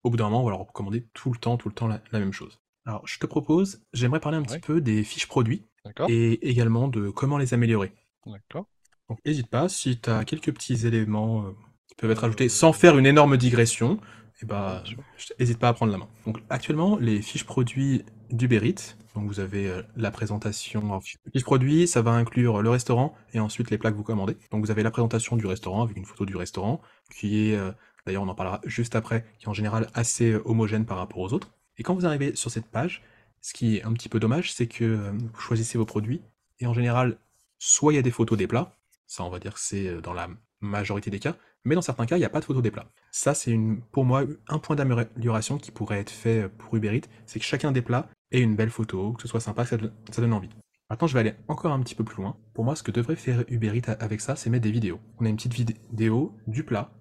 au 0.05 0.12
bout 0.12 0.17
d'un 0.17 0.25
moment, 0.25 0.41
on 0.41 0.45
va 0.45 0.51
leur 0.51 0.59
recommander 0.59 1.07
tout 1.13 1.33
le 1.33 1.39
temps, 1.39 1.57
tout 1.57 1.67
le 1.67 1.74
temps 1.74 1.88
la, 1.88 2.00
la 2.12 2.19
même 2.19 2.31
chose. 2.31 2.59
Alors, 2.85 3.01
je 3.07 3.17
te 3.17 3.25
propose, 3.25 3.81
j'aimerais 3.91 4.19
parler 4.19 4.38
un 4.38 4.43
petit 4.43 4.59
peu 4.59 4.79
des 4.79 5.03
fiches 5.03 5.27
produits 5.27 5.65
et 6.07 6.47
également 6.47 6.88
de 6.88 7.09
comment 7.09 7.39
les 7.39 7.55
améliorer. 7.55 7.91
D'accord. 8.27 8.67
Donc, 9.09 9.17
n'hésite 9.25 9.50
pas, 9.50 9.67
si 9.67 10.00
tu 10.00 10.09
as 10.09 10.24
quelques 10.24 10.53
petits 10.53 10.85
éléments 10.85 11.45
euh, 11.45 11.51
qui 11.88 11.95
peuvent 11.95 12.12
être 12.12 12.24
Euh, 12.24 12.27
ajoutés 12.27 12.50
sans 12.50 12.71
faire 12.71 12.97
une 13.00 13.07
énorme 13.07 13.38
digression, 13.38 14.00
eh 14.43 14.45
ben, 14.45 14.83
n'hésite 15.39 15.57
pas 15.57 15.69
à 15.69 15.74
prendre 15.74 15.91
la 15.91 15.97
main. 15.97 16.07
Donc, 16.27 16.38
actuellement, 16.50 16.97
les 16.97 17.21
fiches 17.24 17.45
produits 17.45 18.03
d'Uber 18.29 18.62
Eats, 18.67 18.95
donc 19.15 19.27
vous 19.27 19.39
avez 19.39 19.67
euh, 19.67 19.81
la 19.95 20.12
présentation. 20.12 20.81
alors, 20.81 21.03
Fiche 21.03 21.43
produit, 21.43 21.88
ça 21.88 22.03
va 22.03 22.12
inclure 22.12 22.62
le 22.62 22.69
restaurant 22.69 23.15
et 23.33 23.39
ensuite 23.39 23.71
les 23.71 23.79
plats 23.79 23.91
que 23.91 23.97
vous 23.97 24.03
commandez. 24.03 24.38
Donc, 24.51 24.63
vous 24.63 24.71
avez 24.71 24.83
la 24.83 24.91
présentation 24.91 25.38
du 25.38 25.47
restaurant 25.47 25.81
avec 25.83 25.97
une 25.97 26.05
photo 26.05 26.25
du 26.25 26.35
restaurant 26.35 26.81
qui 27.15 27.50
est, 27.50 27.55
euh, 27.55 27.71
d'ailleurs, 28.05 28.24
on 28.24 28.27
en 28.27 28.35
parlera 28.35 28.62
juste 28.65 28.95
après, 28.95 29.25
qui 29.39 29.45
est 29.45 29.50
en 29.50 29.53
général 29.53 29.89
assez 29.93 30.31
euh, 30.31 30.41
homogène 30.45 30.85
par 30.85 30.97
rapport 30.97 31.19
aux 31.19 31.33
autres. 31.33 31.51
Et 31.77 31.83
quand 31.83 31.95
vous 31.95 32.05
arrivez 32.05 32.35
sur 32.35 32.51
cette 32.51 32.67
page, 32.67 33.03
ce 33.41 33.53
qui 33.53 33.77
est 33.77 33.83
un 33.83 33.93
petit 33.93 34.09
peu 34.09 34.19
dommage, 34.19 34.53
c'est 34.53 34.67
que 34.67 34.83
euh, 34.83 35.12
vous 35.12 35.39
choisissez 35.39 35.77
vos 35.77 35.85
produits 35.85 36.21
et 36.59 36.67
en 36.67 36.74
général, 36.74 37.17
soit 37.59 37.93
il 37.93 37.95
y 37.95 38.00
a 38.00 38.01
des 38.01 38.12
photos 38.12 38.38
des 38.38 38.47
plats, 38.47 38.77
ça 39.07 39.24
on 39.24 39.29
va 39.29 39.39
dire 39.39 39.53
que 39.53 39.59
c'est 39.59 39.88
euh, 39.88 40.01
dans 40.01 40.13
la 40.13 40.29
majorité 40.62 41.09
des 41.12 41.19
cas, 41.19 41.35
mais 41.63 41.75
dans 41.75 41.81
certains 41.81 42.05
cas, 42.05 42.15
il 42.15 42.19
n'y 42.19 42.25
a 42.25 42.29
pas 42.29 42.39
de 42.39 42.45
photo 42.45 42.62
des 42.62 42.71
plats. 42.71 42.88
Ça, 43.12 43.33
c'est 43.33 43.57
pour 43.91 44.05
moi 44.05 44.24
un 44.47 44.59
point 44.59 44.75
d'amélioration 44.75 45.57
qui 45.57 45.71
pourrait 45.71 46.00
être 46.00 46.12
fait 46.12 46.47
pour 46.47 46.75
Uber 46.75 46.95
Eats, 46.95 47.07
c'est 47.25 47.39
que 47.39 47.45
chacun 47.45 47.71
des 47.71 47.81
plats 47.81 48.09
ait 48.31 48.41
une 48.41 48.55
belle 48.55 48.69
photo, 48.69 49.13
que 49.13 49.21
ce 49.21 49.27
soit 49.27 49.39
sympa, 49.39 49.63
que 49.63 49.69
ça, 49.69 49.77
donne- 50.21 50.33
envie. 50.33 50.50
Maintenant, 50.89 51.07
je 51.07 51.13
vais 51.13 51.21
aller 51.21 51.33
encore 51.47 51.71
un 51.71 51.79
petit 51.81 51.95
peu 51.95 52.03
plus 52.03 52.21
loin. 52.21 52.38
Pour 52.53 52.63
moi, 52.63 52.75
ce 52.75 52.83
que 52.83 52.91
devrait 52.91 53.15
faire 53.15 53.43
Uber 53.47 53.75
Eats 53.75 53.91
avec 54.00 54.21
ça, 54.21 54.35
c'est 54.35 54.50
mettre 54.50 54.63
des 54.63 54.71
vidéos. 54.71 55.00
On 55.19 55.25
a 55.25 55.29
une 55.29 55.35
petite 55.38 55.53
vidéo 55.53 56.35
du 56.45 56.63
plat 56.63 56.91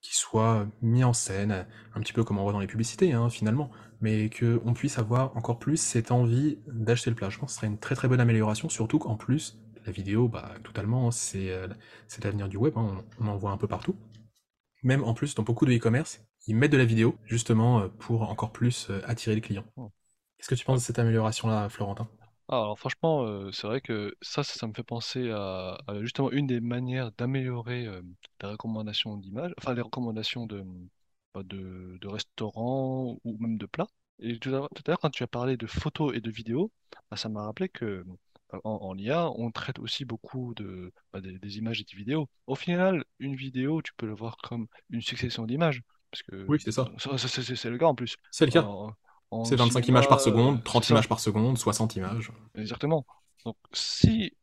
qui 0.00 0.16
soit 0.16 0.66
mis 0.82 1.04
en 1.04 1.12
scène, 1.12 1.66
un 1.94 2.00
petit 2.00 2.12
peu 2.12 2.24
comme 2.24 2.38
on 2.38 2.42
voit 2.42 2.52
dans 2.52 2.60
les 2.60 2.66
publicités, 2.66 3.12
hein, 3.12 3.28
finalement, 3.28 3.70
mais 4.00 4.30
qu'on 4.30 4.72
puisse 4.72 4.98
avoir 4.98 5.36
encore 5.36 5.58
plus 5.58 5.76
cette 5.76 6.10
envie 6.10 6.58
d'acheter 6.66 7.10
le 7.10 7.16
plat. 7.16 7.28
Je 7.28 7.38
pense 7.38 7.48
que 7.48 7.52
ce 7.52 7.56
serait 7.58 7.66
une 7.66 7.78
très 7.78 7.94
très 7.94 8.08
bonne 8.08 8.20
amélioration, 8.20 8.68
surtout 8.68 8.98
qu'en 8.98 9.16
plus, 9.16 9.58
la 9.86 9.92
vidéo, 9.92 10.28
bah, 10.28 10.54
totalement, 10.62 11.10
c'est 11.10 11.50
euh, 11.50 11.68
l'avenir 12.22 12.48
du 12.48 12.56
web, 12.56 12.74
hein, 12.76 13.04
on, 13.18 13.26
on 13.26 13.28
en 13.28 13.36
voit 13.36 13.50
un 13.50 13.56
peu 13.56 13.68
partout. 13.68 13.96
Même 14.82 15.04
en 15.04 15.14
plus, 15.14 15.34
dans 15.34 15.42
beaucoup 15.42 15.66
de 15.66 15.72
e-commerce, 15.72 16.22
ils 16.46 16.56
mettent 16.56 16.72
de 16.72 16.78
la 16.78 16.84
vidéo, 16.86 17.16
justement, 17.26 17.80
euh, 17.80 17.88
pour 17.88 18.22
encore 18.22 18.52
plus 18.52 18.88
euh, 18.90 19.00
attirer 19.04 19.34
les 19.34 19.42
clients. 19.42 19.64
Oh. 19.76 19.90
Qu'est-ce 20.38 20.48
que 20.48 20.54
tu 20.54 20.64
penses 20.64 20.80
de 20.80 20.84
cette 20.84 20.98
amélioration-là, 20.98 21.68
Florentin? 21.68 22.08
Ah, 22.52 22.62
alors 22.62 22.78
franchement, 22.78 23.22
euh, 23.26 23.52
c'est 23.52 23.66
vrai 23.68 23.80
que 23.80 24.16
ça, 24.22 24.42
ça, 24.42 24.54
ça 24.58 24.66
me 24.66 24.72
fait 24.74 24.82
penser 24.82 25.30
à, 25.30 25.78
à 25.86 26.00
justement 26.00 26.30
une 26.32 26.46
des 26.48 26.60
manières 26.60 27.12
d'améliorer 27.12 27.86
euh, 27.86 28.02
les 28.42 28.48
recommandations 28.48 29.16
d'images, 29.16 29.52
enfin 29.58 29.72
les 29.74 29.80
recommandations 29.82 30.46
de, 30.46 30.64
bah, 31.32 31.42
de, 31.44 31.96
de 32.00 32.08
restaurants 32.08 33.16
ou 33.24 33.36
même 33.38 33.56
de 33.56 33.66
plats. 33.66 33.86
Et 34.18 34.38
tout 34.40 34.48
à 34.48 34.52
l'heure, 34.52 34.68
tout 34.74 34.82
à 34.86 34.90
l'heure, 34.90 34.98
quand 34.98 35.10
tu 35.10 35.22
as 35.22 35.28
parlé 35.28 35.56
de 35.56 35.66
photos 35.68 36.12
et 36.16 36.20
de 36.20 36.30
vidéos, 36.30 36.72
bah, 37.10 37.16
ça 37.16 37.28
m'a 37.28 37.44
rappelé 37.44 37.68
que 37.68 37.84
euh, 37.84 38.04
en, 38.64 38.70
en 38.82 38.98
IA, 38.98 39.30
on 39.30 39.52
traite 39.52 39.78
aussi 39.78 40.04
beaucoup 40.04 40.52
de, 40.54 40.92
bah, 41.12 41.20
des, 41.20 41.38
des 41.38 41.58
images 41.58 41.80
et 41.80 41.84
des 41.84 41.96
vidéos. 41.96 42.28
Au 42.48 42.56
final, 42.56 43.04
une 43.20 43.36
vidéo, 43.36 43.80
tu 43.80 43.92
peux 43.96 44.06
le 44.06 44.14
voir 44.14 44.36
comme 44.38 44.66
une 44.90 45.02
succession 45.02 45.46
d'images, 45.46 45.82
parce 46.10 46.24
que 46.24 46.48
Oui, 46.48 46.58
c'est 46.60 46.72
ça. 46.72 46.90
ça, 46.98 47.16
ça, 47.16 47.28
c'est 47.28 47.54
c'est 47.54 47.70
le 47.70 47.78
cas 47.78 47.86
en 47.86 47.94
plus. 47.94 48.16
C'est 48.30 48.46
le 48.46 48.50
cas. 48.52 48.72
C'est 49.42 49.56
25 49.56 49.86
cinéma, 49.86 49.88
images 49.88 50.08
par 50.08 50.18
euh, 50.18 50.20
seconde, 50.20 50.62
30 50.64 50.84
c'est 50.84 50.94
ça. 50.94 50.94
images 50.94 51.08
par 51.08 51.20
seconde, 51.20 51.56
60 51.58 51.96
images. 51.96 52.30
Exactement. 52.54 53.06
Donc, 53.44 53.56
si 53.72 54.36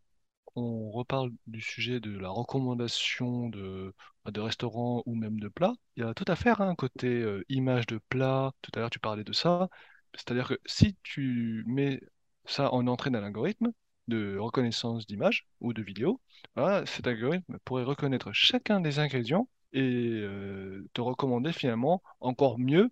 on 0.56 0.91
reparle 0.91 1.32
du 1.48 1.62
sujet 1.62 2.00
de 2.00 2.17
la 2.17 2.29
recommandation 2.29 3.50
de, 3.50 3.94
bah, 4.25 4.31
de 4.31 4.42
restaurants 4.42 5.03
ou 5.05 5.16
même 5.16 5.40
de 5.40 5.50
plats, 5.50 5.74
il 5.98 6.03
y 6.03 6.07
a 6.07 6.14
tout 6.14 6.25
à 6.27 6.35
faire, 6.35 6.61
hein, 6.61 6.75
côté 6.75 7.07
euh, 7.07 7.44
image 7.50 7.88
de 7.88 8.00
plat. 8.09 8.53
Tout 8.61 8.72
à 8.75 8.79
l'heure, 8.79 8.90
tu 8.90 9.00
parlais 9.00 9.24
de 9.24 9.33
ça. 9.33 9.70
C'est-à-dire 10.14 10.50
que 10.50 10.59
si 10.66 10.96
tu 11.03 11.64
mets 11.68 12.01
ça 12.46 12.74
en 12.74 12.88
entrée 12.88 13.09
d'un 13.09 13.24
algorithme 13.24 13.72
de 14.07 14.38
reconnaissance 14.38 15.05
d'image 15.05 15.48
ou 15.59 15.74
de 15.74 15.81
vidéo, 15.81 16.22
voilà, 16.55 16.85
cet 16.85 17.07
algorithme 17.07 17.57
pourrait 17.66 17.83
reconnaître 17.83 18.31
chacun 18.33 18.79
des 18.81 19.00
ingrédients 19.00 19.50
et 19.74 19.81
euh, 20.24 20.88
te 20.94 21.01
recommander 21.01 21.51
finalement 21.53 22.01
encore 22.22 22.57
mieux 22.57 22.83
euh, 22.85 22.90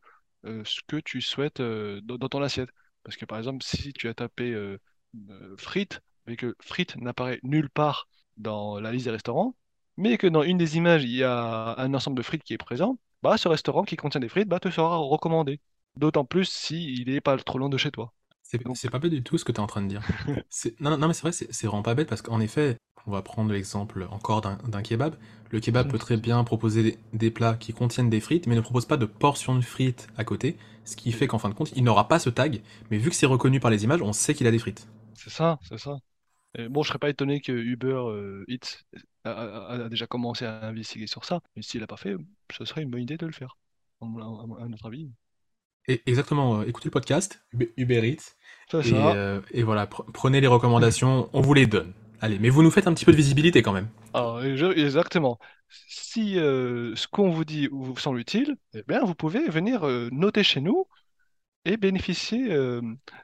ce 0.65 0.81
que 0.87 0.97
tu 0.97 1.21
souhaites 1.21 1.59
euh, 1.59 2.01
dans, 2.03 2.17
dans 2.17 2.29
ton 2.29 2.41
assiette. 2.41 2.69
Parce 3.03 3.17
que 3.17 3.25
par 3.25 3.37
exemple, 3.37 3.63
si 3.63 3.93
tu 3.93 4.07
as 4.07 4.13
tapé 4.13 4.51
euh, 4.51 4.77
euh, 5.29 5.55
frites, 5.57 6.01
et 6.27 6.35
que 6.35 6.55
frites 6.61 6.95
n'apparaît 6.97 7.39
nulle 7.43 7.69
part 7.69 8.07
dans 8.37 8.79
la 8.79 8.91
liste 8.91 9.05
des 9.05 9.11
restaurants, 9.11 9.55
mais 9.97 10.17
que 10.17 10.27
dans 10.27 10.43
une 10.43 10.57
des 10.57 10.77
images, 10.77 11.03
il 11.03 11.11
y 11.15 11.23
a 11.23 11.75
un 11.79 11.93
ensemble 11.93 12.17
de 12.17 12.23
frites 12.23 12.43
qui 12.43 12.53
est 12.53 12.57
présent, 12.57 12.99
bah, 13.21 13.37
ce 13.37 13.47
restaurant 13.47 13.83
qui 13.83 13.95
contient 13.95 14.19
des 14.19 14.29
frites 14.29 14.47
bah, 14.47 14.59
te 14.59 14.69
sera 14.69 14.97
recommandé. 14.97 15.59
D'autant 15.95 16.25
plus 16.25 16.45
s'il 16.45 17.07
n'est 17.09 17.21
pas 17.21 17.37
trop 17.37 17.57
loin 17.59 17.69
de 17.69 17.77
chez 17.77 17.91
toi. 17.91 18.13
C'est 18.43 18.61
Donc, 18.63 18.77
pas 18.91 18.99
bête 18.99 19.11
du 19.11 19.23
tout 19.23 19.37
ce 19.37 19.45
que 19.45 19.51
tu 19.51 19.57
es 19.57 19.61
en 19.61 19.67
train 19.67 19.81
de 19.81 19.87
dire. 19.87 20.01
Non, 20.79 20.91
non, 20.91 20.97
non, 20.97 21.07
mais 21.07 21.13
c'est 21.13 21.21
vrai, 21.21 21.31
c'est 21.31 21.67
vraiment 21.67 21.81
pas 21.81 21.95
bête 21.95 22.07
parce 22.07 22.21
qu'en 22.21 22.39
effet, 22.39 22.77
on 23.07 23.11
va 23.11 23.21
prendre 23.21 23.51
l'exemple 23.51 24.07
encore 24.11 24.41
d'un 24.41 24.81
kebab. 24.81 25.15
Le 25.51 25.59
kebab 25.59 25.87
peut 25.87 25.99
très 25.99 26.17
bien 26.17 26.43
proposer 26.43 26.83
des, 26.83 26.97
des 27.13 27.31
plats 27.31 27.55
qui 27.55 27.73
contiennent 27.73 28.09
des 28.09 28.19
frites, 28.19 28.47
mais 28.47 28.55
ne 28.55 28.61
propose 28.61 28.85
pas 28.85 28.97
de 28.97 29.05
portion 29.05 29.55
de 29.55 29.61
frites 29.61 30.07
à 30.17 30.23
côté, 30.23 30.57
ce 30.85 30.95
qui 30.95 31.11
fait 31.11 31.27
qu'en 31.27 31.39
fin 31.39 31.49
de 31.49 31.53
compte, 31.53 31.71
il 31.75 31.83
n'aura 31.83 32.07
pas 32.07 32.19
ce 32.19 32.29
tag, 32.29 32.61
mais 32.91 32.97
vu 32.97 33.09
que 33.09 33.15
c'est 33.15 33.25
reconnu 33.25 33.59
par 33.59 33.71
les 33.71 33.83
images, 33.83 34.01
on 34.01 34.13
sait 34.13 34.33
qu'il 34.33 34.47
a 34.47 34.51
des 34.51 34.59
frites. 34.59 34.87
c'est 35.13 35.29
ça, 35.29 35.59
c'est 35.63 35.77
ça. 35.77 35.97
Et 36.57 36.69
bon, 36.69 36.83
je 36.83 36.89
serais 36.89 36.99
pas 36.99 37.09
étonné 37.09 37.41
que 37.41 37.51
Uber 37.51 37.87
euh, 38.09 38.45
Eats 38.49 38.79
a, 39.25 39.31
a- 39.31 39.85
a 39.85 39.89
déjà 39.89 40.07
commencé 40.07 40.45
à 40.45 40.65
investiguer 40.67 41.07
sur 41.07 41.25
ça, 41.25 41.41
mais 41.55 41.61
s'il 41.63 41.81
l'a 41.81 41.87
pas 41.87 41.97
fait, 41.97 42.15
ce 42.51 42.65
serait 42.65 42.83
une 42.83 42.91
bonne 42.91 43.03
idée 43.03 43.17
de 43.17 43.25
le 43.27 43.33
faire, 43.33 43.57
à 44.01 44.05
notre 44.69 44.87
avis. 44.87 45.11
Et 45.87 46.01
exactement, 46.05 46.59
euh, 46.59 46.65
écoutez 46.67 46.87
le 46.87 46.91
podcast, 46.91 47.43
Uber 47.77 48.07
Eats, 48.07 48.35
et, 48.81 49.13
euh, 49.13 49.41
et 49.51 49.63
voilà, 49.63 49.85
pre- 49.85 50.05
prenez 50.11 50.41
les 50.41 50.47
recommandations, 50.47 51.29
on 51.33 51.41
vous 51.41 51.53
les 51.53 51.67
donne. 51.67 51.93
Allez, 52.25 52.39
mais 52.39 52.49
vous 52.49 52.63
nous 52.63 52.71
faites 52.71 52.87
un 52.87 52.93
petit 52.95 53.05
peu 53.05 53.11
de 53.11 53.17
visibilité 53.17 53.61
quand 53.61 53.71
même. 53.71 53.87
Je- 54.15 54.79
exactement. 54.83 55.37
Si 55.69 56.39
euh, 56.39 56.95
ce 56.95 57.07
qu'on 57.07 57.29
vous 57.29 57.45
dit 57.45 57.67
vous 57.71 57.95
semble 57.97 58.19
utile, 58.19 58.57
eh 58.73 58.81
bien, 58.87 59.01
vous 59.05 59.13
pouvez 59.13 59.47
venir 59.47 59.85
euh, 59.85 60.09
noter 60.11 60.41
chez 60.41 60.59
nous 60.59 60.87
et 61.65 61.77
bénéficier 61.77 62.51
euh, 62.51 62.81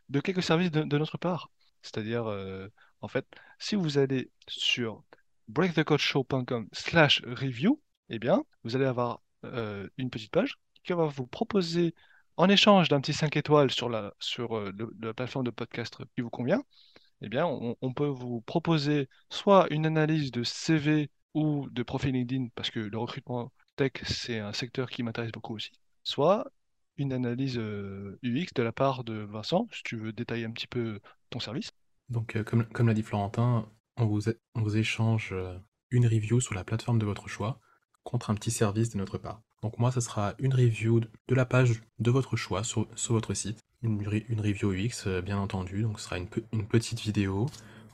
de 0.10 0.20
quelques 0.20 0.44
services 0.44 0.70
de, 0.70 0.98
notre 1.00 1.18
part. 1.18 1.50
C'est-à-dire, 1.82 2.28
en 3.02 3.08
fait, 3.08 3.26
si 3.58 3.74
vous 3.74 3.98
allez 3.98 4.30
sur 4.48 5.04
breakthecodeshow.com 5.48 6.70
slash 6.72 7.24
review, 7.26 7.82
eh 8.10 8.20
bien, 8.20 8.44
vous 8.64 8.76
allez 8.76 8.86
avoir 8.86 9.24
une 9.98 10.12
petite 10.12 10.32
page 10.32 10.60
qui 10.84 10.94
va 10.94 11.06
vous 11.08 11.26
proposer, 11.26 11.96
en 12.38 12.50
échange 12.50 12.88
d'un 12.88 13.02
petit 13.02 13.14
5 13.14 13.36
étoiles 13.36 13.72
sur 13.72 13.90
la, 13.90 14.14
sur, 14.20 14.60
la 15.02 15.14
plateforme 15.16 15.46
de 15.46 15.50
podcast 15.50 15.98
qui 16.16 16.22
vous 16.22 16.30
convient, 16.30 16.62
eh 17.22 17.30
bien, 17.30 17.46
on, 17.46 17.94
peut 17.94 18.08
vous 18.08 18.42
proposer 18.42 19.08
soit 19.30 19.68
une 19.72 19.86
analyse 19.86 20.32
de 20.32 20.44
CV 20.44 21.10
ou 21.34 21.70
de 21.70 21.84
profil 21.84 22.14
LinkedIn, 22.14 22.48
parce 22.56 22.72
que 22.72 22.80
le 22.80 22.98
recrutement 22.98 23.52
tech, 23.76 23.92
c'est 24.04 24.40
un 24.40 24.54
secteur 24.54 24.90
qui 24.90 25.04
m'intéresse 25.04 25.32
beaucoup 25.32 25.56
aussi, 25.56 25.72
soit 26.04 26.52
une 26.98 27.14
analyse 27.14 27.58
euh, 27.58 28.20
UX 28.24 28.48
de 28.56 28.64
la 28.64 28.72
part 28.72 29.04
de 29.04 29.14
Vincent, 29.14 29.68
si 29.72 29.84
tu 29.84 29.98
veux 29.98 30.12
détailler 30.12 30.46
un 30.46 30.52
petit 30.52 30.68
peu 30.68 31.00
ton 31.30 31.40
service. 31.40 31.72
Donc, 32.10 32.36
euh, 32.36 32.44
comme, 32.44 32.88
l'a 32.88 32.94
dit 32.94 33.04
Florentin, 33.04 33.70
on 33.98 34.06
vous, 34.06 34.78
échange 34.78 35.30
euh, 35.32 35.58
une 35.92 36.08
review 36.08 36.42
sur 36.42 36.56
la 36.56 36.64
plateforme 36.64 37.00
de 37.00 37.06
votre 37.06 37.28
choix 37.28 37.60
contre 38.04 38.32
un 38.32 38.36
petit 38.36 38.52
service 38.52 38.90
de 38.90 38.98
notre 38.98 39.18
part. 39.18 39.42
Donc 39.62 39.78
moi, 39.78 39.92
ce 39.92 40.02
sera 40.02 40.34
une 40.40 40.54
review 40.54 41.00
de 41.00 41.36
la 41.36 41.46
page 41.46 41.82
de 42.00 42.12
votre 42.12 42.36
choix 42.36 42.64
sur 42.64 42.88
votre 43.10 43.34
site, 43.36 43.64
une, 43.84 44.02
re- 44.04 44.26
une 44.30 44.42
review 44.42 44.72
UX, 44.74 45.08
euh, 45.08 45.22
bien 45.22 45.38
entendu. 45.38 45.82
Donc 45.84 46.00
ce 46.00 46.06
sera 46.06 46.18
une, 46.18 46.28
pe- 46.28 46.44
une 46.54 46.68
petite 46.68 47.00
vidéo 47.00 47.48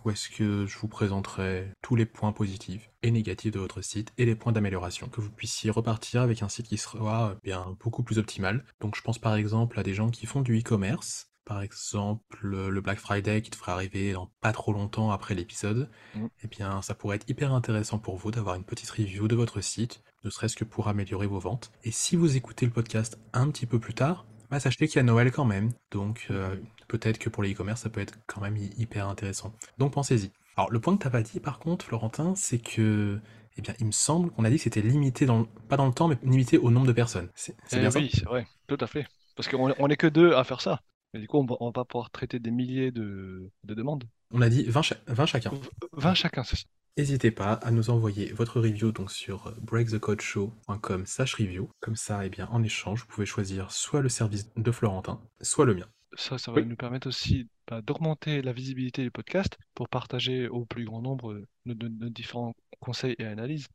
où 0.05 0.11
est-ce 0.11 0.29
que 0.29 0.65
je 0.67 0.77
vous 0.77 0.87
présenterai 0.87 1.67
tous 1.81 1.95
les 1.95 2.05
points 2.05 2.31
positifs 2.31 2.89
et 3.03 3.11
négatifs 3.11 3.51
de 3.51 3.59
votre 3.59 3.81
site 3.81 4.13
et 4.17 4.25
les 4.25 4.35
points 4.35 4.53
d'amélioration, 4.53 5.09
que 5.09 5.19
vous 5.19 5.31
puissiez 5.31 5.69
repartir 5.69 6.21
avec 6.21 6.41
un 6.43 6.49
site 6.49 6.67
qui 6.67 6.77
sera 6.77 7.31
euh, 7.31 7.35
bien 7.43 7.75
beaucoup 7.81 8.03
plus 8.03 8.17
optimal. 8.17 8.63
Donc 8.79 8.95
je 8.95 9.01
pense 9.01 9.19
par 9.19 9.35
exemple 9.35 9.77
à 9.79 9.83
des 9.83 9.93
gens 9.93 10.09
qui 10.09 10.25
font 10.25 10.41
du 10.41 10.59
e-commerce 10.59 11.29
par 11.45 11.61
exemple 11.61 12.37
le 12.41 12.81
Black 12.81 12.99
Friday 12.99 13.41
qui 13.41 13.49
devrait 13.49 13.71
arriver 13.71 14.11
dans 14.11 14.29
pas 14.41 14.51
trop 14.51 14.73
longtemps 14.73 15.11
après 15.11 15.33
l'épisode, 15.33 15.89
Mm. 16.15 16.27
eh 16.43 16.47
bien 16.47 16.81
ça 16.81 16.93
pourrait 16.93 17.15
être 17.15 17.29
hyper 17.29 17.53
intéressant 17.53 17.99
pour 17.99 18.17
vous 18.17 18.31
d'avoir 18.31 18.55
une 18.55 18.65
petite 18.65 18.89
review 18.89 19.27
de 19.29 19.35
votre 19.35 19.61
site, 19.61 20.03
ne 20.25 20.29
serait-ce 20.29 20.57
que 20.57 20.65
pour 20.65 20.89
améliorer 20.89 21.25
vos 21.27 21.39
ventes. 21.39 21.71
Et 21.85 21.91
si 21.91 22.15
vous 22.17 22.35
écoutez 22.35 22.65
le 22.65 22.71
podcast 22.73 23.17
un 23.33 23.49
petit 23.49 23.65
peu 23.65 23.79
plus 23.79 23.93
tard, 23.93 24.25
bah 24.49 24.59
sachez 24.59 24.87
qu'il 24.87 24.97
y 24.97 24.99
a 24.99 25.03
Noël 25.03 25.31
quand 25.31 25.45
même, 25.45 25.71
donc 25.91 26.27
euh, 26.31 26.55
peut-être 26.87 27.17
que 27.19 27.29
pour 27.29 27.43
les 27.43 27.53
e-commerce 27.53 27.81
ça 27.81 27.89
peut 27.89 27.99
être 28.01 28.17
quand 28.27 28.41
même 28.41 28.55
hy- 28.57 28.73
hyper 28.77 29.07
intéressant. 29.07 29.53
Donc 29.77 29.93
pensez-y. 29.93 30.31
Alors 30.55 30.71
le 30.71 30.79
point 30.79 30.95
que 30.97 31.03
t'as 31.03 31.09
pas 31.09 31.21
dit 31.21 31.39
par 31.39 31.59
contre, 31.59 31.85
Florentin, 31.85 32.33
c'est 32.35 32.59
que, 32.59 33.19
eh 33.57 33.61
bien 33.61 33.73
il 33.79 33.85
me 33.87 33.91
semble 33.91 34.31
qu'on 34.31 34.43
a 34.45 34.49
dit 34.49 34.57
que 34.57 34.63
c'était 34.63 34.81
limité 34.81 35.25
dans, 35.25 35.39
le- 35.39 35.45
pas 35.67 35.77
dans 35.77 35.85
le 35.87 35.93
temps, 35.93 36.07
mais 36.07 36.17
limité 36.23 36.57
au 36.57 36.71
nombre 36.71 36.87
de 36.87 36.93
personnes. 36.93 37.29
C'est 37.35 37.55
Eh 37.73 37.79
bien 37.79 37.91
ça 37.91 37.99
oui, 37.99 38.09
c'est 38.13 38.25
vrai, 38.25 38.47
tout 38.67 38.77
à 38.79 38.87
fait. 38.87 39.05
Parce 39.35 39.47
qu'on 39.47 39.71
on 39.77 39.87
est 39.89 39.97
que 39.97 40.07
deux 40.07 40.33
à 40.33 40.43
faire 40.43 40.61
ça. 40.61 40.81
Et 41.13 41.19
du 41.19 41.27
coup, 41.27 41.37
on 41.37 41.45
va, 41.65 41.71
pas 41.71 41.85
pouvoir 41.85 42.09
traiter 42.09 42.39
des 42.39 42.51
milliers 42.51 42.91
de, 42.91 43.49
de 43.63 43.73
demandes. 43.73 44.03
On 44.31 44.41
a 44.41 44.49
dit 44.49 44.63
20, 44.63 44.81
cha- 44.81 44.97
20 45.07 45.25
chacun. 45.25 45.51
V- 45.51 45.69
20 45.93 46.13
chacun, 46.15 46.43
c'est 46.43 46.57
ça. 46.57 46.63
N'hésitez 46.97 47.29
pas 47.31 47.53
à 47.53 47.69
nous 47.71 47.91
envoyer 47.91 48.33
votre 48.33 48.59
review 48.59 48.91
donc 48.91 49.11
sur 49.11 49.53
breakthecodeshow.com 49.61 51.05
slash 51.05 51.35
review. 51.35 51.69
Comme 51.79 51.95
ça, 51.95 52.25
eh 52.25 52.29
bien, 52.29 52.47
en 52.47 52.63
échange, 52.63 53.01
vous 53.01 53.07
pouvez 53.07 53.27
choisir 53.27 53.71
soit 53.71 54.01
le 54.01 54.09
service 54.09 54.49
de 54.55 54.71
Florentin, 54.71 55.21
soit 55.41 55.65
le 55.65 55.75
mien. 55.75 55.87
Ça, 56.15 56.37
ça 56.39 56.51
va 56.51 56.61
Oui. 56.61 56.65
nous 56.65 56.75
permettre 56.75 57.07
aussi 57.07 57.47
bah, 57.67 57.81
d'augmenter 57.81 58.41
la 58.41 58.51
visibilité 58.51 59.03
du 59.03 59.11
podcast 59.11 59.59
pour 59.75 59.89
partager 59.89 60.47
au 60.47 60.65
plus 60.65 60.85
grand 60.85 61.01
nombre 61.03 61.33
euh, 61.33 61.45
nos, 61.65 61.75
nos- 61.75 61.89
nos 61.89 62.09
différents 62.09 62.55
conseils 62.79 63.15
et 63.19 63.25
analyses. 63.25 63.67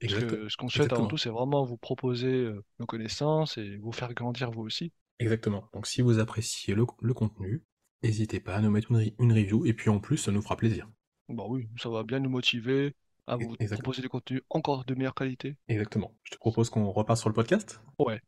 Parce 0.00 0.14
Exact- 0.14 0.30
que 0.30 0.48
ce 0.48 0.56
qu'on 0.56 0.68
souhaite 0.70 0.92
avant 0.92 1.02
exactement. 1.04 1.08
tout, 1.08 1.16
c'est 1.18 1.28
vraiment 1.28 1.64
vous 1.64 1.76
proposer 1.76 2.28
euh, 2.32 2.64
nos 2.78 2.86
connaissances 2.86 3.58
et 3.58 3.76
vous 3.76 3.92
faire 3.92 4.14
grandir 4.14 4.50
vous 4.50 4.62
aussi. 4.62 4.92
Exactement. 5.18 5.68
Donc 5.74 5.86
si 5.86 6.00
vous 6.00 6.18
appréciez 6.18 6.74
le, 6.74 6.86
le 7.02 7.12
contenu, 7.12 7.62
n'hésitez 8.02 8.40
pas 8.40 8.54
à 8.54 8.60
nous 8.62 8.70
mettre 8.70 8.90
une, 8.90 8.98
re- 9.00 9.14
une 9.18 9.32
review 9.34 9.66
et 9.66 9.74
puis 9.74 9.90
en 9.90 9.98
plus, 10.00 10.16
ça 10.16 10.32
nous 10.32 10.40
fera 10.40 10.56
plaisir. 10.56 10.88
Bah 11.30 11.44
oui, 11.48 11.68
ça 11.76 11.88
va 11.88 12.02
bien 12.02 12.18
nous 12.20 12.30
motiver 12.30 12.94
à 13.26 13.36
vous 13.36 13.56
proposer 13.56 14.02
des 14.02 14.08
contenus 14.08 14.42
encore 14.50 14.84
de 14.84 14.94
meilleure 14.94 15.14
qualité. 15.14 15.56
Exactement. 15.68 16.12
Je 16.24 16.32
te 16.32 16.36
propose 16.38 16.70
qu'on 16.70 16.90
repart 16.92 17.18
sur 17.18 17.28
le 17.28 17.34
podcast? 17.34 17.80
Ouais. 17.98 18.20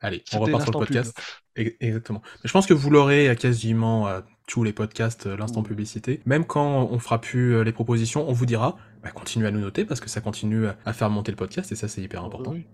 Allez, 0.00 0.22
on 0.34 0.40
repart 0.40 0.64
sur 0.64 0.72
le 0.72 0.78
pub. 0.86 0.88
podcast. 0.96 1.20
Exactement. 1.54 2.20
Mais 2.42 2.48
je 2.48 2.52
pense 2.52 2.66
que 2.66 2.74
vous 2.74 2.90
l'aurez 2.90 3.28
à 3.28 3.36
quasiment 3.36 4.06
à 4.06 4.24
tous 4.48 4.64
les 4.64 4.72
podcasts, 4.72 5.26
euh, 5.26 5.36
l'instant 5.36 5.60
Oui. 5.62 5.68
publicité. 5.68 6.20
Même 6.26 6.44
quand 6.44 6.88
on 6.90 6.98
fera 6.98 7.20
plus 7.20 7.54
euh, 7.54 7.62
les 7.64 7.72
propositions, 7.72 8.28
on 8.28 8.32
vous 8.32 8.46
dira, 8.46 8.76
bah, 9.02 9.10
continuez 9.12 9.46
à 9.46 9.50
nous 9.52 9.60
noter 9.60 9.84
parce 9.84 10.00
que 10.00 10.08
ça 10.08 10.20
continue 10.20 10.66
à- 10.84 10.92
faire 10.92 11.10
monter 11.10 11.30
le 11.32 11.36
podcast 11.36 11.70
et 11.72 11.76
ça 11.76 11.86
c'est 11.88 12.02
hyper 12.02 12.24
important. 12.24 12.52
Oui, 12.52 12.66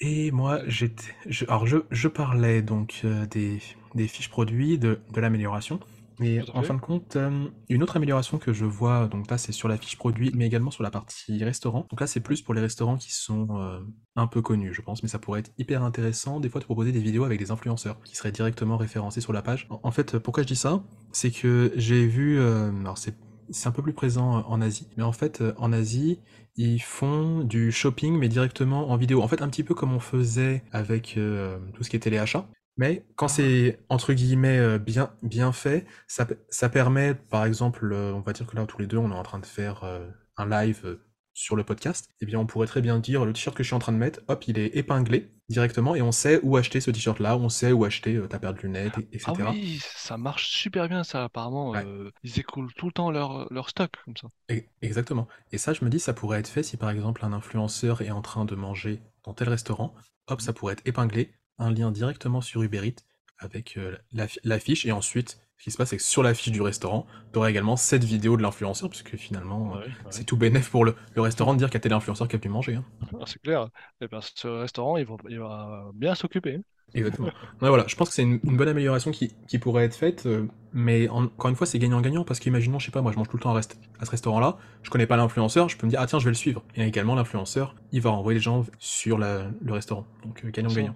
Et 0.00 0.30
moi, 0.30 0.60
j'étais, 0.66 1.04
je, 1.26 1.44
alors 1.46 1.66
je, 1.66 1.78
je 1.90 2.08
parlais 2.08 2.62
donc 2.62 3.02
euh, 3.04 3.26
des, 3.26 3.60
des 3.94 4.08
fiches 4.08 4.30
produits, 4.30 4.78
de, 4.78 4.98
de 5.12 5.20
l'amélioration. 5.20 5.78
Et 6.20 6.40
en 6.54 6.62
fin 6.62 6.74
de 6.74 6.80
compte, 6.80 7.16
euh, 7.16 7.46
une 7.68 7.82
autre 7.82 7.96
amélioration 7.96 8.38
que 8.38 8.52
je 8.52 8.64
vois, 8.64 9.06
donc 9.06 9.30
là 9.30 9.38
c'est 9.38 9.52
sur 9.52 9.68
la 9.68 9.76
fiche 9.76 9.96
produit, 9.96 10.30
mais 10.34 10.46
également 10.46 10.70
sur 10.70 10.82
la 10.82 10.90
partie 10.90 11.44
restaurant. 11.44 11.86
Donc 11.90 12.00
là 12.00 12.06
c'est 12.06 12.20
plus 12.20 12.42
pour 12.42 12.54
les 12.54 12.60
restaurants 12.60 12.96
qui 12.96 13.12
sont 13.12 13.48
euh, 13.50 13.80
un 14.16 14.26
peu 14.26 14.40
connus, 14.40 14.72
je 14.72 14.80
pense, 14.80 15.02
mais 15.02 15.08
ça 15.08 15.18
pourrait 15.18 15.40
être 15.40 15.52
hyper 15.58 15.82
intéressant 15.82 16.40
des 16.40 16.48
fois 16.48 16.60
de 16.60 16.64
proposer 16.64 16.92
des 16.92 17.00
vidéos 17.00 17.24
avec 17.24 17.38
des 17.38 17.50
influenceurs 17.50 18.00
qui 18.04 18.16
seraient 18.16 18.32
directement 18.32 18.76
référencés 18.76 19.20
sur 19.20 19.32
la 19.32 19.42
page. 19.42 19.68
En, 19.82 19.90
fait, 19.90 20.18
pourquoi 20.18 20.42
je 20.42 20.48
dis 20.48 20.56
ça? 20.56 20.82
C'est 21.12 21.30
que 21.30 21.72
j'ai 21.76 22.06
vu, 22.06 22.38
euh, 22.38 22.70
alors 22.80 22.98
c'est 22.98 23.14
c'est 23.50 23.68
un 23.68 23.72
peu 23.72 23.82
plus 23.82 23.92
présent 23.92 24.44
en 24.48 24.60
Asie, 24.60 24.88
mais 24.96 25.04
en 25.04 25.12
fait 25.12 25.40
en 25.56 25.72
Asie 25.72 26.18
ils 26.56 26.80
font 26.80 27.40
du 27.40 27.70
shopping 27.70 28.18
mais 28.18 28.28
directement 28.28 28.90
en 28.90 28.96
vidéo. 28.96 29.22
En 29.22 29.28
fait 29.28 29.42
un 29.42 29.48
petit 29.48 29.62
peu 29.62 29.74
comme 29.74 29.92
on 29.92 30.00
faisait 30.00 30.62
avec 30.72 31.16
euh, 31.16 31.58
tout 31.74 31.84
ce 31.84 31.90
qui 31.90 31.96
était 31.96 32.10
les 32.10 32.18
achats. 32.18 32.46
Mais 32.76 33.04
quand 33.16 33.28
c'est 33.28 33.78
entre 33.88 34.12
guillemets 34.12 34.58
euh, 34.58 34.78
bien 34.78 35.10
bien 35.22 35.52
fait, 35.52 35.86
ça, 36.06 36.26
ça 36.50 36.68
permet 36.68 37.14
par 37.14 37.44
exemple, 37.44 37.90
euh, 37.92 38.12
on 38.12 38.20
va 38.20 38.32
dire 38.32 38.46
que 38.46 38.54
là 38.56 38.66
tous 38.66 38.78
les 38.78 38.86
deux 38.86 38.98
on 38.98 39.10
est 39.10 39.14
en 39.14 39.22
train 39.22 39.38
de 39.38 39.46
faire 39.46 39.84
euh, 39.84 40.06
un 40.36 40.46
live 40.48 40.98
sur 41.32 41.56
le 41.56 41.64
podcast, 41.64 42.08
eh 42.20 42.26
bien 42.26 42.38
on 42.38 42.46
pourrait 42.46 42.66
très 42.66 42.80
bien 42.80 42.98
dire 42.98 43.24
le 43.24 43.32
t-shirt 43.32 43.54
que 43.56 43.62
je 43.62 43.68
suis 43.68 43.74
en 43.76 43.78
train 43.78 43.92
de 43.92 43.98
mettre, 43.98 44.20
hop, 44.28 44.44
il 44.48 44.58
est 44.58 44.74
épinglé 44.76 45.30
directement 45.48 45.94
et 45.94 46.00
on 46.02 46.10
sait 46.10 46.40
où 46.42 46.56
acheter 46.56 46.80
ce 46.80 46.90
t-shirt 46.90 47.18
là, 47.20 47.36
on 47.36 47.48
sait 47.50 47.72
où 47.72 47.84
acheter 47.84 48.18
ta 48.28 48.38
paire 48.38 48.52
de 48.54 48.60
lunettes, 48.60 48.96
et- 48.98 49.16
etc. 49.16 49.32
Ah 49.38 49.50
oui, 49.52 49.78
ça 49.82 50.16
marche 50.16 50.48
super 50.48 50.88
bien 50.88 51.04
ça 51.04 51.24
apparemment. 51.24 51.70
Ouais. 51.70 51.84
ils 52.24 52.40
écoulent 52.40 52.72
tout 52.74 52.86
le 52.86 52.92
temps 52.92 53.10
leur, 53.10 53.52
leur 53.52 53.68
stock 53.68 53.90
comme 54.04 54.16
ça. 54.16 54.28
E- 54.50 54.62
Exactement. 54.82 55.28
Et 55.52 55.58
ça, 55.58 55.72
je 55.74 55.84
me 55.84 55.90
dis, 55.90 56.00
ça 56.00 56.14
pourrait 56.14 56.40
être 56.40 56.48
fait 56.48 56.62
si 56.62 56.76
par 56.78 56.90
exemple 56.90 57.24
un 57.24 57.32
influenceur 57.34 58.00
est 58.02 58.10
en 58.10 58.22
train 58.22 58.44
de 58.46 58.54
manger 58.54 59.02
dans 59.24 59.34
tel 59.34 59.48
restaurant, 59.50 59.94
hop, 60.28 60.40
ça 60.40 60.52
pourrait 60.54 60.72
être 60.72 60.82
épinglé, 60.86 61.32
un 61.58 61.70
lien 61.72 61.90
directement 61.90 62.40
sur 62.40 62.62
Uber 62.62 62.86
Eats 62.86 63.02
avec 63.38 63.76
euh, 63.76 63.96
la, 64.12 64.28
fi- 64.28 64.40
la 64.44 64.58
fiche, 64.58 64.86
et 64.86 64.92
ensuite, 64.92 65.40
ce 65.58 65.64
qui 65.64 65.70
se 65.70 65.76
passe, 65.76 65.90
c'est 65.90 65.96
que 65.98 66.02
sur 66.02 66.22
la 66.22 66.34
fiche 66.34 66.52
du 66.52 66.62
restaurant, 66.62 67.06
tu 67.32 67.38
auras 67.38 67.50
également 67.50 67.76
cette 67.76 68.04
vidéo 68.04 68.36
de 68.36 68.42
l'influenceur, 68.42 68.88
puisque 68.90 69.16
finalement, 69.16 69.76
euh, 69.76 69.80
Ouais, 69.80 69.86
ouais. 70.04 70.10
c'est 70.10 70.24
tout 70.24 70.36
bénef 70.36 70.70
pour 70.70 70.84
le, 70.84 70.94
le 71.14 71.22
restaurant 71.22 71.52
de 71.54 71.58
dire 71.58 71.68
qu'il 71.68 71.74
y 71.74 71.78
a 71.78 71.80
tel 71.80 71.92
influenceur 71.92 72.28
qui 72.28 72.36
a 72.36 72.38
pu 72.38 72.48
manger. 72.48 72.76
hein. 72.76 72.84
Ah, 73.20 73.24
c'est 73.26 73.40
clair. 73.40 73.68
Et 74.00 74.08
ben, 74.08 74.20
ce 74.20 74.46
restaurant, 74.48 74.96
il 74.96 75.06
va, 75.06 75.16
il 75.28 75.38
va 75.38 75.90
bien 75.94 76.14
s'occuper. 76.14 76.60
Exactement. 76.94 77.28
Ouais, 77.60 77.68
voilà, 77.68 77.84
je 77.88 77.96
pense 77.96 78.08
que 78.08 78.14
c'est 78.14 78.22
une, 78.22 78.38
une 78.44 78.56
bonne 78.56 78.68
amélioration 78.68 79.10
qui, 79.10 79.34
qui 79.48 79.58
pourrait 79.58 79.84
être 79.84 79.96
faite, 79.96 80.24
euh, 80.26 80.46
mais 80.72 81.08
en- 81.08 81.24
encore 81.24 81.50
une 81.50 81.56
fois, 81.56 81.66
c'est 81.66 81.78
gagnant-gagnant 81.78 82.24
parce 82.24 82.38
qu'imaginons, 82.40 82.78
je 82.78 82.86
sais 82.86 82.92
pas, 82.92 83.02
moi 83.02 83.12
je 83.12 83.18
mange 83.18 83.28
tout 83.28 83.36
le 83.36 83.42
temps 83.42 83.50
à, 83.54 83.60
rest- 83.60 83.76
à 83.98 84.04
ce 84.06 84.10
restaurant-là, 84.12 84.56
je 84.82 84.88
connais 84.90 85.06
pas 85.06 85.16
l'influenceur, 85.16 85.68
je 85.68 85.76
peux 85.76 85.86
me 85.86 85.90
dire, 85.90 86.00
ah 86.00 86.06
tiens, 86.06 86.20
je 86.20 86.24
vais 86.24 86.30
le 86.30 86.36
suivre. 86.36 86.64
Et 86.76 86.84
également, 86.84 87.14
l'influenceur, 87.14 87.74
il 87.92 88.00
va 88.00 88.10
renvoyer 88.10 88.38
les 88.38 88.42
gens 88.42 88.64
sur 88.78 89.18
la- 89.18 89.50
le 89.60 89.72
restaurant. 89.72 90.06
Donc 90.24 90.44
euh, 90.44 90.50
gagnant-gagnant. 90.50 90.94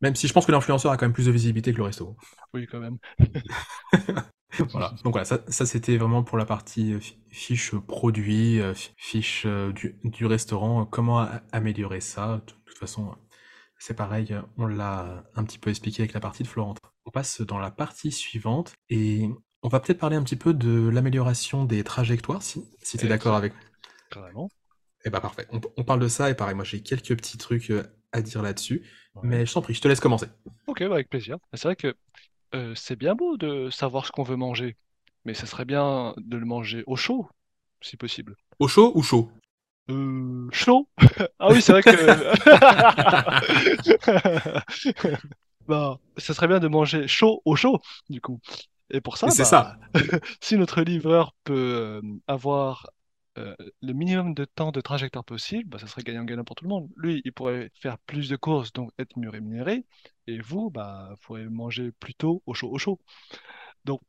Même 0.00 0.14
si 0.16 0.26
je 0.28 0.32
pense 0.32 0.46
que 0.46 0.52
l'influenceur 0.52 0.92
a 0.92 0.96
quand 0.96 1.06
même 1.06 1.12
plus 1.12 1.26
de 1.26 1.32
visibilité 1.32 1.72
que 1.72 1.78
le 1.78 1.84
resto. 1.84 2.16
Oui, 2.54 2.66
quand 2.66 2.80
même. 2.80 2.98
Voilà. 4.72 4.94
Donc 5.04 5.12
voilà, 5.14 5.24
ça, 5.24 5.40
ça, 5.48 5.64
c'était 5.66 5.96
vraiment 5.96 6.22
pour 6.22 6.36
la 6.38 6.44
partie 6.44 6.92
euh, 6.94 7.00
fi- 7.00 7.16
fiche 7.30 7.74
produit, 7.76 8.60
euh, 8.60 8.74
fi- 8.74 8.92
fiche 8.96 9.42
euh, 9.46 9.72
du, 9.72 9.96
du 10.04 10.26
restaurant, 10.26 10.84
comment 10.86 11.26
améliorer 11.52 12.00
ça? 12.00 12.42
De 12.46 12.52
toute 12.64 12.78
façon, 12.78 13.14
c'est 13.78 13.94
pareil, 13.94 14.34
on 14.58 14.66
l'a 14.66 15.24
un 15.36 15.44
petit 15.44 15.58
peu 15.58 15.70
expliqué 15.70 16.02
avec 16.02 16.12
la 16.14 16.20
partie 16.20 16.42
de 16.42 16.48
Florentin. 16.48 16.80
On 17.06 17.10
passe 17.10 17.40
dans 17.42 17.58
la 17.58 17.70
partie 17.70 18.12
suivante 18.12 18.74
et 18.90 19.28
on 19.62 19.68
va 19.68 19.80
peut-être 19.80 19.98
parler 20.00 20.16
un 20.16 20.22
petit 20.24 20.36
peu 20.36 20.54
de 20.54 20.88
l'amélioration 20.88 21.64
des 21.64 21.84
trajectoires, 21.84 22.42
si, 22.42 22.64
si 22.82 22.98
tu 22.98 23.06
es 23.06 23.08
Eh, 23.08 23.08
d'accord 23.08 23.36
avec. 23.36 23.52
Carrément. 24.10 24.50
Eh 25.04 25.10
bah 25.10 25.20
parfait, 25.20 25.46
on, 25.50 25.60
on 25.76 25.84
parle 25.84 26.00
de 26.00 26.08
ça 26.08 26.30
et 26.30 26.34
pareil, 26.34 26.54
moi 26.54 26.64
j'ai 26.64 26.82
quelques 26.82 27.16
petits 27.16 27.38
trucs 27.38 27.72
à 28.12 28.22
dire 28.22 28.42
là-dessus. 28.42 28.82
Mais 29.22 29.46
je 29.46 29.52
t'en 29.52 29.62
prie, 29.62 29.74
je 29.74 29.80
te 29.80 29.88
laisse 29.88 30.00
commencer. 30.00 30.26
Ok, 30.66 30.80
bah, 30.80 30.94
avec 30.94 31.08
plaisir. 31.08 31.38
C'est 31.54 31.64
vrai 31.64 31.76
que 31.76 31.96
euh, 32.54 32.74
c'est 32.74 32.96
bien 32.96 33.14
beau 33.14 33.36
de 33.36 33.70
savoir 33.70 34.06
ce 34.06 34.12
qu'on 34.12 34.22
veut 34.22 34.36
manger, 34.36 34.76
mais 35.24 35.34
ça 35.34 35.46
serait 35.46 35.64
bien 35.64 36.14
de 36.18 36.36
le 36.36 36.46
manger 36.46 36.84
au 36.86 36.96
chaud, 36.96 37.28
si 37.80 37.96
possible. 37.96 38.36
Au 38.58 38.68
chaud 38.68 38.92
ou 38.94 39.02
chaud? 39.02 39.30
Euh, 39.90 40.48
chaud? 40.52 40.88
Ah 41.38 41.48
oui, 41.50 41.62
c'est 41.62 41.72
vrai 41.72 41.82
que. 41.82 41.90
Bah, 45.68 46.00
ça 46.16 46.34
serait 46.34 46.48
bien 46.48 46.58
de 46.58 46.66
manger 46.66 47.06
chaud 47.06 47.42
au 47.44 47.54
chaud, 47.54 47.78
du 48.08 48.20
coup. 48.20 48.40
Et 48.90 49.00
pour 49.00 49.16
ça, 49.16 49.26
bah, 49.26 49.32
ça. 49.32 49.76
si 50.40 50.56
notre 50.56 50.82
livreur 50.82 51.32
peut 51.44 51.54
euh, 51.54 52.02
avoir 52.26 52.90
euh, 53.38 53.54
le 53.82 53.92
minimum 53.92 54.34
de 54.34 54.44
temps 54.44 54.72
de 54.72 54.80
trajectoire 54.80 55.24
possible, 55.24 55.68
bah, 55.68 55.78
ça 55.78 55.86
serait 55.86 56.02
gagnant-gagnant 56.02 56.44
pour 56.44 56.56
tout 56.56 56.64
le 56.64 56.70
monde. 56.70 56.90
Lui, 56.96 57.22
il 57.24 57.32
pourrait 57.32 57.70
faire 57.80 57.98
plus 58.00 58.28
de 58.28 58.36
courses, 58.36 58.72
donc 58.72 58.90
être 58.98 59.18
mieux 59.18 59.30
rémunéré, 59.30 59.86
et 60.26 60.40
vous, 60.40 60.70
bah, 60.70 61.08
vous 61.12 61.16
pourrez 61.22 61.44
manger 61.48 61.92
plutôt 61.92 62.42
au 62.46 62.54
chaud, 62.54 62.70
au 62.70 62.78
chaud. 62.78 63.00
Donc, 63.84 64.00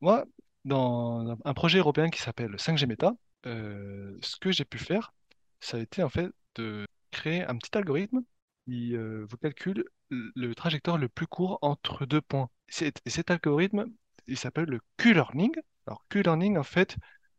moi, 0.00 0.24
dans 0.64 1.36
un- 1.44 1.54
projet 1.54 1.78
européen 1.78 2.10
qui 2.10 2.20
s'appelle 2.22 2.58
5G 2.58 2.86
Meta, 2.86 3.14
euh, 3.46 4.16
ce 4.22 4.36
que 4.38 4.52
j'ai 4.52 4.64
pu 4.64 4.78
faire, 4.78 5.12
ça 5.60 5.76
a 5.78 5.80
été 5.80 6.02
en 6.02 6.08
fait 6.08 6.30
de 6.56 6.86
créer 7.10 7.42
un 7.44 7.56
petit 7.56 7.76
algorithme 7.76 8.22
qui 8.66 8.96
euh, 8.96 9.24
vous 9.28 9.36
calcule 9.36 9.84
le 10.10 10.54
trajectoire 10.54 10.98
le 10.98 11.08
plus 11.08 11.26
court 11.26 11.58
entre 11.62 12.06
deux 12.06 12.20
points. 12.20 12.48
Cet 12.68 13.30
algorithme, 13.30 13.86
il 14.26 14.36
s'appelle 14.38 14.66
le 14.66 14.80
Q-learning. 14.96 15.52
Alors, 15.86 16.04
Q-learning, 16.08 16.58
en 16.58 16.62
fait, 16.64 16.96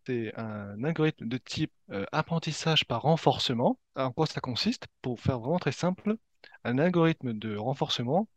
c'est 0.07 0.33
un 0.37 0.83
algorithme 0.85 1.27
de 1.27 1.37
type 1.37 1.73
euh, 1.91 2.05
apprentissage 2.13 2.85
par 2.85 3.01
renforcement. 3.01 3.79
En 3.95 4.11
quoi 4.11 4.25
ça 4.25 4.39
consiste? 4.41 4.87
Pour 5.01 5.19
faire 5.19 5.39
vraiment 5.39 5.59
très 5.59 5.73
simple, 5.73 6.15
un 6.63 6.77
algorithme 6.79 7.33
de 7.33 7.57
renforcement, 7.57 8.29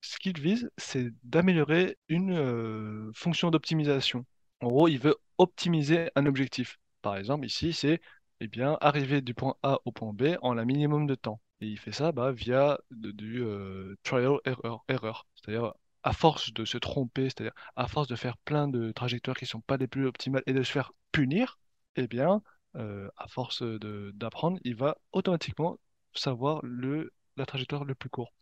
ce 0.00 0.18
qu'il 0.18 0.40
vise, 0.40 0.70
c'est 0.78 1.12
d'améliorer 1.24 1.98
une 2.08 2.32
euh, 2.32 3.12
fonction 3.14 3.50
d'optimisation. 3.50 4.26
En 4.60 4.68
gros, 4.68 4.88
il 4.88 4.98
veut 4.98 5.16
optimiser 5.38 6.10
un 6.16 6.26
objectif. 6.26 6.78
Par 7.02 7.16
exemple, 7.16 7.46
ici, 7.46 7.72
c'est 7.72 8.00
eh 8.40 8.48
bien, 8.48 8.76
arriver 8.80 9.20
du 9.22 9.34
point 9.34 9.56
A 9.62 9.78
au 9.84 9.92
point 9.92 10.12
B 10.12 10.36
en 10.42 10.58
un 10.58 10.64
minimum 10.64 11.06
de 11.06 11.14
temps. 11.14 11.40
Et 11.60 11.66
il 11.68 11.78
fait 11.78 11.92
ça 11.92 12.12
bah, 12.12 12.32
via 12.32 12.80
du 12.90 13.42
euh, 13.44 13.96
trial 14.02 14.38
error, 14.44 14.84
error. 14.88 15.26
C'est-à-dire, 15.36 15.74
à 16.02 16.12
force 16.12 16.52
de 16.52 16.64
se 16.64 16.78
tromper, 16.78 17.24
c'est-à-dire 17.24 17.54
à 17.76 17.86
force 17.88 18.08
de 18.08 18.16
faire 18.16 18.36
plein 18.38 18.68
de 18.68 18.92
trajectoires 18.92 19.36
qui 19.36 19.44
ne 19.44 19.48
sont 19.48 19.60
pas 19.60 19.76
les 19.76 19.86
plus 19.86 20.06
optimales 20.06 20.42
et 20.46 20.52
de 20.52 20.62
se 20.62 20.72
faire 20.72 20.92
punir, 21.12 21.58
eh 21.96 22.06
bien, 22.06 22.42
euh, 22.76 23.08
à 23.16 23.28
force 23.28 23.62
d'apprendre, 23.62 24.58
il 24.64 24.74
va 24.76 24.96
automatiquement 25.12 25.78
savoir 26.14 26.60
le, 26.62 27.12
la 27.36 27.46
trajectoire 27.46 27.84
le 27.84 27.94
plus 27.94 28.10
court. 28.10 28.32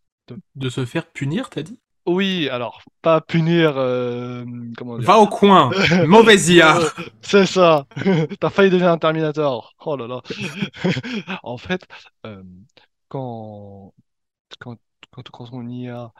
De 0.54 0.68
se 0.68 0.84
faire 0.84 1.06
punir, 1.06 1.50
t'as 1.50 1.62
dit? 1.62 1.78
Oui, 2.06 2.48
alors, 2.48 2.82
pas 3.02 3.20
punir, 3.20 3.74
euh, 3.76 4.44
comment 4.76 4.98
dire? 4.98 5.06
Va 5.06 5.18
au 5.18 5.26
coin, 5.26 5.70
mauvaise 6.06 6.48
IA. 6.48 6.78
Euh, 6.78 6.88
c'est 7.22 7.46
ça. 7.46 7.86
T'as 8.40 8.50
failli 8.50 8.70
devenir 8.70 8.90
un 8.90 8.98
Terminator. 8.98 9.74
Oh 9.84 9.96
là 9.96 10.06
là. 10.06 10.20
En 11.42 11.56
fait, 11.58 11.86
euh, 12.26 12.42
quand, 13.08 13.92
quand, 14.60 14.76
quand, 15.10 15.30
quand 15.30 15.48
on 15.52 15.68
IA 15.68 16.12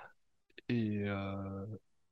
euh, 0.73 1.67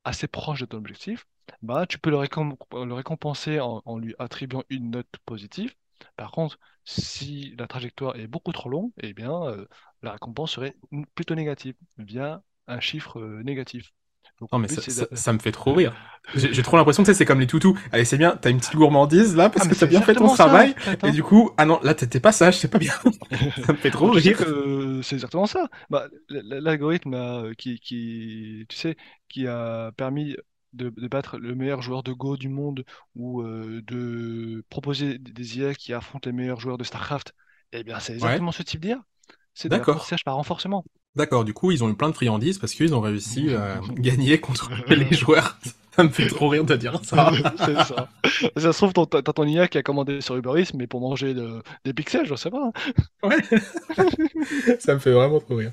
assez 0.04 0.28
proche 0.28 0.60
de 0.60 0.66
ton 0.66 0.78
objectif, 0.78 1.26
bah, 1.62 1.86
tu 1.86 1.98
peux 1.98 2.10
le, 2.10 2.16
récom- 2.16 2.56
le 2.86 2.94
récompenser 2.94 3.60
en, 3.60 3.82
lui 3.98 4.14
attribuant 4.18 4.62
une 4.70 4.90
note 4.90 5.08
positive. 5.24 5.74
Par 6.16 6.30
contre, 6.32 6.58
si 6.84 7.54
la 7.58 7.66
trajectoire 7.66 8.16
est 8.16 8.26
beaucoup 8.26 8.52
trop 8.52 8.68
longue, 8.68 8.92
eh 9.02 9.12
bien, 9.14 9.32
euh, 9.44 9.66
la 10.02 10.12
récompense 10.12 10.52
serait 10.52 10.76
plutôt 11.14 11.34
négative, 11.34 11.74
via 11.98 12.42
un 12.66 12.80
chiffre 12.80 13.18
euh, 13.20 13.42
négatif. 13.42 13.92
Donc 14.40 14.50
Non 14.52 14.58
mais 14.58 14.68
but, 14.68 14.80
ça, 14.80 15.06
ça- 15.14 15.32
me 15.34 15.38
fait 15.38 15.52
trop 15.52 15.74
rire. 15.74 15.92
J'ai 16.34 16.62
trop 16.62 16.76
l'impression 16.78 17.02
que 17.04 17.12
c'est 17.12 17.24
comme 17.26 17.40
les 17.40 17.46
toutous. 17.46 17.78
Allez, 17.92 18.04
c'est 18.06 18.16
bien, 18.18 18.36
t'as 18.40 18.50
une 18.50 18.58
petite 18.58 18.76
gourmandise 18.76 19.36
là 19.36 19.50
Ah, 19.58 19.64
parce 19.64 19.66
mais 19.66 19.74
que 19.74 19.74
t'as 19.74 19.86
bien 19.86 20.00
fait 20.02 20.14
ton 20.14 20.28
ça, 20.28 20.44
travail. 20.44 20.74
Et 21.04 21.10
du 21.10 21.22
coup, 21.22 21.50
ah 21.58 21.64
non, 21.66 21.80
là 21.82 21.94
t'étais 21.94 22.20
pas 22.20 22.32
sage, 22.32 22.58
c'est 22.58 22.68
pas 22.68 22.78
bien. 22.78 22.92
Ça 23.66 23.72
me 23.72 23.78
fait 23.78 23.90
trop 23.90 24.10
rire. 24.10 24.38
c'est 25.02 25.14
exactement 25.16 25.46
ça. 25.46 25.68
Bah, 25.90 26.08
l'algorithme 26.28 27.14
euh, 27.14 27.54
qui, 27.54 27.78
qui, 27.80 28.66
tu 28.68 28.76
sais, 28.76 28.96
qui 29.28 29.46
a 29.46 29.92
permis 29.92 30.36
de, 30.72 30.90
de 30.90 31.08
battre 31.08 31.38
le 31.38 31.54
meilleur 31.54 31.82
joueur 31.82 32.02
de 32.02 32.12
Go 32.12 32.36
du 32.36 32.48
monde 32.48 32.84
ou 33.14 33.42
euh, 33.42 33.82
de 33.86 34.64
proposer 34.70 35.18
des 35.18 35.58
IA 35.58 35.74
qui 35.74 35.92
affrontent 35.92 36.28
les 36.28 36.36
meilleurs 36.36 36.60
joueurs 36.60 36.78
de 36.78 36.84
StarCraft, 36.84 37.34
eh 37.72 37.82
bien, 37.84 38.00
c'est 38.00 38.14
Ouais, 38.20 38.40
exactement 38.40 38.52
ce 38.52 38.62
type 38.62 38.80
d'IA. 38.80 39.04
C'est 39.54 39.68
de 39.68 39.76
d'accord. 39.76 39.78
l'apprentissage 39.78 40.24
par 40.24 40.36
renforcement. 40.36 40.84
D'accord, 41.16 41.44
du 41.44 41.52
coup, 41.52 41.72
ils 41.72 41.82
ont 41.82 41.90
eu 41.90 41.94
plein 41.96 42.08
de 42.10 42.14
friandises 42.14 42.58
parce 42.58 42.74
qu'ils 42.74 42.94
ont 42.94 43.00
réussi 43.00 43.50
à 43.54 43.80
gagner 43.96 44.40
contre 44.40 44.70
les 44.90 45.12
joueurs. 45.16 45.58
Ça 45.96 46.04
me 46.04 46.10
fait 46.10 46.26
trop 46.26 46.48
rire 46.48 46.64
de 46.64 46.76
dire 46.76 47.00
ça. 47.04 47.30
C'est 47.56 47.80
ça. 47.80 48.08
Ça 48.56 48.72
se 48.72 48.84
trouve, 48.86 49.06
t'as 49.08 49.22
ton 49.22 49.44
IA 49.46 49.66
qui 49.66 49.78
a 49.78 49.82
commandé 49.82 50.20
sur 50.20 50.36
Uber 50.36 50.60
Eats, 50.60 50.70
mais 50.76 50.86
pour 50.86 51.00
manger 51.00 51.34
de- 51.34 51.60
des 51.84 51.92
pixels, 51.92 52.26
je 52.26 52.34
sais 52.36 52.50
pas. 52.50 52.70
Ouais, 53.22 53.36
ça 54.78 54.94
me 54.94 54.98
fait 55.00 55.12
vraiment 55.12 55.40
trop 55.40 55.56
rire. 55.56 55.72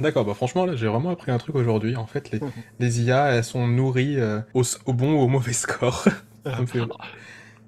D'accord, 0.00 0.24
bah 0.24 0.34
franchement, 0.34 0.64
là, 0.66 0.74
j'ai 0.74 0.86
vraiment 0.86 1.10
appris 1.10 1.30
un 1.30 1.38
truc 1.38 1.54
aujourd'hui. 1.54 1.96
En 1.96 2.06
fait, 2.06 2.30
les, 2.30 2.42
les 2.78 3.02
IA, 3.02 3.30
elles 3.32 3.44
sont 3.44 3.66
nourries 3.66 4.18
euh, 4.18 4.40
au, 4.54 4.62
bon 4.92 5.14
ou 5.14 5.20
au 5.20 5.28
mauvais 5.28 5.52
score. 5.52 6.04
Ça 6.56 6.62
me 6.62 6.66
fait... 6.66 6.80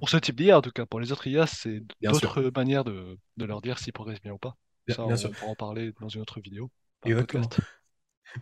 Pour 0.01 0.11
ce 0.11 0.17
type 0.19 0.37
d'IA, 0.37 0.59
en 0.59 0.63
tout 0.63 0.71
cas, 0.71 0.87
pour 0.87 1.01
les 1.01 1.13
autres 1.13 1.27
IA, 1.27 1.47
c'est 1.47 1.83
d'autres 2.09 2.51
manières 2.55 2.85
de, 2.85 3.19
de 3.39 3.45
leur 3.45 3.61
dire 3.63 3.79
s'ils 3.79 3.93
progressent 3.93 4.21
bien 4.23 4.33
ou 4.33 4.39
pas. 4.39 4.57
Bien, 4.87 4.97
Ça, 4.97 5.07
bien 5.07 5.17
sûr, 5.17 5.31
on 5.31 5.33
pourra 5.35 5.51
en 5.53 5.55
parler 5.55 5.93
dans 6.01 6.09
une 6.09 6.21
autre 6.23 6.41
vidéo, 6.41 6.71
exactement. 7.05 7.49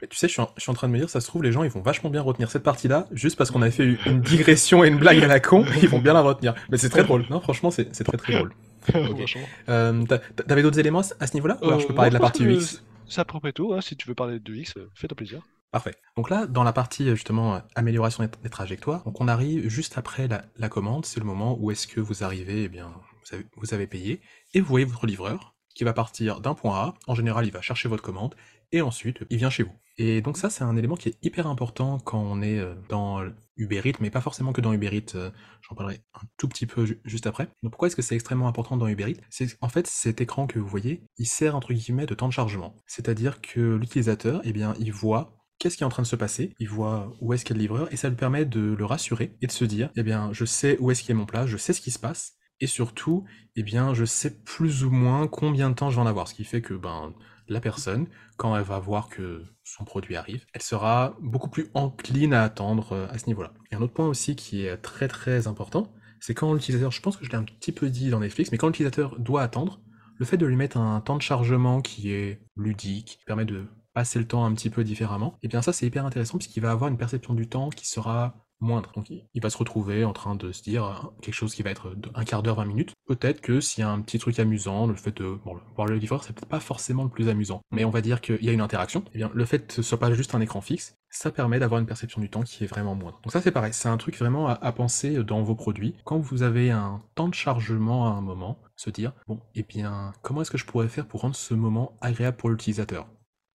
Mais 0.00 0.07
tu 0.07 0.16
sais, 0.16 0.29
je 0.29 0.33
suis, 0.35 0.40
en, 0.42 0.50
je 0.57 0.62
suis 0.62 0.70
en 0.70 0.74
train 0.74 0.87
de 0.87 0.92
me 0.92 0.98
dire, 0.98 1.11
ça 1.11 1.20
se 1.20 1.26
trouve, 1.26 1.42
les 1.42 1.50
gens, 1.50 1.64
ils 1.64 1.70
vont 1.70 1.81
vachement 1.83 2.11
bien 2.11 2.22
retenir 2.22 2.48
cette 2.50 2.62
partie-là, 2.62 3.09
juste 3.11 3.37
parce 3.37 3.50
qu'on 3.50 3.61
avait 3.62 3.72
fait 3.72 3.96
une 4.07 4.20
digression 4.20 4.85
et 4.85 4.88
une 4.88 4.98
blague 4.98 5.22
à 5.24 5.26
la 5.26 5.40
con, 5.40 5.64
ils 5.83 5.88
vont 5.88 5.98
bien 5.98 6.12
la 6.12 6.20
retenir. 6.20 6.55
Mais 6.70 6.76
c'est 6.79 6.90
très 6.90 7.03
drôle. 7.03 7.26
Non, 7.29 7.40
franchement, 7.40 7.70
c'est 7.70 7.90
très 8.05 8.16
très 8.16 8.33
drôle. 8.35 8.53
Ok. 8.94 9.16
Franchement. 9.16 9.42
Euh, 9.68 10.05
T'avais 10.48 10.62
d'autres 10.62 10.79
éléments 10.79 11.03
à 11.20 11.26
ce 11.26 11.35
niveau-là? 11.35 11.59
Ou 11.61 11.66
alors 11.66 11.81
je 11.81 11.87
peux 11.87 11.92
Euh, 11.92 11.96
parler 11.96 12.09
de 12.11 12.14
la 12.14 12.20
partie 12.20 12.44
UX 12.44 12.83
c'est 13.07 13.20
à 13.20 13.24
peu 13.26 13.38
près 13.40 13.53
tout. 13.53 13.74
hein. 13.74 13.81
Si 13.83 13.94
tu 13.96 14.09
veux 14.09 14.14
parler 14.14 14.40
de 14.40 14.55
X, 14.55 14.74
euh, 14.79 14.88
fais-toi 14.94 15.16
plaisir. 15.16 15.42
Parfait. 15.70 15.94
Donc 16.16 16.31
là, 16.31 16.46
dans 16.46 16.62
la 16.64 16.72
partie 16.72 17.09
euh, 17.09 17.14
justement 17.14 17.61
amélioration 17.74 18.24
des, 18.24 18.31
des 18.42 18.48
trajectoires, 18.48 19.05
donc 19.05 19.20
on 19.20 19.29
arrive 19.29 19.68
juste 19.68 19.98
après 19.98 20.29
la, 20.29 20.42
la 20.57 20.68
commande, 20.68 21.05
c'est 21.05 21.20
le 21.20 21.26
moment 21.26 21.57
où 21.61 21.70
est-ce 21.70 21.87
que 21.87 22.00
vous 22.00 22.24
arrivez, 22.24 22.64
eh 22.64 22.68
bien, 22.68 22.87
vous 22.88 23.35
avez, 23.35 23.46
vous 23.57 23.74
avez 23.74 23.87
payé, 23.87 24.20
et 24.55 24.61
vous 24.61 24.66
voyez 24.68 24.87
votre 24.87 25.07
livreur 25.07 25.55
va 25.85 25.93
partir 25.93 26.40
d'un 26.40 26.55
point 26.55 26.77
A, 26.77 26.95
en 27.07 27.14
général 27.14 27.47
il 27.47 27.53
va 27.53 27.61
chercher 27.61 27.88
votre 27.88 28.03
commande, 28.03 28.35
et 28.73 28.83
ensuite 28.83 29.19
il 29.31 29.38
vient 29.38 29.51
chez 29.51 29.62
vous. 29.62 29.73
Et 29.99 30.23
donc 30.23 30.38
ça 30.38 30.51
c'est 30.51 30.64
un 30.64 30.77
élément 30.77 30.97
qui 30.97 31.11
est 31.11 31.19
hyper 31.23 31.47
important 31.47 31.99
quand 31.99 32.21
on 32.21 32.40
est 32.43 32.59
euh, 32.59 32.75
dans 32.88 33.23
Uber 33.57 33.83
Eats, 33.85 33.99
mais 34.01 34.11
pas 34.11 34.21
forcément 34.21 34.53
que 34.53 34.61
dans 34.61 34.73
Uber 34.73 34.97
Eats, 34.97 35.14
euh, 35.14 35.31
j'en 35.61 35.75
parlerai 35.75 36.01
un 36.14 36.27
tout 36.38 36.49
petit 36.49 36.66
peu 36.66 36.87
ju- 36.87 37.01
juste 37.05 37.27
après. 37.27 37.49
Donc 37.62 37.73
pourquoi 37.73 37.88
est-ce 37.88 37.97
que 37.97 38.03
c'est 38.03 38.14
extrêmement 38.14 38.49
important 38.49 38.77
dans 38.77 38.88
Uber 38.88 39.11
Eats? 39.11 39.21
C'est 39.29 39.59
en 39.61 39.69
fait 39.69 39.87
cet 39.87 40.21
écran 40.21 40.47
que 40.47 40.59
vous 40.59 40.69
voyez, 40.69 41.03
il 41.19 41.27
sert 41.27 41.55
entre 41.57 41.73
guillemets 41.73 42.07
de 42.07 42.14
temps 42.14 42.29
de 42.29 42.33
chargement. 42.33 42.77
C'est-à-dire 42.87 43.40
que 43.40 43.77
l'utilisateur, 43.77 44.40
eh 44.45 44.53
bien, 44.53 44.75
il 44.79 44.93
voit 44.93 45.37
qu'est-ce 45.59 45.77
qui 45.77 45.83
est 45.83 45.87
en 45.87 45.90
train 45.90 46.03
de 46.03 46.07
se 46.09 46.16
passer, 46.16 46.55
il 46.59 46.69
voit 46.71 47.12
où 47.21 47.35
est-ce 47.35 47.45
qu'il 47.45 47.55
y 47.55 47.59
a 47.59 47.59
le 47.59 47.62
livreur, 47.62 47.93
et 47.93 47.97
ça 47.97 48.09
lui 48.09 48.16
permet 48.16 48.47
de 48.47 48.61
le 48.61 48.85
rassurer 48.87 49.37
et 49.43 49.47
de 49.47 49.53
se 49.53 49.66
dire, 49.66 49.90
eh 49.95 50.03
bien, 50.03 50.31
je 50.33 50.47
sais 50.47 50.79
où 50.81 50.90
est-ce 50.90 51.03
qu'il 51.03 51.11
y 51.11 51.12
a 51.12 51.16
mon 51.16 51.27
plat, 51.27 51.47
je 51.47 51.59
sais 51.59 51.75
ce 51.75 51.83
qui 51.83 51.90
se 51.90 51.99
passe, 51.99 52.33
et 52.61 52.66
surtout, 52.66 53.25
eh 53.57 53.62
bien, 53.62 53.94
je 53.94 54.05
sais 54.05 54.42
plus 54.42 54.85
ou 54.85 54.90
moins 54.90 55.27
combien 55.27 55.70
de 55.70 55.75
temps 55.75 55.90
je 55.90 55.96
vais 55.96 56.03
en 56.03 56.07
avoir, 56.07 56.29
ce 56.29 56.35
qui 56.35 56.44
fait 56.44 56.61
que, 56.61 56.75
ben, 56.75 57.12
la 57.49 57.61
personne, 57.61 58.07
quand 58.37 58.57
elle 58.57 58.62
va 58.62 58.79
voir 58.79 59.09
que 59.09 59.42
son 59.64 59.85
produit 59.85 60.16
arrive, 60.16 60.46
elle 60.53 60.62
sera 60.62 61.16
beaucoup 61.20 61.51
plus 61.51 61.68
encline 61.75 62.33
à 62.33 62.44
attendre 62.44 62.92
euh, 62.92 63.09
à 63.11 63.18
ce 63.18 63.27
niveau-là. 63.27 63.53
Et 63.70 63.75
un 63.75 63.83
autre 63.83 63.92
point 63.92 64.07
aussi 64.07 64.37
qui 64.37 64.64
est 64.64 64.77
très 64.77 65.09
très 65.09 65.46
important, 65.46 65.92
c'est 66.20 66.35
quand 66.35 66.53
l'utilisateur, 66.53 66.92
je 66.92 67.01
pense 67.01 67.16
que 67.16 67.25
je 67.25 67.31
l'ai 67.31 67.37
un 67.37 67.42
petit 67.42 67.73
peu 67.73 67.90
dit 67.90 68.11
dans 68.11 68.20
Netflix, 68.20 68.53
mais 68.53 68.59
quand 68.59 68.68
l'utilisateur 68.68 69.18
doit 69.18 69.42
attendre, 69.42 69.81
le 70.16 70.27
fait 70.27 70.37
de 70.37 70.46
lui 70.46 70.57
mettre 70.57 70.77
un 70.77 71.01
temps 71.01 71.16
de 71.16 71.23
chargement 71.23 71.81
qui 71.81 72.12
est 72.12 72.40
ludique, 72.57 73.18
qui 73.18 73.25
permet 73.25 73.46
de 73.46 73.66
passer 73.94 74.18
le 74.18 74.27
temps 74.27 74.44
un 74.44 74.55
petit 74.55 74.70
peu 74.70 74.85
différemment, 74.85 75.37
et 75.42 75.49
bien 75.49 75.62
ça 75.62 75.73
c'est 75.73 75.87
hyper 75.87 76.07
intéressant 76.07 76.38
puisqu'il 76.38 76.61
va 76.61 76.70
avoir 76.70 76.90
une 76.90 76.99
perception 76.99 77.35
du 77.35 77.49
temps 77.49 77.70
qui 77.70 77.88
sera 77.88 78.37
moindre. 78.61 78.92
Donc 78.94 79.09
il 79.11 79.42
va 79.42 79.51
se 79.51 79.57
retrouver 79.59 80.05
en 80.05 80.12
train 80.12 80.35
de 80.35 80.53
se 80.53 80.62
dire 80.62 80.85
euh, 80.85 80.94
quelque 81.23 81.35
chose 81.35 81.55
qui 81.55 81.62
va 81.62 81.70
être 81.70 81.94
de 81.94 82.11
un 82.14 82.25
quart 82.25 82.42
d'heure, 82.42 82.57
20 82.57 82.64
minutes. 82.66 82.92
Peut-être 83.07 83.40
que 83.40 83.61
s'il 83.61 83.83
y 83.83 83.85
a 83.85 83.90
un 83.90 84.01
petit 84.01 84.18
truc 84.18 84.38
amusant, 84.38 84.87
le 84.87 84.94
fait 84.94 85.16
de 85.16 85.38
bon, 85.44 85.57
voir 85.75 85.87
le 85.87 85.96
livreur, 85.96 86.25
c'est 86.25 86.33
peut-être 86.33 86.49
pas 86.49 86.61
forcément 86.61 87.05
le 87.05 87.11
plus 87.11 87.29
amusant, 87.29 87.61
mais 87.70 87.85
on 87.85 87.90
va 87.90 88.01
dire 88.01 88.20
qu'il 88.20 88.42
y 88.44 88.49
a 88.49 88.53
une 88.53 88.61
interaction. 88.61 89.05
Et 89.14 89.18
bien 89.18 89.31
le 89.35 89.44
fait 89.44 89.66
que 89.66 89.73
ce 89.75 89.83
soit 89.83 89.99
pas 89.99 90.12
juste 90.12 90.35
un 90.35 90.40
écran 90.40 90.61
fixe, 90.61 90.94
ça 91.09 91.31
permet 91.33 91.59
d'avoir 91.59 91.81
une 91.81 91.87
perception 91.87 92.20
du 92.20 92.31
temps 92.31 92.42
qui 92.42 92.64
est 92.64 92.66
vraiment 92.66 92.94
moindre. 92.94 93.20
Donc 93.23 93.33
ça 93.33 93.40
c'est 93.40 93.51
pareil, 93.51 93.73
c'est 93.73 93.88
un 93.88 93.96
truc 93.96 94.16
vraiment 94.18 94.49
à, 94.49 94.53
à 94.53 94.73
penser 94.73 95.23
dans 95.25 95.42
vos 95.42 95.55
produits. 95.55 95.94
Quand 96.05 96.18
vous 96.18 96.42
avez 96.42 96.70
un 96.70 97.03
temps 97.14 97.29
de 97.29 97.35
chargement 97.35 98.07
à 98.07 98.11
un 98.11 98.20
moment, 98.20 98.59
se 98.77 98.90
dire 98.90 99.12
bon, 99.27 99.40
et 99.55 99.62
bien 99.62 100.12
comment 100.23 100.42
est-ce 100.42 100.51
que 100.51 100.59
je 100.59 100.64
pourrais 100.66 100.88
faire 100.88 101.07
pour 101.07 101.20
rendre 101.23 101.35
ce 101.37 101.55
moment 101.55 101.96
agréable 102.01 102.37
pour 102.37 102.51
l'utilisateur? 102.51 103.07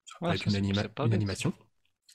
Ça 0.04 0.16
peut 0.24 0.26
Ouais, 0.28 0.34
être 0.34 0.46
ça, 0.48 0.50
une, 0.50 0.56
anima- 0.56 0.88
animation. 0.98 1.52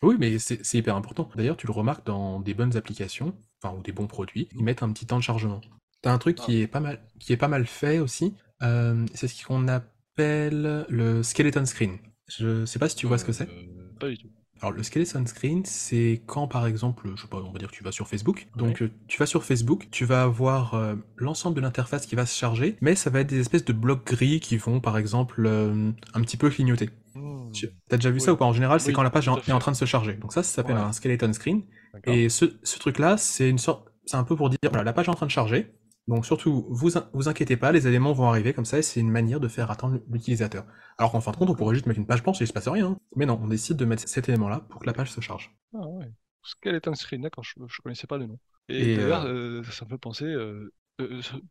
Oui, 0.04 0.16
mais 0.20 0.40
c'est 0.40 0.74
hyper 0.74 0.96
important. 0.96 1.30
D'ailleurs, 1.36 1.58
tu 1.58 1.68
le 1.68 1.74
remarques 1.74 2.06
dans 2.06 2.40
des 2.40 2.54
bonnes 2.54 2.76
applications, 2.76 3.36
enfin, 3.62 3.76
ou 3.78 3.82
des 3.84 3.92
bons 3.92 4.08
produits, 4.08 4.48
ils 4.56 4.64
mettent 4.64 4.82
un 4.84 4.92
petit 4.92 5.06
temps 5.06 5.18
de 5.18 5.24
chargement. 5.24 5.62
T'as 6.02 6.12
un 6.12 6.18
truc 6.18 6.38
qui 6.38 6.60
est 6.62 6.68
pas 6.68 6.80
mal, 6.80 7.00
qui 7.20 7.34
est 7.34 7.38
pas 7.38 7.48
mal 7.48 7.68
fait 7.68 8.00
aussi, 8.00 8.34
euh, 8.64 9.06
c'est 9.14 9.28
ce 9.28 9.46
qu'on 9.46 9.68
appelle 9.68 10.86
le 10.90 11.22
skeleton 11.22 11.66
screen. 11.66 12.00
Je 12.28 12.66
sais 12.66 12.80
pas 12.80 12.90
si 12.90 12.96
tu 12.96 13.06
vois 13.06 13.18
ce 13.20 13.26
que 13.26 13.32
c'est. 13.32 13.48
euh, 13.48 13.94
pas 14.00 14.10
du 14.10 14.18
tout. 14.18 14.30
Alors, 14.62 14.74
le 14.74 14.84
skeleton 14.84 15.26
screen, 15.26 15.64
c'est 15.66 16.22
quand, 16.28 16.48
par 16.48 16.68
exemple, 16.68 17.10
je 17.16 17.22
sais 17.24 17.28
pas, 17.28 17.38
on 17.38 17.52
va 17.52 17.58
dire 17.58 17.72
que 17.72 17.76
tu 17.76 17.84
vas 17.84 17.92
sur 17.92 18.08
Facebook. 18.08 18.48
Donc, 18.56 18.84
tu 19.08 19.18
vas 19.18 19.26
sur 19.26 19.44
Facebook, 19.44 19.88
tu 19.90 20.06
vas 20.06 20.22
avoir 20.24 20.76
euh, 20.76 20.96
l'ensemble 21.18 21.56
de 21.56 21.62
l'interface 21.62 22.06
qui 22.06 22.16
va 22.16 22.28
se 22.28 22.38
charger, 22.38 22.76
mais 22.80 22.94
ça 22.94 23.10
va 23.10 23.22
être 23.22 23.30
des 23.30 23.40
espèces 23.40 23.66
de 23.66 23.74
blocs 23.74 24.06
gris 24.06 24.40
qui 24.40 24.58
vont, 24.58 24.80
par 24.80 25.00
exemple, 25.00 25.44
euh, 25.48 25.92
un 26.14 26.22
petit 26.22 26.38
peu 26.38 26.50
clignoter. 26.50 26.92
Hmm, 27.16 27.50
T'as 27.90 27.98
déjà 27.98 28.12
vu 28.12 28.20
ça 28.20 28.34
ou 28.34 28.38
pas? 28.38 28.46
En 28.46 28.54
général, 28.54 28.80
c'est 28.80 28.90
oui, 28.90 28.94
quand 28.94 29.04
la 29.04 29.10
page 29.10 29.28
est 29.28 29.52
en, 29.52 29.60
train 29.60 29.72
de 29.72 29.78
se 29.78 29.86
charger. 29.86 30.14
Donc 30.14 30.32
ça, 30.32 30.44
ça 30.44 30.56
s'appelle 30.56 30.76
Ouais, 30.76 30.82
un 30.82 30.94
skeleton 30.94 31.34
screen. 31.34 31.64
Et 32.06 32.30
ce, 32.30 32.46
ce 32.64 32.80
truc-là, 32.80 33.18
c'est 33.18 33.50
une 33.50 33.58
sorte, 33.58 33.92
c'est 34.06 34.18
un 34.18 34.24
peu 34.24 34.36
pour 34.36 34.50
dire, 34.50 34.60
voilà, 34.64 34.84
la 34.84 34.94
page 34.94 35.08
est 35.08 35.12
en 35.12 35.16
train 35.16 35.26
de 35.26 35.32
charger. 35.32 35.74
Donc 36.12 36.26
surtout, 36.28 36.68
vous 36.70 36.98
in- 36.98 37.10
vous 37.14 37.28
inquiétez 37.28 37.58
pas, 37.58 37.72
les 37.72 37.88
éléments 37.88 38.14
vont 38.14 38.28
arriver 38.30 38.54
comme 38.54 38.66
ça, 38.66 38.78
et 38.78 38.84
c'est 38.84 39.00
une 39.00 39.10
manière 39.10 39.40
de 39.40 39.48
faire 39.48 39.72
attendre 39.72 40.00
l'utilisateur. 40.12 40.66
Alors 41.00 41.12
qu'en 41.12 41.22
fin 41.22 41.32
de 41.32 41.38
compte, 41.38 41.50
on 41.50 41.56
pourrait 41.56 41.74
juste 41.76 41.88
mettre 41.88 42.00
une 42.00 42.06
page 42.06 42.22
blanche 42.24 42.40
et 42.42 42.44
il 42.44 42.48
se 42.48 42.54
passe 42.54 42.68
rien. 42.68 42.88
hein. 42.88 42.98
Mais 43.16 43.26
non, 43.26 43.40
on 43.42 43.48
décide 43.48 43.78
de 43.78 43.86
mettre 43.86 44.08
cet 44.08 44.30
élément-là 44.30 44.62
pour 44.70 44.82
que 44.82 44.86
la 44.86 44.94
page 44.94 45.12
se 45.12 45.22
charge. 45.22 45.52
Ah 45.74 45.88
ouais. 45.88 46.12
Skeleton 46.44 46.96
Screen, 46.96 47.22
d'accord, 47.22 47.44
je, 47.44 47.54
je 47.68 47.82
connaissais 47.82 48.08
pas 48.08 48.18
le 48.18 48.26
nom. 48.28 48.40
Et 48.70 48.88
Et 48.88 48.88
d'ailleurs, 48.90 49.26
euh, 49.26 49.62
euh, 49.62 49.64
ça 49.64 49.86
me 49.86 49.90
fait 49.92 49.98
penser, 49.98 50.26
euh, 50.26 50.72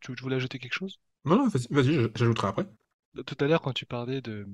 tu, 0.00 0.14
tu 0.14 0.22
voulais 0.22 0.36
ajouter 0.36 0.58
quelque 0.58 0.74
chose? 0.74 0.98
non, 1.24 1.36
non, 1.36 1.48
vas-y, 1.70 1.94
je- 1.94 2.10
j'ajouterai 2.14 2.48
après. 2.48 2.66
Tout 3.26 3.36
à 3.40 3.46
l'heure, 3.46 3.60
quand 3.62 3.72
tu 3.72 3.86
parlais 3.86 4.20
de 4.20 4.46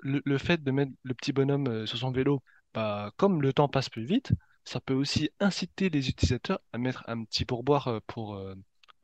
le, 0.00 0.22
le 0.24 0.38
fait 0.38 0.62
de 0.62 0.70
mettre 0.70 0.92
le 1.02 1.14
petit 1.14 1.32
bonhomme 1.32 1.86
sur 1.86 1.98
son 1.98 2.10
vélo, 2.12 2.42
bah, 2.74 3.12
comme 3.16 3.42
le 3.42 3.52
temps 3.52 3.68
passe 3.68 3.88
plus 3.88 4.04
vite, 4.04 4.32
ça 4.64 4.80
peut 4.80 4.94
aussi 4.94 5.30
inciter 5.40 5.90
les 5.90 6.08
utilisateurs 6.08 6.60
à 6.72 6.78
mettre 6.78 7.04
un 7.08 7.24
petit 7.24 7.44
pourboire 7.44 8.00
pour, 8.06 8.36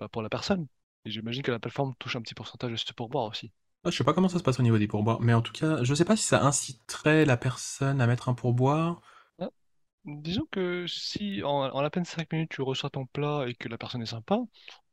bah, 0.01 0.09
pour 0.09 0.23
la 0.23 0.29
personne. 0.31 0.67
Et 1.05 1.11
j'imagine 1.11 1.43
que 1.43 1.53
la 1.53 1.61
plateforme 1.61 1.95
touche 1.99 2.17
un 2.17 2.23
petit 2.23 2.35
pourcentage 2.35 2.73
de 2.73 2.77
ce 2.77 2.93
pourboire 2.95 3.27
aussi. 3.27 3.53
Je 3.85 3.91
sais 3.91 4.05
pas 4.05 4.13
comment 4.15 4.29
ça 4.31 4.39
se 4.39 4.43
passe 4.43 4.59
au 4.59 4.63
niveau 4.63 4.79
des 4.79 4.87
pourboires, 4.87 5.21
mais 5.21 5.35
en 5.35 5.43
tout 5.43 5.53
cas, 5.53 5.83
je 5.85 5.95
sais 5.95 6.05
pas 6.07 6.17
si 6.17 6.25
ça 6.25 6.43
inciterait 6.43 7.25
la 7.27 7.37
personne 7.37 8.01
à 8.01 8.07
mettre 8.07 8.29
un 8.31 8.35
pourboire. 8.35 9.01
Ah, 9.39 9.51
disons 10.05 10.47
que 10.53 10.87
si 10.89 11.43
en, 11.45 11.51
en 11.71 11.79
à 11.85 11.91
peine 11.91 12.05
5 12.05 12.33
minutes 12.33 12.51
tu 12.53 12.63
reçois 12.63 12.91
ton 12.91 13.07
plat 13.07 13.47
et 13.49 13.55
que 13.55 13.69
la 13.69 13.79
personne 13.79 14.03
est 14.03 14.07
sympa, 14.07 14.39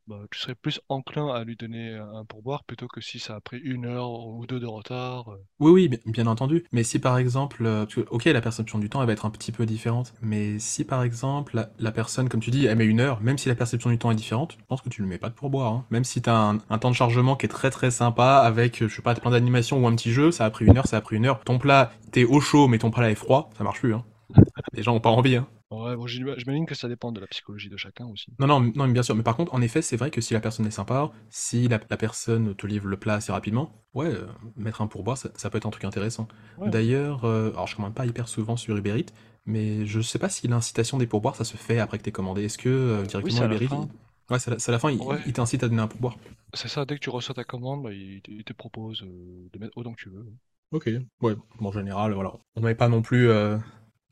bah, 0.08 0.20
tu 0.32 0.40
serais 0.40 0.56
plus 0.56 0.80
enclin 0.90 1.28
à 1.34 1.44
lui 1.44 1.56
donner 1.56 1.96
un 1.96 2.26
pourboire 2.26 2.64
plutôt 2.64 2.88
que 2.88 3.02
si 3.02 3.20
ça 3.20 3.36
a 3.36 3.42
pris 3.42 3.58
une 3.58 3.86
heure 3.86 4.10
ou 4.10 4.46
deux 4.46 4.60
de 4.60 4.66
retard. 4.66 5.30
euh. 5.30 5.44
Oui, 5.60 5.72
oui, 5.72 6.00
bien, 6.06 6.28
entendu. 6.28 6.64
Mais 6.72 6.84
si 6.84 7.00
par 7.00 7.18
exemple, 7.18 7.66
euh, 7.66 7.86
ok, 8.10 8.26
la 8.26 8.42
perception 8.42 8.80
du 8.80 8.90
temps, 8.90 9.02
elle 9.02 9.08
va 9.08 9.14
être 9.14 9.26
un 9.26 9.30
petit 9.30 9.52
peu 9.52 9.66
différente. 9.66 10.14
Mais 10.22 10.60
si 10.60 10.84
par 10.84 11.04
exemple, 11.04 11.68
la, 11.80 11.92
personne, 11.92 12.30
comme 12.30 12.40
tu 12.40 12.52
dis, 12.52 12.66
elle 12.66 12.78
met 12.78 12.86
une 12.86 13.00
heure, 13.00 13.22
même 13.22 13.38
si 13.38 13.50
la 13.50 13.56
perception 13.56 13.90
du 13.90 13.98
temps 13.98 14.12
est 14.12 14.16
différente, 14.16 14.58
je 14.60 14.66
pense 14.66 14.82
que 14.82 14.90
tu 14.90 15.02
le 15.02 15.08
mets 15.08 15.18
pas 15.18 15.30
de 15.30 15.36
pourboire. 15.36 15.74
Hein. 15.74 15.86
Même 15.90 16.04
si 16.04 16.22
t'as 16.22 16.38
un, 16.38 16.58
un 16.70 16.78
temps 16.78 16.90
de 16.92 16.96
chargement 16.96 17.36
qui 17.36 17.46
est 17.46 17.50
très 17.50 17.70
très 17.70 17.92
sympa, 17.92 18.38
avec, 18.38 18.88
je 18.88 18.94
sais 18.94 19.02
pas, 19.02 19.16
plein 19.16 19.32
d'animations 19.32 19.84
ou 19.84 19.88
un 19.88 19.96
petit 19.96 20.12
jeu, 20.12 20.32
ça 20.32 20.46
a 20.46 20.50
pris 20.50 20.66
une 20.66 20.78
heure, 20.78 20.88
ça 20.88 20.98
a 20.98 21.02
pris 21.02 21.16
une 21.16 21.26
heure. 21.26 21.40
Ton 21.44 21.60
plat, 21.60 21.92
t'es 22.12 22.24
au 22.24 22.40
chaud, 22.40 22.68
mais 22.68 22.78
ton 22.78 22.92
plat 22.92 23.12
est 23.12 23.16
froid, 23.16 23.50
ça 23.58 23.64
marche 23.64 23.80
plus. 23.80 23.94
Hein. 23.94 24.04
Les 24.74 24.84
gens 24.84 24.96
ont 24.96 25.00
pas 25.02 25.10
envie, 25.10 25.36
hein. 25.36 25.48
Ouais, 25.72 25.96
bon, 25.96 26.08
j'ima- 26.08 26.38
j'imagine 26.38 26.66
que 26.66 26.76
ça 26.76 26.90
dépend 26.90 27.14
de 27.14 27.22
la 27.22 27.28
psychologie 27.28 27.70
de 27.70 27.78
chacun 27.78 28.08
aussi. 28.08 28.32
Non, 28.40 28.46
non, 28.46 28.60
non, 28.76 28.86
mais 28.86 28.94
bien 28.94 29.02
sûr. 29.02 29.16
Mais 29.16 29.24
par 29.24 29.36
contre, 29.36 29.54
en 29.56 29.62
effet, 29.62 29.82
c'est 29.82 29.98
vrai 29.98 30.12
que 30.12 30.22
si 30.22 30.34
la 30.36 30.40
personne 30.40 30.68
est 30.68 30.72
sympa, 30.72 31.10
si 31.32 31.68
la, 31.68 31.80
la 31.90 31.98
personne 31.98 32.54
te 32.56 32.68
livre 32.68 32.88
le 32.88 32.98
plat 32.98 33.16
assez 33.16 33.32
rapidement, 33.32 33.72
ouais, 33.96 34.06
euh, 34.08 34.28
mettre 34.56 34.82
un 34.82 34.88
pourboire, 34.88 35.18
ça, 35.18 35.30
ça 35.36 35.50
peut 35.50 35.58
être 35.58 35.66
un 35.66 35.72
truc 35.72 35.84
intéressant. 35.86 36.28
Ouais. 36.58 36.68
D'ailleurs, 36.68 37.26
euh, 37.26 37.50
alors 37.52 37.66
je 37.66 37.76
commande 37.76 37.96
pas 37.96 38.06
hyper 38.06 38.28
souvent 38.28 38.56
sur 38.56 38.78
Uber 38.78 39.00
Eats, 39.00 39.12
mais 39.48 39.88
je 39.88 40.02
sais 40.02 40.20
pas 40.20 40.30
si 40.30 40.48
l'incitation 40.48 41.00
des 41.00 41.08
pourboires, 41.08 41.36
ça 41.36 41.46
se 41.46 41.58
fait 41.58 41.80
après 41.80 41.98
que 41.98 42.04
t'aies 42.04 42.12
commandé. 42.12 42.44
Est-ce 42.46 42.60
que 42.60 42.70
euh, 42.70 43.06
directement 43.06 43.42
à 43.42 43.46
Uber 43.46 43.58
Eats, 43.66 43.70
fin. 43.70 43.90
ouais, 44.30 44.38
c'est 44.40 44.70
à 44.70 44.72
la, 44.72 44.78
fin, 44.80 44.92
il, 44.92 45.00
Ouais, 45.00 45.18
il 45.26 45.34
t'incite 45.34 45.64
à 45.64 45.68
donner 45.70 45.82
un 45.82 45.88
pourboire. 45.88 46.16
c'est 46.54 46.68
ça, 46.68 46.84
dès 46.86 46.96
que 46.96 47.00
tu 47.00 47.10
reçois 47.10 47.36
ta 47.36 47.46
commande, 47.46 47.84
bah, 47.84 47.94
il, 47.94 48.22
te 48.22 48.32
il 48.32 48.44
te 48.44 48.52
propose 48.54 49.02
euh, 49.04 49.50
de 49.54 49.60
mettre 49.60 49.78
autant 49.78 49.94
que 49.94 50.02
tu 50.02 50.10
veux. 50.10 50.26
Ok, 50.72 50.90
ouais, 51.22 51.36
en 51.60 51.72
général, 51.72 52.14
voilà. 52.14 52.34
On 52.56 52.62
n'avait 52.62 52.76
pas 52.76 52.90
non 52.90 53.02
plus 53.02 53.30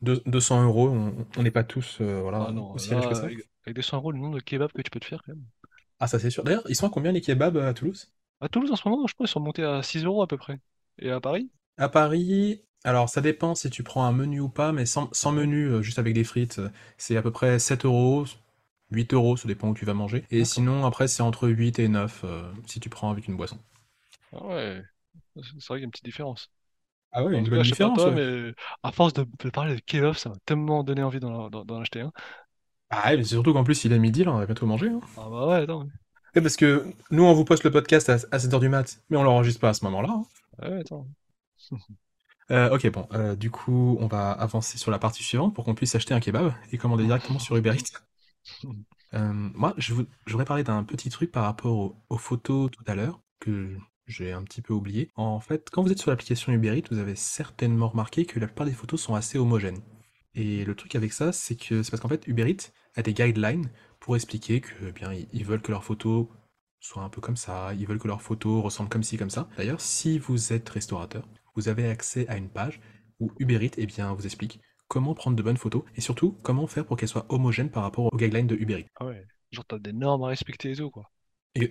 deux- 0.02 0.22
200 0.26 0.62
euros, 0.64 0.88
on 1.36 1.42
n'est 1.42 1.50
pas 1.50 1.64
tous 1.64 1.98
euh, 2.00 2.20
voilà, 2.22 2.38
Ah 2.38 2.50
non, 2.52 2.72
aussi 2.72 2.94
riches 2.94 3.08
que 3.08 3.14
là, 3.14 3.16
ça. 3.16 3.26
avec, 3.26 3.38
avec 3.64 3.76
des 3.76 3.82
100 3.82 3.96
euros, 3.98 4.10
le 4.12 4.18
nombre 4.18 4.36
de 4.36 4.40
kebabs 4.40 4.72
que 4.72 4.80
tu 4.82 4.90
peux 4.90 5.00
te 5.00 5.04
faire 5.04 5.22
quand 5.22 5.34
même. 5.34 5.44
Ah, 6.00 6.06
ça 6.08 6.18
c'est 6.18 6.30
sûr. 6.30 6.42
D'ailleurs, 6.44 6.64
ils 6.70 6.74
sont 6.76 6.86
à 6.86 6.90
combien 6.90 7.12
les 7.12 7.20
kebabs 7.20 7.58
à 7.58 7.74
Toulouse? 7.74 8.10
À 8.40 8.48
Toulouse, 8.48 8.72
en 8.72 8.76
ce 8.76 8.88
moment, 8.88 9.06
je 9.06 9.12
crois, 9.12 9.26
ils 9.26 9.28
sont 9.28 9.40
montés 9.40 9.62
à 9.62 9.82
6 9.82 10.02
euros 10.02 10.22
à 10.22 10.26
peu 10.26 10.38
près. 10.38 10.58
Et 10.98 11.10
à 11.10 11.20
Paris? 11.20 11.50
À 11.78 11.88
Paris, 11.88 12.62
alors 12.84 13.08
ça 13.08 13.20
dépend 13.22 13.54
si 13.54 13.70
tu 13.70 13.82
prends 13.82 14.04
un 14.04 14.12
menu 14.12 14.40
ou 14.40 14.48
pas, 14.50 14.72
mais 14.72 14.84
sans, 14.86 15.08
menu, 15.32 15.64
euh, 15.68 15.80
juste 15.82 15.98
avec 15.98 16.12
des 16.14 16.24
frites, 16.24 16.58
euh, 16.58 16.68
c'est 16.98 17.16
à 17.16 17.22
peu 17.22 17.30
près 17.30 17.58
7 17.58 17.84
euros, 17.86 18.24
8 18.90 19.12
euros, 19.14 19.36
ça 19.38 19.48
dépend 19.48 19.68
où 19.70 19.74
tu 19.74 19.84
vas 19.86 19.94
manger. 19.94 20.24
Et 20.30 20.44
sinon, 20.44 20.84
après, 20.86 21.08
c'est 21.08 21.22
entre 21.22 21.48
8 21.48 21.78
et 21.78 21.88
9 21.88 22.22
euh, 22.24 22.50
si 22.66 22.78
tu 22.80 22.88
prends 22.90 23.10
avec 23.10 23.26
une 23.28 23.36
boisson. 23.36 23.58
Ah 24.32 24.46
ouais, 24.46 24.82
c'est 25.36 25.42
vrai 25.42 25.78
qu'il 25.78 25.78
y 25.78 25.82
a 25.82 25.84
une 25.84 25.90
petite 25.90 26.04
différence. 26.04 26.50
Ah 27.12 27.24
ouais, 27.24 27.34
En 27.34 27.38
une 27.38 27.48
bonne 27.48 27.62
cas, 27.62 27.62
différence, 27.62 27.94
toi, 27.94 28.10
ouais. 28.10 28.14
mais 28.14 28.54
à 28.82 28.92
force 28.92 29.12
de, 29.14 29.24
de 29.40 29.50
parler 29.50 29.74
de 29.76 29.80
kebab, 29.80 30.14
ça 30.14 30.28
m'a 30.30 30.36
tellement 30.44 30.84
donné 30.84 31.02
envie 31.02 31.20
d'en 31.20 31.50
acheter 31.80 32.00
un. 32.02 32.12
Ah 32.90 33.10
ouais, 33.10 33.16
mais 33.18 33.24
surtout 33.24 33.52
qu'en 33.52 33.62
plus, 33.64 33.84
il 33.84 33.92
est 33.92 33.98
midi, 33.98 34.24
là, 34.24 34.32
on 34.32 34.38
va 34.38 34.46
bientôt 34.46 34.66
manger. 34.66 34.88
Hein. 34.90 35.00
Ah 35.16 35.28
bah 35.28 35.46
ouais, 35.48 35.62
attends. 35.62 35.88
Ouais, 36.36 36.42
parce 36.42 36.56
que 36.56 36.86
nous, 37.10 37.24
on 37.24 37.32
vous 37.34 37.44
poste 37.44 37.64
le 37.64 37.70
podcast 37.72 38.08
à, 38.08 38.16
à 38.30 38.38
7h 38.38 38.60
du 38.60 38.68
mat, 38.68 39.00
mais 39.10 39.16
on 39.16 39.24
l'enregistre 39.24 39.60
pas 39.60 39.70
à 39.70 39.74
ce 39.74 39.84
moment-là. 39.86 40.10
hein. 40.10 40.24
Ouais, 40.58 40.80
attends. 40.80 41.06
Euh, 42.50 42.70
ok, 42.74 42.90
bon, 42.92 43.08
euh, 43.12 43.34
du 43.34 43.50
coup, 43.50 43.96
on 44.00 44.06
va 44.06 44.30
avancer 44.30 44.78
sur 44.78 44.90
la 44.92 44.98
partie 44.98 45.22
suivante 45.24 45.54
pour 45.54 45.64
qu'on 45.64 45.74
puisse 45.74 45.94
acheter 45.96 46.14
un 46.14 46.20
kebab 46.20 46.52
et 46.70 46.78
commander 46.78 47.04
directement 47.04 47.38
sur 47.40 47.56
Uber 47.56 47.74
Eats. 47.76 48.00
Euh, 49.14 49.32
moi, 49.32 49.74
je 49.78 49.94
vou- 49.94 50.06
je 50.26 50.32
voudrais 50.32 50.44
parler 50.44 50.64
d'un 50.64 50.82
petit 50.84 51.10
truc 51.10 51.30
par 51.32 51.44
rapport 51.44 51.76
au- 51.76 51.96
aux 52.08 52.18
photos 52.18 52.70
tout 52.70 52.84
à 52.86 52.94
l'heure, 52.94 53.20
que 53.40 53.76
j'ai 54.06 54.32
un 54.32 54.42
petit 54.42 54.62
peu 54.62 54.72
oublié. 54.72 55.10
En 55.16 55.40
fait, 55.40 55.68
quand 55.70 55.82
vous 55.82 55.92
êtes 55.92 55.98
sur 55.98 56.10
l'application 56.10 56.52
Uber 56.52 56.78
Eats, 56.78 56.88
vous 56.90 56.98
avez 56.98 57.16
certainement 57.16 57.88
remarqué 57.88 58.24
que 58.24 58.38
la 58.38 58.46
plupart 58.46 58.66
des 58.66 58.72
photos 58.72 59.00
sont 59.00 59.14
assez 59.14 59.38
homogènes. 59.38 59.80
Et 60.34 60.64
le 60.64 60.74
truc 60.74 60.94
avec 60.94 61.12
ça, 61.12 61.32
c'est 61.32 61.56
que 61.56 61.82
c'est 61.82 61.90
parce 61.90 62.00
qu'en 62.00 62.08
fait, 62.08 62.26
Uber 62.26 62.56
a 62.94 63.02
des 63.02 63.14
guidelines 63.14 63.70
pour 64.00 64.16
expliquer 64.16 64.60
que 64.60 64.88
eh 64.88 64.92
bien 64.92 65.12
ils 65.12 65.44
veulent 65.44 65.62
que 65.62 65.72
leurs 65.72 65.84
photos 65.84 66.26
soient 66.80 67.02
un 67.02 67.08
peu 67.08 67.20
comme 67.20 67.36
ça, 67.36 67.72
ils 67.74 67.86
veulent 67.86 67.98
que 67.98 68.06
leurs 68.06 68.22
photos 68.22 68.62
ressemblent 68.62 68.90
comme 68.90 69.02
ci, 69.02 69.16
comme 69.16 69.30
ça. 69.30 69.48
D'ailleurs, 69.56 69.80
si 69.80 70.18
vous 70.18 70.52
êtes 70.52 70.68
restaurateur, 70.68 71.26
vous 71.54 71.68
avez 71.68 71.88
accès 71.88 72.28
à 72.28 72.36
une 72.36 72.48
page 72.48 72.80
où 73.18 73.32
Uber 73.38 73.64
Eats 73.64 73.74
eh 73.78 73.86
bien, 73.86 74.12
vous 74.12 74.26
explique 74.26 74.60
comment 74.88 75.14
prendre 75.14 75.36
de 75.36 75.42
bonnes 75.42 75.56
photos 75.56 75.82
et 75.96 76.00
surtout 76.00 76.36
comment 76.42 76.66
faire 76.66 76.86
pour 76.86 76.96
qu'elles 76.96 77.08
soient 77.08 77.26
homogènes 77.28 77.70
par 77.70 77.82
rapport 77.82 78.12
aux 78.12 78.16
guidelines 78.16 78.46
de 78.46 78.54
Uber 78.54 78.80
Eats. 78.80 78.90
Ah 79.00 79.06
ouais. 79.06 79.26
Genre, 79.50 79.64
des 79.80 79.92
normes 79.92 80.24
à 80.24 80.28
respecter 80.28 80.72
et 80.72 80.76
tout, 80.76 80.90
quoi. 80.90 81.10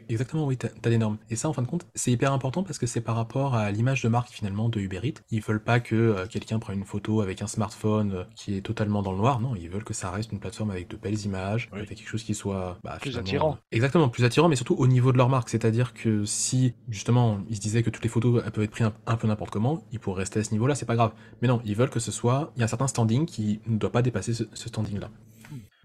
Exactement, 0.10 0.46
oui, 0.46 0.58
t'as 0.58 0.90
des 0.90 0.98
normes. 0.98 1.18
Et 1.30 1.36
ça, 1.36 1.48
en 1.50 1.54
fin 1.54 1.62
de 1.62 1.68
compte, 1.68 1.86
c'est 1.96 2.12
hyper 2.12 2.34
important 2.34 2.64
parce 2.64 2.78
que 2.80 2.88
c'est 2.88 3.02
par 3.02 3.16
rapport 3.16 3.56
à 3.56 3.72
l'image 3.72 4.02
de 4.02 4.10
marque 4.10 4.30
finalement 4.30 4.68
de 4.70 4.80
Uber 4.80 5.00
Eats. 5.04 5.22
Ils 5.30 5.42
veulent 5.42 5.64
pas 5.64 5.80
que 5.80 5.96
euh, 5.96 6.26
quelqu'un 6.28 6.60
prenne 6.60 6.80
une 6.80 6.86
photo 6.86 7.22
avec 7.22 7.42
un 7.42 7.48
smartphone 7.48 8.12
euh, 8.14 8.24
qui 8.36 8.58
est 8.58 8.62
totalement 8.62 9.02
dans 9.02 9.12
le 9.12 9.18
noir. 9.18 9.40
Non, 9.40 9.56
ils 9.56 9.70
veulent 9.70 9.84
que 9.84 9.94
ça 9.94 10.10
reste 10.12 10.32
une 10.32 10.40
plateforme 10.40 10.72
avec 10.72 10.88
de 10.90 10.98
belles 10.98 11.20
images, 11.26 11.70
Oui. 11.72 11.80
avec 11.80 11.90
quelque 11.98 12.08
chose 12.10 12.24
qui 12.24 12.34
soit 12.34 12.80
bah, 12.84 12.98
Plus 13.02 13.18
attirant. 13.18 13.54
euh, 13.54 13.58
exactement 13.72 14.10
plus 14.10 14.24
attirant, 14.24 14.50
mais 14.50 14.56
surtout 14.56 14.76
au 14.76 14.88
niveau 14.88 15.12
de 15.12 15.18
leur 15.18 15.30
marque. 15.30 15.50
C'est-à-dire 15.50 15.94
que 15.94 16.26
si 16.26 16.74
justement 16.90 17.40
ils 17.50 17.56
se 17.56 17.62
disaient 17.62 17.84
que 17.84 17.90
toutes 17.90 18.04
les 18.04 18.10
photos 18.10 18.42
elles 18.46 18.52
peuvent 18.52 18.64
être 18.64 18.72
prises 18.72 18.88
un, 18.88 18.94
un 19.06 19.18
peu 19.18 19.28
n'importe 19.28 19.52
comment, 19.52 19.84
ils 19.92 20.00
pourraient 20.00 20.22
rester 20.22 20.40
à 20.40 20.44
ce 20.44 20.52
niveau-là, 20.52 20.76
c'est 20.76 20.86
pas 20.86 20.96
grave. 20.96 21.14
Mais 21.42 21.48
non, 21.48 21.62
ils 21.66 21.76
veulent 21.76 21.90
que 21.90 22.00
ce 22.00 22.12
soit, 22.12 22.52
il 22.56 22.60
y 22.60 22.62
a 22.64 22.66
un 22.66 22.68
certain 22.68 22.88
standing 22.88 23.26
qui 23.26 23.60
ne 23.68 23.78
doit 23.78 23.92
pas 23.92 24.02
dépasser 24.02 24.34
ce, 24.34 24.44
ce 24.54 24.68
standing-là. 24.70 25.10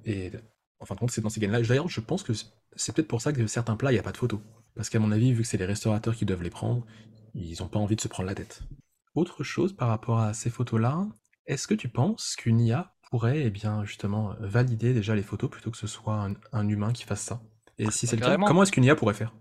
Et 0.06 0.30
en 0.78 0.86
fin 0.86 0.94
de 0.94 1.00
compte, 1.00 1.10
c'est 1.10 1.20
dans 1.20 1.28
ces 1.28 1.40
gains-là. 1.40 1.60
D'ailleurs, 1.60 1.88
je 1.88 2.00
pense 2.00 2.22
que 2.22 2.32
c'est 2.76 2.94
peut-être 2.94 3.08
pour 3.08 3.20
ça 3.20 3.32
que 3.32 3.46
certains 3.46 3.76
plats, 3.76 3.90
il 3.92 3.94
n'y 3.94 4.00
a 4.00 4.02
pas 4.04 4.12
de 4.12 4.16
photos. 4.16 4.40
Parce 4.74 4.88
qu'à 4.90 4.98
mon 5.00 5.12
avis, 5.12 5.32
vu 5.32 5.42
que 5.42 5.48
c'est 5.48 5.58
les 5.58 5.64
restaurateurs 5.66 6.14
qui 6.14 6.24
doivent 6.24 6.42
les 6.42 6.50
prendre, 6.50 6.86
ils 7.34 7.60
n'ont 7.60 7.68
pas 7.68 7.78
envie 7.78 7.96
de 7.96 8.00
se 8.00 8.08
prendre 8.08 8.28
la 8.28 8.34
tête. 8.34 8.62
Autre 9.14 9.42
chose 9.44 9.72
par 9.74 9.88
rapport 9.88 10.20
à 10.20 10.34
ces 10.34 10.50
photos-là, 10.50 11.06
est-ce 11.46 11.66
que 11.66 11.74
tu 11.74 11.88
penses 11.88 12.36
qu'une 12.36 12.60
IA 12.60 12.94
pourrait, 13.10 13.42
eh 13.44 13.50
bien, 13.50 13.84
justement, 13.84 14.34
valider 14.40 14.94
déjà 14.94 15.14
les 15.14 15.22
photos 15.22 15.50
plutôt 15.50 15.70
que 15.70 15.76
ce 15.76 15.86
soit 15.88 16.14
un, 16.14 16.34
un 16.52 16.68
humain 16.68 16.92
qui 16.92 17.04
fasse 17.04 17.22
ça? 17.22 17.42
Et 17.78 17.90
si 17.90 18.06
c'est 18.06 18.16
le 18.16 18.22
cas, 18.22 18.38
comment 18.44 18.62
est-ce 18.62 18.72
qu'une 18.72 18.84
IA 18.84 18.96
pourrait 18.96 19.14
faire? 19.14 19.34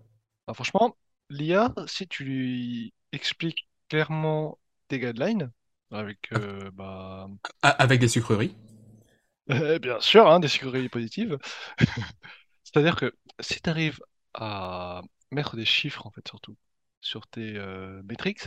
Bah, 0.48 0.54
franchement, 0.54 0.98
l'IA, 1.30 1.74
si 1.88 2.08
tu 2.08 2.24
lui 2.24 2.94
expliques 3.12 3.68
clairement 3.90 4.60
tes 4.88 5.00
guidelines, 5.00 5.52
avec, 5.92 6.32
Avec 6.34 6.44
euh, 6.44 6.72
bah, 6.72 7.28
ah, 7.62 7.70
avec 7.70 8.00
des 8.02 8.08
sucreries? 8.10 8.56
Euh, 9.52 9.80
bien 9.80 10.00
sûr, 10.00 10.28
hein, 10.28 10.40
des 10.40 10.48
sucreries 10.48 10.90
positives, 10.90 11.38
c'est-à-dire 12.74 12.96
que 12.96 13.16
si 13.40 13.62
tu 13.62 13.70
arrives 13.70 14.00
à 14.34 15.02
mettre 15.32 15.56
des 15.56 15.66
chiffres, 15.66 16.06
en 16.08 16.12
fait, 16.12 16.28
surtout, 16.28 16.58
sur 17.02 17.28
tes 17.28 17.56
euh, 17.58 18.02
métriques, 18.04 18.44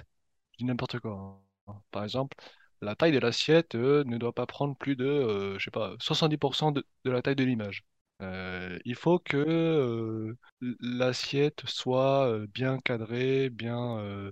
je 0.53 0.59
dis 0.59 0.65
n'importe 0.65 0.99
quoi. 1.01 1.43
hein. 1.69 1.81
Par 1.91 2.05
exemple, 2.05 2.37
la 2.81 2.97
taille 2.97 3.13
de 3.13 3.19
l'assiette 3.19 3.75
euh, 3.75 4.05
ne 4.05 4.19
doit 4.19 4.33
pas 4.35 4.47
prendre 4.47 4.77
plus 4.77 4.97
de, 4.97 5.05
euh, 5.07 5.59
je 5.59 5.65
sais 5.65 5.71
pas, 5.71 5.95
70% 6.01 6.73
de, 6.73 6.85
la 7.05 7.23
taille 7.23 7.37
de 7.37 7.45
l'image. 7.45 7.85
Euh, 8.23 8.79
il 8.85 8.95
faut 8.95 9.19
que 9.19 10.37
l'assiette 10.61 11.63
soit 11.67 12.39
bien 12.49 12.79
cadrée, 12.79 13.51
bien, 13.51 14.31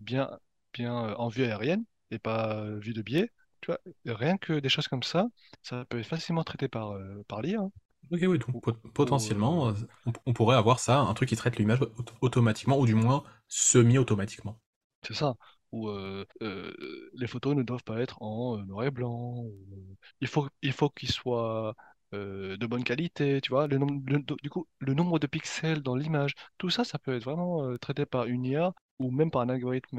bien, 0.00 0.38
bien 0.74 0.94
en 1.16 1.28
vue 1.28 1.44
aérienne 1.44 1.84
et 2.10 2.18
pas 2.18 2.64
vue 2.78 2.94
de 2.94 3.02
biais. 3.02 3.30
Tu 3.60 3.66
vois, 3.68 3.80
rien 4.06 4.38
que 4.38 4.60
des 4.60 4.68
choses 4.68 4.88
comme 4.88 5.02
ça, 5.02 5.26
ça 5.62 5.84
peut 5.86 5.98
être 6.00 6.06
facilement 6.06 6.44
traité 6.44 6.68
par, 6.68 6.92
euh, 6.92 7.24
par. 7.28 7.42
Ok, 8.10 8.20
oui, 8.26 8.38
donc 8.38 8.60
pot- 8.62 8.72
potentiellement, 8.92 9.68
euh, 9.68 9.72
euh, 9.72 9.86
on, 10.06 10.12
on 10.26 10.32
pourrait 10.34 10.56
avoir 10.56 10.78
ça, 10.80 11.00
un 11.00 11.14
truc 11.14 11.28
qui 11.30 11.36
traite 11.36 11.56
l'image 11.58 11.80
auto- 11.82 12.14
automatiquement, 12.20 12.78
ou 12.78 12.86
du 12.86 12.94
moins 12.94 13.22
semi-automatiquement. 13.48 14.58
C'est 15.06 15.14
ça. 15.14 15.34
Ou 15.72 15.88
euh, 15.88 16.24
euh, 16.42 17.10
les 17.14 17.26
photos 17.26 17.54
ne 17.54 17.62
doivent 17.62 17.84
pas 17.84 18.00
être 18.00 18.22
en 18.22 18.56
noir 18.58 18.84
et 18.86 18.90
blanc. 18.90 19.34
ou, 19.44 19.96
il 20.20 20.28
faut, 20.28 20.48
il 20.62 20.72
faut 20.72 20.88
qu'ils 20.90 21.10
soient 21.10 21.74
euh, 22.14 22.56
de 22.56 22.66
bonne 22.66 22.84
qualité, 22.84 23.40
tu 23.40 23.50
vois. 23.50 23.66
Le 23.66 23.78
nombre, 23.78 24.02
le- 24.10 24.22
du 24.42 24.50
coup, 24.50 24.66
le 24.78 24.94
nombre 24.94 25.18
de 25.18 25.26
pixels 25.26 25.82
dans 25.82 25.94
l'image, 25.94 26.34
tout 26.58 26.70
ça, 26.70 26.84
ça 26.84 26.98
peut 26.98 27.14
être 27.16 27.24
vraiment 27.24 27.76
traité 27.78 28.06
par 28.06 28.24
une 28.26 28.44
IA 28.44 28.74
ou 28.98 29.10
même 29.10 29.30
par 29.30 29.42
un 29.42 29.48
algorithme 29.50 29.98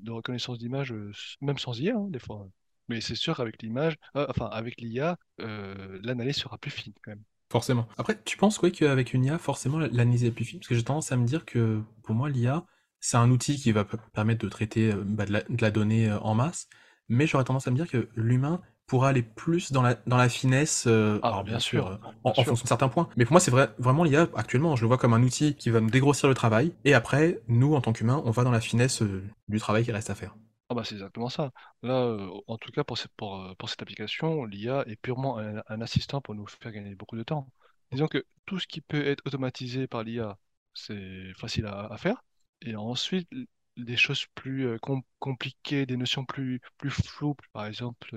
de 0.00 0.10
reconnaissance 0.10 0.58
d'image, 0.58 0.94
même 1.40 1.58
sans 1.58 1.78
IA, 1.78 1.96
hein, 1.96 2.06
des 2.10 2.18
fois. 2.18 2.48
Mais 2.88 3.00
c'est 3.00 3.14
sûr 3.14 3.36
qu'avec 3.36 3.62
l'image, 3.62 3.96
enfin 4.14 4.46
avec 4.46 4.80
l'IA, 4.80 5.18
l'analyse 5.38 6.36
sera 6.36 6.58
plus 6.58 6.70
fine 6.70 6.92
quand 7.02 7.12
même. 7.12 7.22
Forcément. 7.54 7.86
Après, 7.96 8.20
tu 8.24 8.36
penses 8.36 8.60
ouais, 8.62 8.72
qu'avec 8.72 9.14
une 9.14 9.24
IA, 9.24 9.38
forcément, 9.38 9.78
l'analyse 9.78 10.24
est 10.24 10.32
plus 10.32 10.44
fine? 10.44 10.58
Parce 10.58 10.68
que 10.68 10.74
j'ai 10.74 10.82
tendance 10.82 11.12
à 11.12 11.16
me 11.16 11.24
dire 11.24 11.44
que 11.44 11.80
pour 12.02 12.14
moi, 12.14 12.28
l'IA, 12.28 12.64
c'est 12.98 13.16
un 13.16 13.30
outil 13.30 13.56
qui 13.56 13.70
va 13.70 13.84
permettre 14.12 14.44
de 14.44 14.48
traiter 14.50 14.92
euh, 14.92 15.02
bah, 15.06 15.24
de 15.24 15.32
la, 15.32 15.42
de 15.42 15.62
la 15.62 15.70
donnée 15.70 16.10
euh, 16.10 16.18
en 16.18 16.34
masse, 16.34 16.66
mais 17.08 17.26
j'aurais 17.28 17.44
tendance 17.44 17.68
à 17.68 17.70
me 17.70 17.76
dire 17.76 17.86
que 17.88 18.08
l'humain 18.16 18.60
pourra 18.86 19.10
aller 19.10 19.22
plus 19.22 19.72
dans 19.72 19.82
la, 19.82 19.94
dans 20.06 20.16
la 20.16 20.28
finesse, 20.28 20.84
euh, 20.88 21.20
Ah 21.22 21.28
alors 21.28 21.44
bien 21.44 21.52
bien 21.52 21.58
sûr, 21.60 21.86
euh, 21.86 21.96
en, 22.24 22.32
bien 22.32 22.32
en 22.32 22.34
sûr. 22.34 22.44
fonction 22.46 22.64
de 22.64 22.68
certains 22.68 22.88
points. 22.88 23.08
Mais 23.16 23.24
pour 23.24 23.34
moi, 23.34 23.40
c'est 23.40 23.52
vrai, 23.52 23.70
vraiment 23.78 24.04
l'IA, 24.04 24.28
actuellement, 24.34 24.74
je 24.76 24.82
le 24.82 24.88
vois 24.88 24.98
comme 24.98 25.14
un 25.14 25.22
outil 25.22 25.54
qui 25.54 25.70
va 25.70 25.80
nous 25.80 25.90
dégrossir 25.90 26.28
le 26.28 26.34
travail, 26.34 26.72
et 26.84 26.92
après, 26.92 27.40
nous, 27.48 27.74
en 27.74 27.80
tant 27.80 27.92
qu'humains, 27.92 28.20
on 28.26 28.30
va 28.32 28.44
dans 28.44 28.50
la 28.50 28.60
finesse 28.60 29.00
euh, 29.02 29.22
du 29.48 29.58
travail 29.60 29.84
qui 29.84 29.92
reste 29.92 30.10
à 30.10 30.14
faire. 30.14 30.34
Ah 30.70 30.74
bah 30.74 30.84
c'est 30.84 30.94
exactement 30.94 31.28
ça. 31.28 31.50
Là, 31.82 31.92
euh, 32.04 32.30
en 32.46 32.56
tout 32.58 32.72
cas 32.72 32.84
pour 32.84 32.96
cette, 32.98 33.12
pour, 33.16 33.36
euh, 33.40 33.54
pour 33.56 33.68
cette 33.68 33.82
application, 33.82 34.44
l'IA 34.44 34.82
est 34.88 34.96
purement 34.96 35.38
un, 35.38 35.62
un 35.68 35.80
assistant 35.82 36.20
pour 36.20 36.34
nous 36.34 36.46
faire 36.46 36.72
gagner 36.72 36.94
beaucoup 36.94 37.16
de 37.16 37.22
temps. 37.22 37.50
Disons 37.92 38.08
que 38.08 38.24
tout 38.46 38.58
ce 38.58 38.66
qui 38.66 38.80
peut 38.80 39.06
être 39.06 39.22
automatisé 39.26 39.86
par 39.86 40.02
l'IA, 40.04 40.38
c'est 40.72 41.32
facile 41.34 41.66
à, 41.66 41.86
à 41.92 41.98
faire. 41.98 42.24
Et 42.62 42.74
ensuite, 42.76 43.28
l- 43.32 43.46
des 43.76 43.96
choses 43.96 44.24
plus 44.34 44.66
euh, 44.66 44.78
com- 44.78 45.02
compliquées, 45.18 45.84
des 45.86 45.96
notions 45.98 46.24
plus, 46.24 46.60
plus 46.78 46.90
floues, 46.90 47.36
par 47.52 47.66
exemple, 47.66 48.16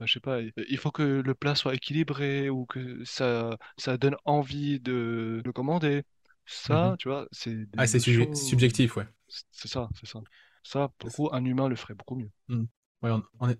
bah, 0.00 0.06
je 0.06 0.12
sais 0.14 0.20
pas, 0.20 0.40
il 0.40 0.52
il 0.68 0.78
faut 0.78 0.90
que 0.90 1.02
le 1.02 1.34
plat 1.34 1.54
soit 1.54 1.74
équilibré 1.74 2.48
ou 2.50 2.64
que 2.66 3.04
ça, 3.04 3.58
ça 3.76 3.96
donne 3.98 4.16
envie 4.24 4.80
de 4.80 5.42
le 5.44 5.52
commander. 5.52 6.02
Ça, 6.46 6.94
Mhm. 6.94 6.98
tu 6.98 7.08
vois, 7.08 7.26
c'est 7.32 7.66
Ah, 7.76 7.86
c'est 7.86 8.00
notions... 8.00 8.32
subjectif, 8.34 8.96
ouais. 8.96 9.06
C'est 9.52 9.68
ça, 9.68 9.88
c'est 9.98 10.06
ça. 10.06 10.20
Ça, 10.62 10.88
pour 10.98 11.08
le 11.08 11.14
coup, 11.14 11.28
un 11.32 11.44
humain 11.44 11.68
le 11.68 11.76
ferait 11.76 11.94
beaucoup 11.94 12.16
mieux. 12.16 12.30
Mmh. 12.48 12.64
Ouais, 13.02 13.10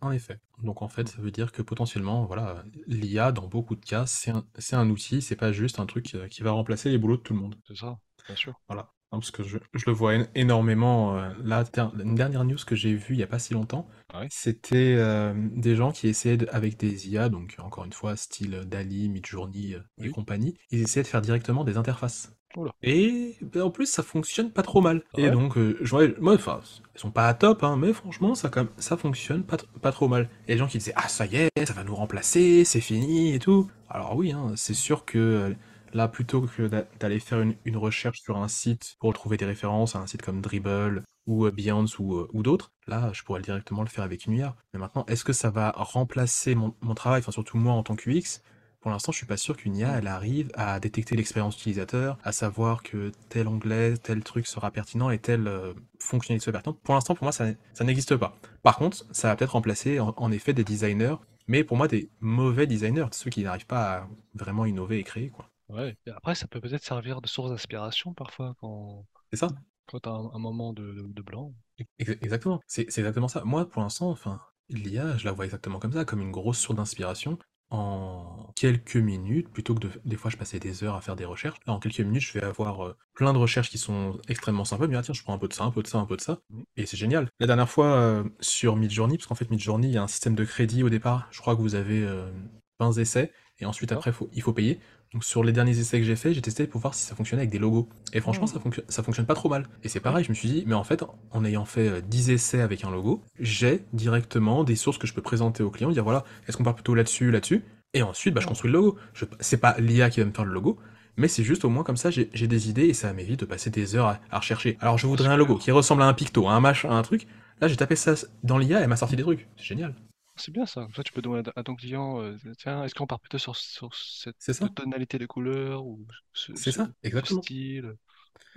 en, 0.00 0.10
effet. 0.10 0.38
Donc 0.62 0.80
en 0.80 0.88
fait, 0.88 1.06
ça 1.08 1.20
veut 1.20 1.30
dire 1.30 1.52
que 1.52 1.60
potentiellement, 1.60 2.24
voilà, 2.24 2.64
l'IA, 2.86 3.30
dans 3.30 3.46
beaucoup 3.46 3.76
de 3.76 3.84
cas, 3.84 4.06
c'est 4.06 4.30
un, 4.30 4.88
outil, 4.88 5.20
c'est 5.20 5.36
pas 5.36 5.52
juste 5.52 5.78
un 5.80 5.84
truc 5.84 6.14
euh, 6.14 6.28
qui 6.28 6.42
va 6.42 6.52
remplacer 6.52 6.88
les 6.88 6.96
boulots 6.96 7.18
de 7.18 7.22
tout 7.22 7.34
le 7.34 7.40
monde. 7.40 7.54
C'est 7.68 7.76
ça, 7.76 7.98
bien 8.26 8.36
sûr. 8.36 8.58
Voilà. 8.68 8.90
parce 9.10 9.30
que 9.30 9.42
je, 9.42 9.58
je 9.74 9.84
le 9.86 9.92
vois 9.92 10.14
énormément. 10.34 11.18
euh, 11.18 11.30
là, 11.42 11.62
une 12.02 12.14
dernière 12.14 12.44
news 12.44 12.56
que 12.66 12.74
j'ai 12.74 12.94
vue 12.94 13.14
il 13.14 13.20
y 13.20 13.22
a 13.22 13.26
pas 13.26 13.38
si 13.38 13.52
longtemps, 13.52 13.86
Ah 14.14 14.24
c'était 14.30 14.94
euh, 14.96 15.34
des 15.56 15.76
gens 15.76 15.92
qui 15.92 16.08
essayaient 16.08 16.38
de- 16.38 16.48
avec 16.50 16.78
des 16.78 17.10
IA, 17.10 17.28
donc 17.28 17.56
encore 17.58 17.84
une 17.84 17.92
fois 17.92 18.16
style 18.16 18.62
Dali, 18.66 19.10
Midjourney 19.10 19.74
euh, 19.74 19.80
et 20.02 20.04
Oui. 20.04 20.10
compagnie, 20.10 20.56
ils 20.70 20.80
essayaient 20.80 21.02
de 21.02 21.08
faire 21.08 21.20
directement 21.20 21.64
des 21.64 21.76
interfaces. 21.76 22.32
Oula. 22.56 22.72
Et 22.82 23.36
ben, 23.42 23.62
en 23.62 23.70
plus, 23.70 23.86
ça 23.86 24.02
fonctionne 24.02 24.50
pas 24.52 24.62
trop 24.62 24.80
mal. 24.80 25.02
Ah 25.14 25.20
et 25.20 25.30
donc, 25.30 25.56
euh, 25.56 25.76
je 25.80 25.90
vois, 25.90 26.06
moi, 26.20 26.34
enfin, 26.34 26.60
elles 26.94 27.00
sont 27.00 27.10
pas 27.10 27.26
à 27.28 27.34
top, 27.34 27.64
hein, 27.64 27.76
mais 27.76 27.92
franchement, 27.92 28.34
ça, 28.34 28.48
quand 28.48 28.62
même- 28.64 28.72
ça 28.78 28.96
fonctionne 28.96 29.42
pas, 29.42 29.56
tr- 29.56 29.66
pas 29.80 29.90
trop 29.90 30.06
mal. 30.08 30.28
Et 30.46 30.52
les 30.52 30.58
gens 30.58 30.66
qui 30.68 30.78
disaient, 30.78 30.92
ah, 30.96 31.08
ça 31.08 31.26
y 31.26 31.36
est, 31.36 31.50
ça 31.66 31.72
va 31.72 31.82
nous 31.84 31.94
remplacer, 31.94 32.64
c'est 32.64 32.80
fini 32.80 33.34
et 33.34 33.38
tout. 33.38 33.68
Alors 33.88 34.14
oui, 34.16 34.32
hein, 34.32 34.52
c'est 34.56 34.74
sûr 34.74 35.04
que 35.04 35.18
euh, 35.18 35.54
là, 35.94 36.06
plutôt 36.08 36.42
que 36.42 36.62
d'a- 36.68 36.86
d'aller 37.00 37.18
faire 37.20 37.40
une, 37.40 37.56
une 37.64 37.76
recherche 37.76 38.20
sur 38.20 38.36
un 38.36 38.48
site 38.48 38.96
pour 39.00 39.12
trouver 39.14 39.36
des 39.36 39.46
références 39.46 39.96
à 39.96 40.00
un 40.00 40.06
site 40.06 40.22
comme 40.22 40.40
Dribble 40.40 41.02
ou 41.26 41.46
euh, 41.46 41.52
ou, 41.98 42.16
euh, 42.16 42.28
ou 42.32 42.42
d'autres, 42.42 42.70
là, 42.86 43.10
je 43.12 43.22
pourrais 43.22 43.40
directement 43.40 43.82
le 43.82 43.88
faire 43.88 44.04
avec 44.04 44.26
une 44.26 44.34
IA. 44.34 44.56
Mais 44.72 44.80
maintenant, 44.80 45.04
est-ce 45.08 45.24
que 45.24 45.32
ça 45.32 45.50
va 45.50 45.70
remplacer 45.76 46.54
mon, 46.54 46.74
mon 46.82 46.94
travail, 46.94 47.20
enfin 47.20 47.32
surtout 47.32 47.56
moi 47.56 47.72
en 47.72 47.82
tant 47.82 47.96
que 47.96 48.10
UX 48.10 48.42
pour 48.84 48.92
l'instant, 48.92 49.12
je 49.12 49.16
suis 49.18 49.26
pas 49.26 49.36
sûr 49.38 49.56
qu'une 49.56 49.76
IA, 49.76 49.98
elle 49.98 50.06
arrive 50.06 50.50
à 50.54 50.78
détecter 50.80 51.16
l'expérience 51.16 51.56
utilisateur, 51.56 52.18
à 52.22 52.32
savoir 52.32 52.82
que 52.84 53.10
tel 53.30 53.48
onglet, 53.48 53.96
tel 53.96 54.22
truc 54.22 54.46
sera 54.46 54.70
pertinent 54.70 55.10
et 55.10 55.18
telle 55.18 55.48
euh, 55.48 55.74
fonctionnalité 55.98 56.44
sera 56.44 56.52
pertinente. 56.52 56.80
Pour 56.82 56.94
l'instant, 56.94 57.14
pour 57.16 57.24
moi, 57.24 57.32
ça, 57.32 57.46
ça 57.72 57.84
n'existe 57.84 58.16
pas. 58.16 58.36
Par 58.62 58.76
contre, 58.76 59.04
ça 59.12 59.28
va 59.28 59.36
peut-être 59.36 59.52
remplacer 59.52 60.00
en, 60.00 60.14
en 60.16 60.32
effet 60.32 60.52
des 60.52 60.64
designers, 60.64 61.16
mais 61.48 61.64
pour 61.64 61.76
moi, 61.78 61.88
des 61.88 62.10
mauvais 62.20 62.66
designers, 62.68 63.06
ceux 63.12 63.30
qui 63.30 63.42
n'arrivent 63.42 63.66
pas 63.66 63.96
à 63.98 64.08
vraiment 64.34 64.66
innover 64.66 64.98
et 64.98 65.04
créer, 65.04 65.30
quoi. 65.30 65.50
Ouais. 65.68 65.96
Après, 66.16 66.34
ça 66.34 66.46
peut 66.48 66.60
peut-être 66.60 66.84
servir 66.84 67.20
de 67.20 67.26
source 67.28 67.50
d'inspiration 67.50 68.14
parfois 68.14 68.54
quand, 68.60 69.06
C'est 69.32 69.38
ça 69.38 69.48
quand 69.86 70.00
tu 70.00 70.08
as 70.08 70.12
un, 70.12 70.30
un 70.34 70.38
moment 70.38 70.72
de, 70.72 70.92
de, 70.94 71.02
de 71.12 71.22
blanc. 71.22 71.54
Ex- 71.98 72.16
Exactement. 72.22 72.60
C'est 72.66 72.86
c'est 72.90 73.00
exactement 73.00 73.28
ça. 73.28 73.42
Moi, 73.44 73.68
pour 73.68 73.82
l'instant, 73.82 74.10
enfin, 74.10 74.40
l'IA, 74.68 75.16
je 75.16 75.24
la 75.24 75.32
vois 75.32 75.44
exactement 75.44 75.78
comme 75.78 75.92
ça, 75.92 76.04
comme 76.04 76.20
une 76.20 76.30
grosse 76.30 76.58
source 76.58 76.76
d'inspiration. 76.76 77.38
En 77.70 78.52
quelques 78.54 78.96
minutes, 78.96 79.48
plutôt 79.48 79.74
que 79.74 79.80
de, 79.80 79.90
des 80.04 80.16
fois 80.16 80.30
je 80.30 80.36
passais 80.36 80.60
des 80.60 80.84
heures 80.84 80.94
à 80.94 81.00
faire 81.00 81.16
des 81.16 81.24
recherches, 81.24 81.58
là 81.66 81.72
en 81.72 81.80
quelques 81.80 81.98
minutes 82.00 82.22
je 82.22 82.32
vais 82.38 82.44
avoir 82.44 82.86
euh, 82.86 82.96
plein 83.14 83.32
de 83.32 83.38
recherches 83.38 83.68
qui 83.68 83.78
sont 83.78 84.20
extrêmement 84.28 84.64
sympas, 84.64 84.86
mais 84.86 84.96
ah, 84.96 85.02
tiens 85.02 85.14
je 85.14 85.22
prends 85.24 85.34
un 85.34 85.38
peu 85.38 85.48
de 85.48 85.54
ça, 85.54 85.64
un 85.64 85.72
peu 85.72 85.82
de 85.82 85.88
ça, 85.88 85.98
un 85.98 86.04
peu 86.06 86.16
de 86.16 86.20
ça, 86.20 86.38
et 86.76 86.86
c'est 86.86 86.96
génial. 86.96 87.28
La 87.40 87.48
dernière 87.48 87.68
fois 87.68 87.86
euh, 87.96 88.22
sur 88.40 88.76
Midjourney, 88.76 89.16
parce 89.16 89.26
qu'en 89.26 89.34
fait 89.34 89.50
Midjourney 89.50 89.88
il 89.88 89.94
y 89.94 89.98
a 89.98 90.02
un 90.02 90.06
système 90.08 90.36
de 90.36 90.44
crédit 90.44 90.84
au 90.84 90.88
départ, 90.88 91.26
je 91.32 91.40
crois 91.40 91.56
que 91.56 91.62
vous 91.62 91.74
avez 91.74 92.02
euh, 92.04 92.30
20 92.78 92.92
essais, 92.98 93.32
et 93.58 93.66
ensuite 93.66 93.90
après 93.92 94.12
faut- 94.12 94.28
il 94.32 94.42
faut 94.42 94.52
payer. 94.52 94.78
Donc 95.14 95.24
sur 95.24 95.42
les 95.44 95.52
derniers 95.52 95.78
essais 95.78 95.98
que 96.00 96.04
j'ai 96.04 96.16
fait, 96.16 96.34
j'ai 96.34 96.42
testé 96.42 96.66
pour 96.66 96.80
voir 96.80 96.92
si 96.94 97.04
ça 97.04 97.14
fonctionnait 97.14 97.42
avec 97.42 97.50
des 97.50 97.58
logos. 97.60 97.88
Et 98.12 98.20
franchement, 98.20 98.46
ça, 98.48 98.58
fonctionne, 98.58 98.84
ça 98.88 99.02
fonctionne 99.04 99.26
pas 99.26 99.34
trop 99.34 99.48
mal. 99.48 99.64
Et 99.84 99.88
c'est 99.88 100.00
pareil, 100.00 100.24
je 100.24 100.28
me 100.30 100.34
suis 100.34 100.48
dit, 100.48 100.64
mais 100.66 100.74
en 100.74 100.82
fait, 100.84 101.04
en 101.30 101.44
ayant 101.44 101.64
fait 101.64 101.88
euh, 101.88 102.00
10 102.00 102.30
essais 102.30 102.60
avec 102.60 102.82
un 102.84 102.90
logo, 102.90 103.22
j'ai 103.38 103.84
directement 103.92 104.64
des 104.64 104.74
sources 104.74 104.98
que 104.98 105.06
je 105.06 105.14
peux 105.14 105.22
présenter 105.22 105.62
au 105.62 105.70
client, 105.70 105.90
dire 105.90 106.02
voilà, 106.04 106.24
est-ce 106.48 106.56
qu'on 106.56 106.64
parle 106.64 106.74
plutôt 106.74 106.94
là-dessus, 106.96 107.30
là-dessus? 107.30 107.62
Et 107.94 108.02
ensuite, 108.02 108.34
bah, 108.34 108.40
je 108.40 108.46
Mhm. 108.46 108.48
construis 108.50 108.72
le 108.72 108.78
logo. 108.78 108.96
Je- 109.14 109.24
C'est 109.38 109.58
pas 109.58 109.76
l'IA 109.78 110.10
qui 110.10 110.18
va 110.18 110.26
me 110.26 110.32
faire 110.32 110.44
le 110.44 110.52
logo, 110.52 110.78
mais 111.16 111.28
c'est 111.28 111.44
juste 111.44 111.64
au 111.64 111.68
moins 111.70 111.84
comme 111.84 111.96
ça, 111.96 112.10
j'ai 112.10 112.28
j'ai 112.34 112.48
des 112.48 112.68
idées 112.68 112.86
et 112.86 112.92
ça 112.94 113.12
m'évite 113.12 113.38
de 113.38 113.44
passer 113.46 113.70
des 113.70 113.94
heures 113.94 114.06
à, 114.08 114.18
à 114.32 114.38
rechercher. 114.40 114.76
Alors 114.80 114.98
je 114.98 115.06
voudrais 115.06 115.28
un 115.28 115.36
logo 115.36 115.56
qui 115.58 115.70
ressemble 115.70 116.02
à 116.02 116.06
un 116.06 116.14
picto, 116.14 116.48
à 116.48 116.54
un 116.54 116.60
machin, 116.60 116.90
à 116.90 116.94
un 116.94 117.02
truc. 117.02 117.28
Là, 117.60 117.68
j'ai 117.68 117.76
tapé 117.76 117.94
ça 117.94 118.14
dans 118.42 118.58
l'IA 118.58 118.80
et 118.80 118.82
elle 118.82 118.88
m'a 118.88 118.96
sorti 118.96 119.14
des 119.14 119.22
trucs. 119.22 119.46
C'est 119.56 119.62
génial. 119.64 119.94
C'est 120.36 120.50
bien 120.52 120.66
ça. 120.66 120.82
Comme 120.82 120.94
ça, 120.94 121.02
tu 121.04 121.12
peux 121.12 121.22
demander 121.22 121.50
à 121.56 121.62
ton 121.62 121.76
client, 121.76 122.20
euh, 122.20 122.36
tiens, 122.58 122.84
est-ce 122.84 122.94
qu'on 122.94 123.06
part 123.06 123.20
plutôt 123.20 123.38
sur, 123.38 123.56
sur 123.56 123.94
cette 123.94 124.36
tonalité 124.74 125.18
de 125.18 125.26
couleur 125.26 125.84
ou 125.86 126.06
ce, 126.32 126.52
ça, 126.62 126.88
ce 127.12 127.26
exactement. 127.26 127.26
style? 127.26 127.94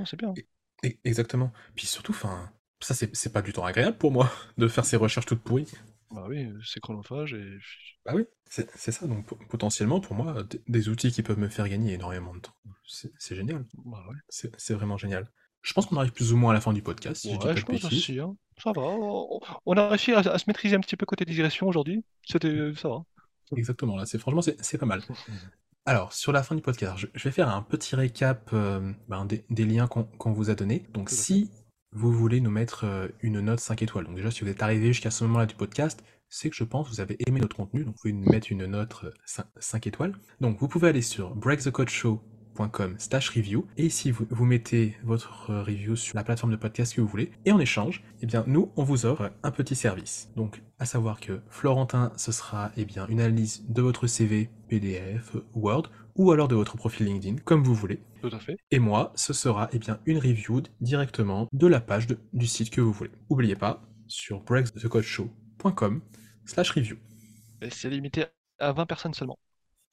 C'est 0.06 0.18
bien. 0.18 0.40
Exactement. 1.04 1.52
Puis 1.76 1.88
surtout, 1.88 2.12
enfin, 2.12 2.52
ça 2.80 2.94
c'est 2.94 3.16
c'est 3.16 3.32
pas 3.34 3.42
du 3.42 3.52
tout 3.54 3.64
agréable 3.64 3.98
pour 3.98 4.12
moi 4.12 4.32
de 4.58 4.68
faire 4.68 4.86
ces 4.86 4.98
recherches 4.98 5.26
toutes 5.26 5.42
pourries. 5.44 5.68
Bah 6.12 6.26
oui, 6.28 6.50
c'est 6.64 6.80
chronophage 6.80 7.34
et 7.34 7.58
Bah 8.06 8.14
oui, 8.16 8.26
c'est 8.50 8.70
c'est 8.76 8.92
ça. 8.92 9.08
Donc 9.08 9.26
po- 9.26 9.38
potentiellement 9.50 10.00
pour 10.00 10.16
moi, 10.16 10.44
des 10.68 10.90
outils 10.90 11.12
qui 11.12 11.24
peuvent 11.24 11.40
me 11.40 11.50
faire 11.50 11.68
gagner 11.70 11.94
énormément 11.94 12.34
de 12.34 12.40
temps. 12.40 12.56
C'est 12.86 13.36
génial. 13.36 13.66
bah 13.86 14.04
ouais. 14.10 14.16
C'est 14.30 14.74
vraiment 14.74 14.98
génial. 14.98 15.30
Je 15.68 15.74
pense 15.74 15.86
qu'on 15.86 15.98
arrive 15.98 16.14
plus 16.14 16.32
ou 16.32 16.38
moins 16.38 16.52
à 16.52 16.54
la 16.54 16.62
fin 16.62 16.72
du 16.72 16.82
podcast, 16.82 17.22
si 17.22 17.34
je 17.34 17.38
dis 17.38 17.46
Ouais, 17.46 17.54
pas 17.54 17.60
je 17.60 17.66
de 17.66 17.72
pense 17.72 17.84
aussi, 17.84 18.20
hein. 18.22 18.38
Ça 18.64 18.72
va. 18.72 18.84
On, 19.66 19.74
a 19.74 19.90
réussi 19.90 20.14
à, 20.14 20.20
à 20.20 20.38
se 20.38 20.46
maîtriser 20.48 20.78
un 20.78 20.80
petit 20.80 20.96
peu 20.96 21.06
côté 21.06 21.26
digression 21.26 21.68
aujourd'hui. 21.68 22.06
C'était, 22.26 22.74
ça 22.76 22.88
va. 22.88 23.04
Exactement, 23.54 23.98
là, 23.98 24.06
c'est 24.06 24.18
franchement 24.18 24.42
c'est 24.42 24.78
pas 24.78 24.86
mal. 24.86 25.02
Alors, 25.86 26.14
sur 26.14 26.32
la 26.32 26.42
fin 26.42 26.56
du 26.56 26.62
podcast, 26.62 26.98
je, 26.98 27.08
je 27.14 27.24
vais 27.26 27.32
faire 27.32 27.50
un 27.50 27.62
petit 27.62 27.98
récap 27.98 28.50
euh, 28.54 28.94
ben, 29.10 29.26
des, 29.26 29.44
des 29.50 29.66
liens 29.66 29.88
qu'on 29.88 30.32
vous 30.32 30.50
a 30.50 30.56
donnés. 30.56 30.86
Donc, 30.94 31.10
si 31.10 31.52
vous 31.92 32.14
voulez 32.14 32.40
nous 32.40 32.50
mettre 32.50 32.86
euh, 32.86 33.10
une 33.20 33.42
note 33.42 33.60
5 33.60 33.82
étoiles, 33.82 34.06
donc 34.06 34.16
déjà, 34.16 34.32
si 34.32 34.46
vous 34.46 34.50
êtes 34.50 34.64
arrivé 34.64 34.88
jusqu'à 34.88 35.12
ce 35.12 35.26
moment-là 35.26 35.48
du 35.48 35.56
podcast, 35.56 36.02
c'est 36.30 36.50
que 36.50 36.56
je 36.56 36.64
pense 36.64 36.88
que 36.88 36.94
vous 36.94 37.02
avez 37.02 37.18
aimé 37.28 37.42
notre 37.42 37.58
contenu, 37.58 37.84
donc 37.84 37.96
vous 37.96 38.02
pouvez 38.02 38.14
nous 38.14 38.30
mettre 38.30 38.52
une 38.54 38.66
note 38.68 39.04
euh, 39.04 39.12
5, 39.26 39.46
5 39.58 39.88
étoiles. 39.88 40.18
Donc, 40.40 40.60
vous 40.60 40.70
pouvez 40.70 40.88
aller 40.88 41.02
sur 41.02 41.36
breakthecodeshow.com 42.58 42.96
slash 43.00 43.30
review, 43.30 43.66
et 43.78 43.86
ici, 43.86 44.12
vous, 44.12 44.26
vous 44.30 44.46
mettez 44.46 44.98
votre 45.04 45.52
euh, 45.52 45.64
review 45.64 45.96
sur 45.96 46.16
la 46.16 46.24
plateforme 46.24 46.52
de 46.52 46.58
podcast 46.58 46.96
que 46.96 47.02
vous 47.02 47.08
voulez, 47.08 47.32
et 47.46 47.52
en 47.52 47.60
échange, 47.60 48.04
eh 48.22 48.26
bien, 48.26 48.44
nous, 48.48 48.72
on 48.76 48.84
vous 48.84 49.06
offre 49.06 49.32
un 49.44 49.52
petit 49.52 49.76
service. 49.76 50.30
Donc, 50.36 50.62
à 50.80 50.86
savoir 50.86 51.20
que 51.20 51.42
Florentin, 51.50 52.12
ce 52.16 52.32
sera 52.32 52.72
eh 52.78 52.86
bien, 52.86 53.08
une 53.08 53.20
analyse 53.22 53.64
de 53.68 53.82
votre 53.82 54.08
CV, 54.08 54.50
PDF, 54.68 55.36
Word, 55.54 55.84
ou 56.16 56.32
alors 56.32 56.48
de 56.48 56.56
votre 56.56 56.78
profil 56.78 57.06
LinkedIn, 57.06 57.38
comme 57.44 57.64
vous 57.64 57.76
voulez. 57.76 58.00
Tout 58.22 58.30
à 58.32 58.40
fait. 58.40 58.58
Et 58.72 58.80
moi, 58.80 59.12
ce 59.16 59.34
sera 59.34 59.70
eh 59.74 59.80
bien, 59.80 60.00
une 60.06 60.18
review 60.18 60.64
directement 60.82 61.48
de 61.54 61.68
la 61.68 61.80
page 61.80 62.08
de- 62.08 62.18
du 62.34 62.48
site 62.48 62.70
que 62.72 62.82
vous 62.82 62.92
voulez. 62.92 63.12
N'oubliez 63.30 63.56
pas, 63.56 63.84
sur 64.08 64.42
breakthecodeshow.com 64.42 66.02
slash 66.46 66.72
review. 66.72 66.98
C'est 67.70 67.90
limité 67.90 68.26
à 68.60 68.72
20 68.72 68.86
personnes 68.86 69.14
seulement. 69.14 69.38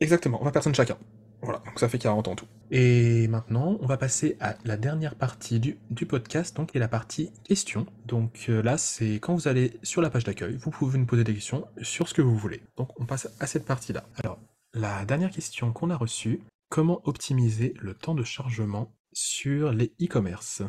Exactement, 0.00 0.42
20 0.42 0.50
personnes 0.50 0.74
chacun. 0.74 0.96
Voilà, 1.44 1.60
donc 1.64 1.78
ça 1.78 1.88
fait 1.88 1.98
40 1.98 2.28
en 2.28 2.34
tout. 2.34 2.46
Et 2.70 3.28
maintenant, 3.28 3.76
on 3.80 3.86
va 3.86 3.96
passer 3.96 4.36
à 4.40 4.56
la 4.64 4.76
dernière 4.76 5.14
partie 5.14 5.60
du, 5.60 6.06
podcast, 6.06 6.56
donc, 6.56 6.74
et 6.74 6.78
la 6.78 6.88
partie 6.88 7.30
questions. 7.44 7.86
Donc 8.06 8.46
euh, 8.48 8.62
là, 8.62 8.78
c'est 8.78 9.14
quand 9.14 9.34
vous 9.34 9.48
allez 9.48 9.78
sur 9.82 10.02
la 10.02 10.10
page 10.10 10.24
d'accueil, 10.24 10.56
vous 10.56 10.70
pouvez 10.70 10.98
nous 10.98 11.06
poser 11.06 11.24
des 11.24 11.34
questions 11.34 11.66
sur 11.82 12.08
ce 12.08 12.14
que 12.14 12.22
vous 12.22 12.36
voulez. 12.36 12.62
Donc 12.76 12.98
on 12.98 13.04
passe 13.04 13.28
à 13.40 13.46
cette 13.46 13.66
partie-là. 13.66 14.04
Alors, 14.16 14.38
la 14.72 15.04
dernière 15.04 15.30
question 15.30 15.72
qu'on 15.72 15.90
a 15.90 15.96
reçue, 15.96 16.40
comment 16.68 17.00
optimiser 17.04 17.74
le 17.78 17.94
temps 17.94 18.14
de 18.14 18.24
chargement 18.24 18.92
sur 19.12 19.72
les 19.72 19.92
e-commerce? 20.02 20.62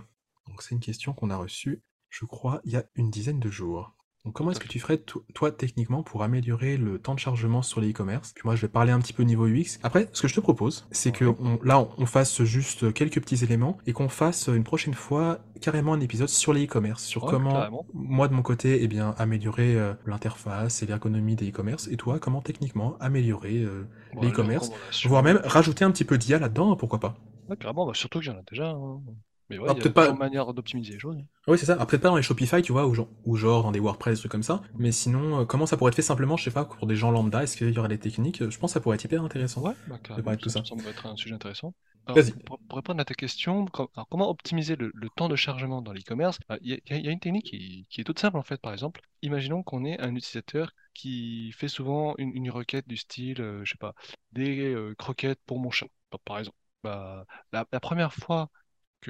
Donc 0.47 0.61
c'est 0.61 0.76
une 0.76 0.82
question 0.82 1.13
qu'on 1.13 1.32
a 1.32 1.38
reçue, 1.38 1.82
je 2.09 2.26
crois, 2.26 2.61
il 2.65 2.73
y 2.73 2.78
a 2.78 2.86
une 2.95 3.09
dizaine 3.09 3.39
de 3.39 3.49
jours. 3.49 3.95
Donc 4.26 4.34
comment 4.34 4.51
est-ce 4.51 4.59
que 4.59 4.67
tu 4.67 4.80
ferais, 4.80 4.97
to- 4.97 5.23
toi, 5.36 5.51
techniquement, 5.51 6.01
pour 6.01 6.23
améliorer 6.23 6.78
le 6.78 6.97
temps 6.97 7.13
de 7.13 7.19
chargement 7.19 7.61
sur 7.61 7.80
les 7.80 7.91
e-commerce? 7.91 8.32
Puis 8.34 8.41
moi, 8.45 8.55
je 8.55 8.61
vais 8.63 8.67
parler 8.67 8.91
un 8.91 8.99
petit 8.99 9.13
peu 9.13 9.21
niveau 9.23 9.45
UX. 9.47 9.78
Après, 9.84 10.09
ce 10.13 10.21
que 10.23 10.28
je 10.28 10.34
te 10.36 10.39
propose, 10.39 10.88
c'est 10.91 11.11
que 11.11 11.26
on- 11.26 11.59
là, 11.63 11.80
on, 11.80 11.89
on 11.99 12.05
fasse 12.07 12.41
juste 12.43 12.91
quelques 12.93 13.21
petits 13.21 13.43
éléments 13.43 13.78
et 13.86 13.93
qu'on 13.93 14.09
fasse 14.09 14.47
une 14.47 14.63
prochaine 14.63 14.95
fois 14.95 15.39
carrément 15.61 15.93
un 15.93 15.99
épisode 15.99 16.28
sur 16.30 16.53
les 16.53 16.65
e-commerce, 16.65 17.03
sur 17.03 17.23
Ouais, 17.23 17.30
comment, 17.30 17.51
carrément. 17.53 17.86
moi, 17.93 18.28
de 18.28 18.34
mon 18.34 18.41
côté, 18.41 18.82
eh 18.82 18.88
bien, 18.88 19.13
améliorer 19.19 19.76
euh, 19.76 19.93
l'interface 20.07 20.82
et 20.82 20.88
l'ergonomie 20.88 21.36
des 21.36 21.49
e-commerce, 21.49 21.88
et 21.91 21.95
toi, 21.97 22.17
comment 22.19 22.41
techniquement 22.41 22.97
améliorer 22.99 23.59
euh, 23.61 23.84
les 24.13 24.21
les 24.21 24.28
e-commerce, 24.32 24.65
recommandations. 24.69 25.09
voire 25.09 25.23
même 25.23 25.39
rajouter 25.43 25.86
un 25.86 25.91
petit 25.91 26.03
peu 26.05 26.17
d'IA 26.17 26.39
là-dedans, 26.39 26.71
hein, 26.71 26.76
pourquoi 26.78 26.99
pas 26.99 27.15
Ouais, 27.47 27.57
carrément, 27.57 27.86
bah, 27.86 27.93
surtout 27.93 28.19
qu'il 28.19 28.32
y 28.32 28.36
en 28.36 28.39
a 28.39 28.43
déjà. 28.43 28.69
hein. 28.71 29.01
Mais 29.50 29.58
ouais, 29.60 29.70
Ah, 29.70 29.72
a 29.72 29.76
peut-être 29.76 29.93
pas- 29.93 30.14
manières 30.14 30.54
d'optimiser 30.54 30.93
les 30.93 31.00
choses. 31.00 31.18
Oui, 31.48 31.60
c'est 31.60 31.68
ça. 31.68 31.78
Après, 31.80 32.00
pas 32.00 32.10
dans 32.10 32.16
les 32.18 32.24
Shopify, 32.24 32.62
tu 32.64 32.72
vois, 32.72 32.88
ou 32.88 32.96
genre, 32.96 33.08
ou 33.24 33.36
genre 33.36 33.62
dans 33.64 33.72
des 33.72 33.80
WordPress, 33.80 34.16
des 34.16 34.20
trucs 34.20 34.32
comme 34.32 34.41
ça. 34.43 34.62
Mais 34.80 34.91
sinon, 34.91 35.41
euh, 35.41 35.46
comment 35.46 35.68
ça 35.68 35.78
pourrait 35.78 35.89
être 35.89 35.96
fait 35.96 36.02
simplement, 36.02 36.38
je 36.38 36.43
sais 36.46 36.52
pas, 36.52 36.66
pour 36.66 36.88
des 36.88 36.96
gens 36.96 37.12
lambda? 37.12 37.43
Est-ce 37.43 37.56
qu'il 37.56 37.70
y 37.70 37.78
aurait 37.78 37.88
des 37.88 38.00
techniques? 38.00 38.39
Je 38.50 38.58
pense 38.58 38.72
que 38.72 38.74
ça 38.74 38.80
pourrait 38.80 38.96
être 38.96 39.04
hyper 39.04 39.24
intéressant. 39.24 39.62
Ouais, 39.62 39.74
bah, 39.86 40.00
carrément, 40.04 40.26
parler 40.26 40.38
de 40.38 40.41
tout 40.41 40.50
ça, 40.50 40.60
ça. 40.60 40.60
me 40.62 40.66
semble 40.66 40.88
être 40.89 41.06
un 41.06 41.16
sujet 41.16 41.36
intéressant. 41.36 41.74
Alors, 42.08 42.24
pour, 42.46 42.60
pour 42.68 42.76
répondre 42.78 43.02
à 43.02 43.06
ta 43.06 43.14
question, 43.16 43.66
com- 43.66 43.88
alors, 43.96 44.08
comment 44.10 44.30
optimiser 44.30 44.76
le, 44.76 44.91
le 44.93 45.10
temps 45.10 45.28
de 45.30 45.36
chargement 45.36 45.82
dans 45.82 45.93
l'e-commerce? 45.93 46.38
Bah, 46.48 46.58
Il 46.62 46.70
y, 46.72 46.93
a- 46.93 46.98
y 46.98 47.08
une 47.12 47.20
technique 47.20 47.46
qui, 47.48 47.88
qui 47.89 48.02
est 48.02 48.04
toute 48.04 48.20
simple 48.20 48.38
en 48.38 48.43
fait. 48.43 48.60
Par 48.62 48.74
exemple, 48.74 49.02
imaginons 49.22 49.64
qu'on 49.64 49.86
ait 49.86 50.00
un 50.00 50.16
utilisateur 50.16 50.72
qui 50.93 51.52
fait 51.54 51.68
souvent 51.68 52.16
une, 52.18 52.32
une 52.36 52.50
requête 52.52 52.88
du 52.88 52.98
style, 52.98 53.41
euh, 53.41 53.62
je 53.66 53.72
sais 53.72 53.78
pas, 53.78 53.93
des 54.32 54.74
euh, 54.74 54.93
croquettes 54.98 55.39
pour 55.46 55.60
mon 55.60 55.72
chat, 55.72 55.88
par- 56.10 56.20
par 56.22 56.39
exemple. 56.39 56.58
Bah, 56.84 57.26
la, 57.52 57.66
la 57.72 57.80
première 57.80 58.14
fois 58.14 58.50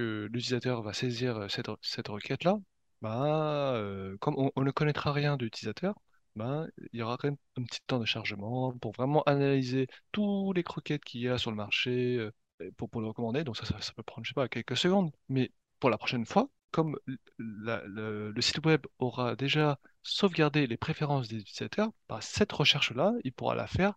l'utilisateur 0.02 0.82
va 0.82 0.94
saisir 0.94 1.38
euh, 1.38 1.48
cette, 1.50 2.08
requête-là, 2.08 2.58
bah, 3.02 3.74
euh, 3.76 4.18
comme 4.20 4.36
on, 4.38 4.62
ne 4.64 4.72
connaîtra 4.72 5.12
rien 5.14 5.38
de 5.38 5.46
l'utilisateur, 5.46 5.96
bah, 6.36 6.66
il 6.92 7.00
y 7.00 7.02
aura 7.02 7.18
quand 7.18 7.30
même 7.30 7.38
un 7.58 7.64
petit 7.64 7.80
temps 7.88 8.00
de 8.00 8.06
chargement 8.06 8.74
pour 8.80 8.92
vraiment 8.94 9.24
analyser 9.24 9.88
tous 10.12 10.54
les 10.54 10.64
croquettes 10.64 11.04
qu'il 11.06 11.22
y 11.22 11.30
a 11.30 11.38
sur 11.38 11.52
le 11.52 11.58
marché 11.58 12.18
euh, 12.18 12.72
pour, 12.78 12.90
le 13.02 13.08
recommander. 13.08 13.44
Donc 13.44 13.58
ça, 13.58 13.66
peut 13.96 14.04
prendre, 14.04 14.26
je 14.26 14.30
sais 14.32 14.34
pas, 14.36 14.48
quelques 14.48 14.78
secondes. 14.78 15.12
Mais 15.30 15.52
pour 15.80 15.90
la 15.90 15.98
prochaine 15.98 16.26
fois, 16.26 16.50
comme 16.72 16.98
le 17.38 18.42
site 18.42 18.66
web 18.66 18.86
aura 19.00 19.36
déjà 19.36 19.80
sauvegardé 20.04 20.68
les 20.68 20.78
préférences 20.78 21.28
des 21.28 21.38
utilisateurs, 21.38 21.92
bah, 22.10 22.20
cette 22.22 22.52
recherche-là, 22.52 23.14
il 23.24 23.34
pourra 23.34 23.56
la 23.56 23.68
faire 23.68 23.94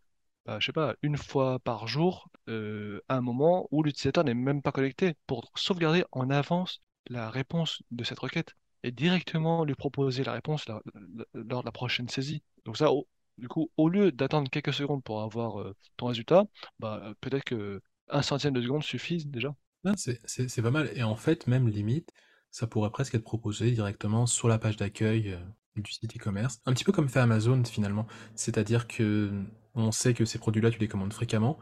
bah, 0.49 0.59
je 0.61 0.67
sais 0.67 0.73
pas, 0.73 0.97
une 1.03 1.19
fois 1.19 1.61
par 1.61 1.89
jour, 1.89 2.31
euh, 2.49 3.03
à 3.09 3.17
un 3.17 3.23
moment 3.23 3.69
où 3.73 3.85
l'utilisateur 3.85 4.25
n'est 4.25 4.35
même 4.35 4.63
pas 4.63 4.73
connecté, 4.73 5.17
pour 5.29 5.51
sauvegarder 5.57 6.05
en 6.13 6.31
avance 6.31 6.81
la 7.09 7.31
réponse 7.31 7.83
de 7.93 8.05
cette 8.05 8.21
requête 8.21 8.55
et 8.85 8.93
directement 8.93 9.65
lui 9.65 9.77
proposer 9.77 10.25
la 10.25 10.33
réponse 10.33 10.67
lors 10.69 11.63
de 11.63 11.67
la 11.67 11.73
prochaine 11.73 12.09
saisie. 12.09 12.43
Donc 12.65 12.77
ça, 12.79 12.93
au- 12.93 13.09
du 13.39 13.49
coup, 13.49 13.71
au 13.77 13.89
lieu 13.89 14.13
d'attendre 14.13 14.51
quelques 14.51 14.75
secondes 14.75 15.05
pour 15.05 15.23
avoir 15.23 15.61
euh, 15.61 15.77
ton 15.99 16.07
résultat, 16.07 16.45
bah, 16.81 17.01
euh, 17.05 17.15
peut-être 17.21 17.45
que 17.45 17.81
un 18.11 18.23
centième 18.23 18.55
de 18.55 18.63
seconde 18.63 18.83
suffise 18.85 19.27
déjà. 19.29 19.55
C'est 19.97 20.63
pas 20.63 20.71
mal. 20.71 20.91
Et 20.95 21.03
en 21.03 21.17
fait, 21.17 21.47
même 21.47 21.69
limite, 21.69 22.13
ça 22.51 22.67
pourrait 22.67 22.91
presque 22.91 23.15
être 23.15 23.25
proposé 23.25 23.71
directement 23.73 24.27
sur 24.27 24.49
la 24.49 24.59
page 24.59 24.77
d'accueil 24.77 25.33
euh, 25.33 25.39
du 25.77 25.93
site 25.93 26.17
e-commerce. 26.17 26.61
Un 26.67 26.73
petit 26.73 26.85
peu 26.85 26.93
comme 26.93 27.09
fait 27.09 27.21
Amazon 27.21 27.63
finalement. 27.65 28.07
C'est-à-dire 28.35 28.87
que 28.89 29.33
on 29.75 29.93
sait 29.93 30.15
que 30.15 30.25
ces 30.25 30.39
produits-là, 30.39 30.71
tu 30.71 30.79
les 30.79 30.89
commandes 30.89 31.13
fréquemment. 31.13 31.59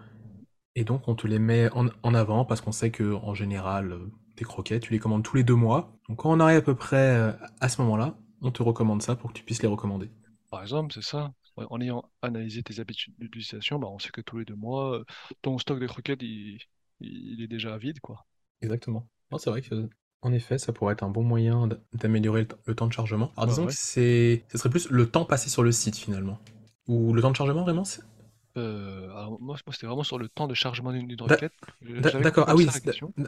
Et 0.74 0.84
donc, 0.84 1.09
on 1.09 1.14
te 1.14 1.26
les 1.26 1.38
met 1.38 1.70
en, 1.72 1.88
en 2.02 2.14
avant 2.14 2.44
parce 2.44 2.61
qu'on 2.61 2.72
sait 2.72 2.90
que 2.90 3.14
en 3.14 3.34
général, 3.34 3.92
euh, 3.92 4.11
tes 4.36 4.44
croquettes, 4.44 4.82
tu 4.82 4.92
les 4.92 4.98
commandes 4.98 5.22
tous 5.22 5.36
les 5.36 5.44
deux 5.44 5.54
mois. 5.54 5.98
Donc, 6.09 6.18
quand 6.18 6.30
on 6.30 6.40
arrive 6.40 6.59
à 6.59 6.62
peu 6.62 6.74
près 6.74 7.16
euh, 7.16 7.32
à 7.61 7.68
ce 7.68 7.80
moment-là, 7.82 8.18
on 8.42 8.50
te 8.50 8.62
recommande 8.62 9.02
ça 9.02 9.16
pour 9.16 9.32
que 9.32 9.38
tu 9.38 9.44
puisses 9.44 9.62
les 9.62 9.68
recommander. 9.68 10.11
Par 10.50 10.62
exemple, 10.62 10.92
c'est 10.92 11.02
ça. 11.02 11.32
En 11.57 11.80
ayant 11.80 12.04
analysé 12.20 12.62
tes 12.62 12.80
habitudes 12.80 13.14
d'utilisation, 13.18 13.78
bah, 13.78 13.88
on 13.90 13.98
sait 13.98 14.11
que 14.11 14.20
tous 14.20 14.38
les 14.38 14.44
deux 14.44 14.54
mois, 14.54 14.98
euh, 14.98 15.04
ton 15.40 15.57
stock 15.59 15.80
de 15.80 15.86
croquettes, 15.86 16.22
il, 16.22 16.59
il 17.00 17.42
est 17.42 17.48
déjà 17.48 17.78
vide, 17.78 18.00
quoi. 18.00 18.26
Exactement. 18.61 19.09
Non, 19.30 19.38
c'est 19.38 19.48
vrai 19.50 19.62
que, 19.62 19.88
en 20.27 20.33
effet, 20.33 20.59
ça 20.59 20.72
pourrait 20.72 20.95
être 20.95 21.03
un 21.05 21.09
bon 21.11 21.22
moyen 21.22 21.68
d'améliorer 21.95 22.47
le, 22.66 22.74
temps 22.74 22.87
de 22.87 22.93
chargement. 22.93 23.33
Alors, 23.37 23.49
Ouais, 23.49 23.49
disons 23.49 23.62
ouais. 23.62 23.68
que 23.68 23.72
c'est, 23.74 24.45
ce 24.53 24.59
serait 24.59 24.70
plus 24.70 24.89
le 24.91 25.09
temps 25.09 25.24
passé 25.24 25.49
sur 25.51 25.62
le 25.62 25.72
site 25.72 25.97
finalement. 25.97 26.39
Ou 26.89 27.12
le 27.14 27.22
temps 27.22 27.31
de 27.31 27.37
chargement, 27.37 27.62
vraiment 27.62 27.85
Euh, 28.57 29.11
alors 29.11 29.33
moi, 29.41 29.57
moi, 29.66 29.72
c'était 29.72 29.87
vraiment 29.87 30.03
sur 30.03 30.18
le 30.18 30.29
temps 30.29 30.47
de 30.47 30.55
chargement 30.55 30.93
d'une 30.93 31.20
requête. 31.20 31.53
D'accord, 32.22 32.47
ah 32.49 32.55
oui. 32.57 32.66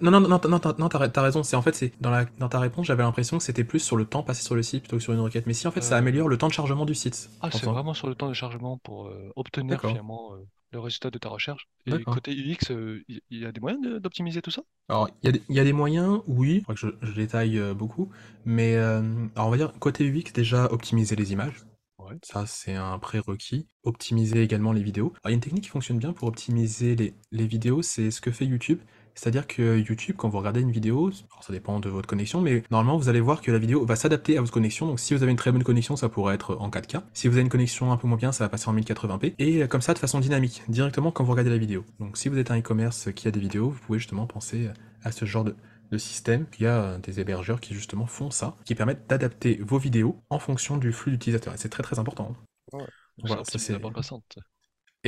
Non, 0.01 0.11
non, 0.11 0.21
non, 0.21 0.41
non, 0.49 0.61
non, 0.79 0.89
t'as 0.89 1.23
raison. 1.23 1.43
C'est 1.43 1.57
en 1.57 1.63
fait, 1.63 1.75
c'est 1.75 1.93
dans 2.01 2.11
la, 2.11 2.25
dans 2.39 2.49
ta 2.49 2.59
réponse, 2.61 2.87
j'avais 2.87 3.03
l'impression 3.03 3.37
que 3.39 3.45
c'était 3.45 3.65
plus 3.65 3.81
sur 3.81 3.97
le 3.97 4.07
temps 4.07 4.23
passé 4.23 4.43
sur 4.43 4.55
le 4.55 4.63
site 4.63 4.83
plutôt 4.83 4.97
que 4.97 5.03
sur 5.03 5.13
une 5.13 5.21
requête. 5.21 5.47
Mais 5.47 5.53
si, 5.55 5.67
en 5.69 5.71
fait, 5.71 5.83
ça 5.83 5.97
Euh, 5.97 5.99
améliore 5.99 6.29
le 6.29 6.39
temps 6.39 6.49
de 6.49 6.53
chargement 6.55 6.87
du 6.87 6.95
site. 6.95 7.31
Ah, 7.41 7.51
c'est 7.51 7.67
vraiment 7.67 7.95
sur 7.95 8.09
le 8.09 8.15
temps 8.15 8.29
de 8.29 8.35
chargement 8.35 8.79
pour 8.79 9.07
euh, 9.09 9.31
obtenir 9.37 9.83
finalement 9.85 10.35
euh, 10.35 10.45
le 10.73 10.81
résultat 10.81 11.11
de 11.11 11.19
ta 11.19 11.29
recherche. 11.29 11.69
Et 11.87 12.03
côté 12.05 12.33
UX, 12.33 12.71
euh, 12.71 13.03
il 13.09 13.21
y, 13.31 13.45
a 13.47 13.53
des 13.53 13.61
moyens 13.61 14.01
d'optimiser 14.01 14.43
tout 14.43 14.51
ça? 14.51 14.63
Alors, 14.89 15.09
il 15.23 15.27
y, 15.27 15.29
a 15.29 15.33
des- 15.33 15.43
il 15.49 15.57
y 15.57 15.61
a 15.61 15.65
des 15.65 15.73
moyens, 15.73 16.21
oui, 16.27 16.65
je, 16.75 16.89
je 17.03 17.13
détaille 17.13 17.59
euh, 17.59 17.75
beaucoup, 17.75 18.11
mais 18.45 18.77
euh, 18.77 19.01
alors 19.35 19.49
on 19.49 19.51
va 19.51 19.57
dire 19.57 19.73
côté 19.79 20.05
UX, 20.05 20.33
déjà 20.33 20.71
optimiser 20.73 21.17
les 21.17 21.33
images, 21.33 21.65
Ouais. 21.99 22.17
ça 22.23 22.47
c'est 22.47 22.75
un 22.75 22.99
prérequis. 22.99 23.67
Optimiser 23.83 24.43
également 24.43 24.73
les 24.73 24.83
vidéos. 24.83 25.13
Alors, 25.23 25.27
il 25.27 25.31
y 25.31 25.33
a 25.33 25.35
une 25.35 25.41
technique 25.41 25.65
qui 25.65 25.71
fonctionne 25.71 25.99
bien 25.99 26.13
pour 26.13 26.29
optimiser 26.29 26.95
les, 26.97 27.15
les 27.33 27.47
vidéos, 27.47 27.83
c'est 27.83 28.11
ce 28.11 28.21
que 28.21 28.31
fait 28.31 28.47
YouTube. 28.47 28.81
C'est-à-dire 29.19 29.49
que 29.49 29.77
YouTube, 29.79 30.15
quand 30.17 30.29
vous 30.29 30.39
regardez 30.39 30.61
une 30.61 30.71
vidéo, 30.71 31.11
alors 31.33 31.43
ça 31.43 31.53
dépend 31.53 31.81
de 31.81 31.89
votre 31.89 32.07
connexion, 32.07 32.41
mais 32.41 32.63
normalement 32.71 32.97
vous 32.97 33.09
allez 33.09 33.21
voir 33.21 33.43
que 33.43 33.51
la 33.51 33.59
vidéo 33.59 33.85
va 33.85 33.97
s'adapter 33.97 34.39
à 34.39 34.41
votre 34.41 34.53
connexion. 34.53 34.87
Donc 34.87 35.01
si 35.01 35.13
vous 35.13 35.25
avez 35.25 35.33
une 35.33 35.37
très 35.37 35.51
bonne 35.51 35.65
connexion, 35.65 35.97
ça 35.97 36.09
pourrait 36.09 36.37
être 36.37 36.57
en 36.61 36.71
4K. 36.71 37.03
Si 37.15 37.27
vous 37.27 37.35
avez 37.35 37.43
une 37.43 37.49
connexion 37.49 37.91
un 37.91 37.97
peu 37.97 38.07
moins 38.07 38.17
bien, 38.17 38.31
ça 38.31 38.45
va 38.45 38.49
passer 38.49 38.69
en 38.69 38.75
1080p. 38.75 39.35
Et 39.41 39.67
comme 39.67 39.81
ça, 39.81 39.93
de 39.93 39.99
façon 39.99 40.21
dynamique, 40.21 40.63
directement 40.69 41.11
quand 41.11 41.25
vous 41.25 41.33
regardez 41.33 41.51
la 41.51 41.59
vidéo. 41.59 41.85
Donc 41.99 42.17
si 42.17 42.29
vous 42.29 42.39
êtes 42.39 42.53
un 42.53 42.61
e-commerce 42.61 43.13
qui 43.13 43.27
a 43.27 43.33
des 43.33 43.41
vidéos, 43.41 43.71
vous 43.71 43.81
pouvez 43.81 43.99
justement 43.99 44.29
penser 44.29 44.69
à 45.03 45.11
ce 45.11 45.25
genre 45.25 45.43
de, 45.43 45.57
de 45.91 45.99
système. 45.99 46.47
Il 46.61 46.63
y 46.63 46.67
a 46.69 46.81
euh, 46.81 46.99
des 46.99 47.19
hébergeurs 47.19 47.61
qui 47.61 47.75
justement 47.75 48.07
font 48.07 48.31
ça, 48.31 48.55
qui 48.65 48.77
permettent 48.77 49.09
d'adapter 49.09 49.59
vos 49.63 49.79
vidéos 49.79 50.23
en 50.31 50.39
fonction 50.39 50.77
du 50.77 50.93
flux 50.93 51.11
d'utilisateurs. 51.11 51.55
Et 51.55 51.59
c'est 51.59 51.71
très 51.71 51.83
très 51.83 51.99
important. 51.99 52.35
Ouais. 52.73 52.87
Voilà, 53.25 53.43
c'est. 53.45 53.81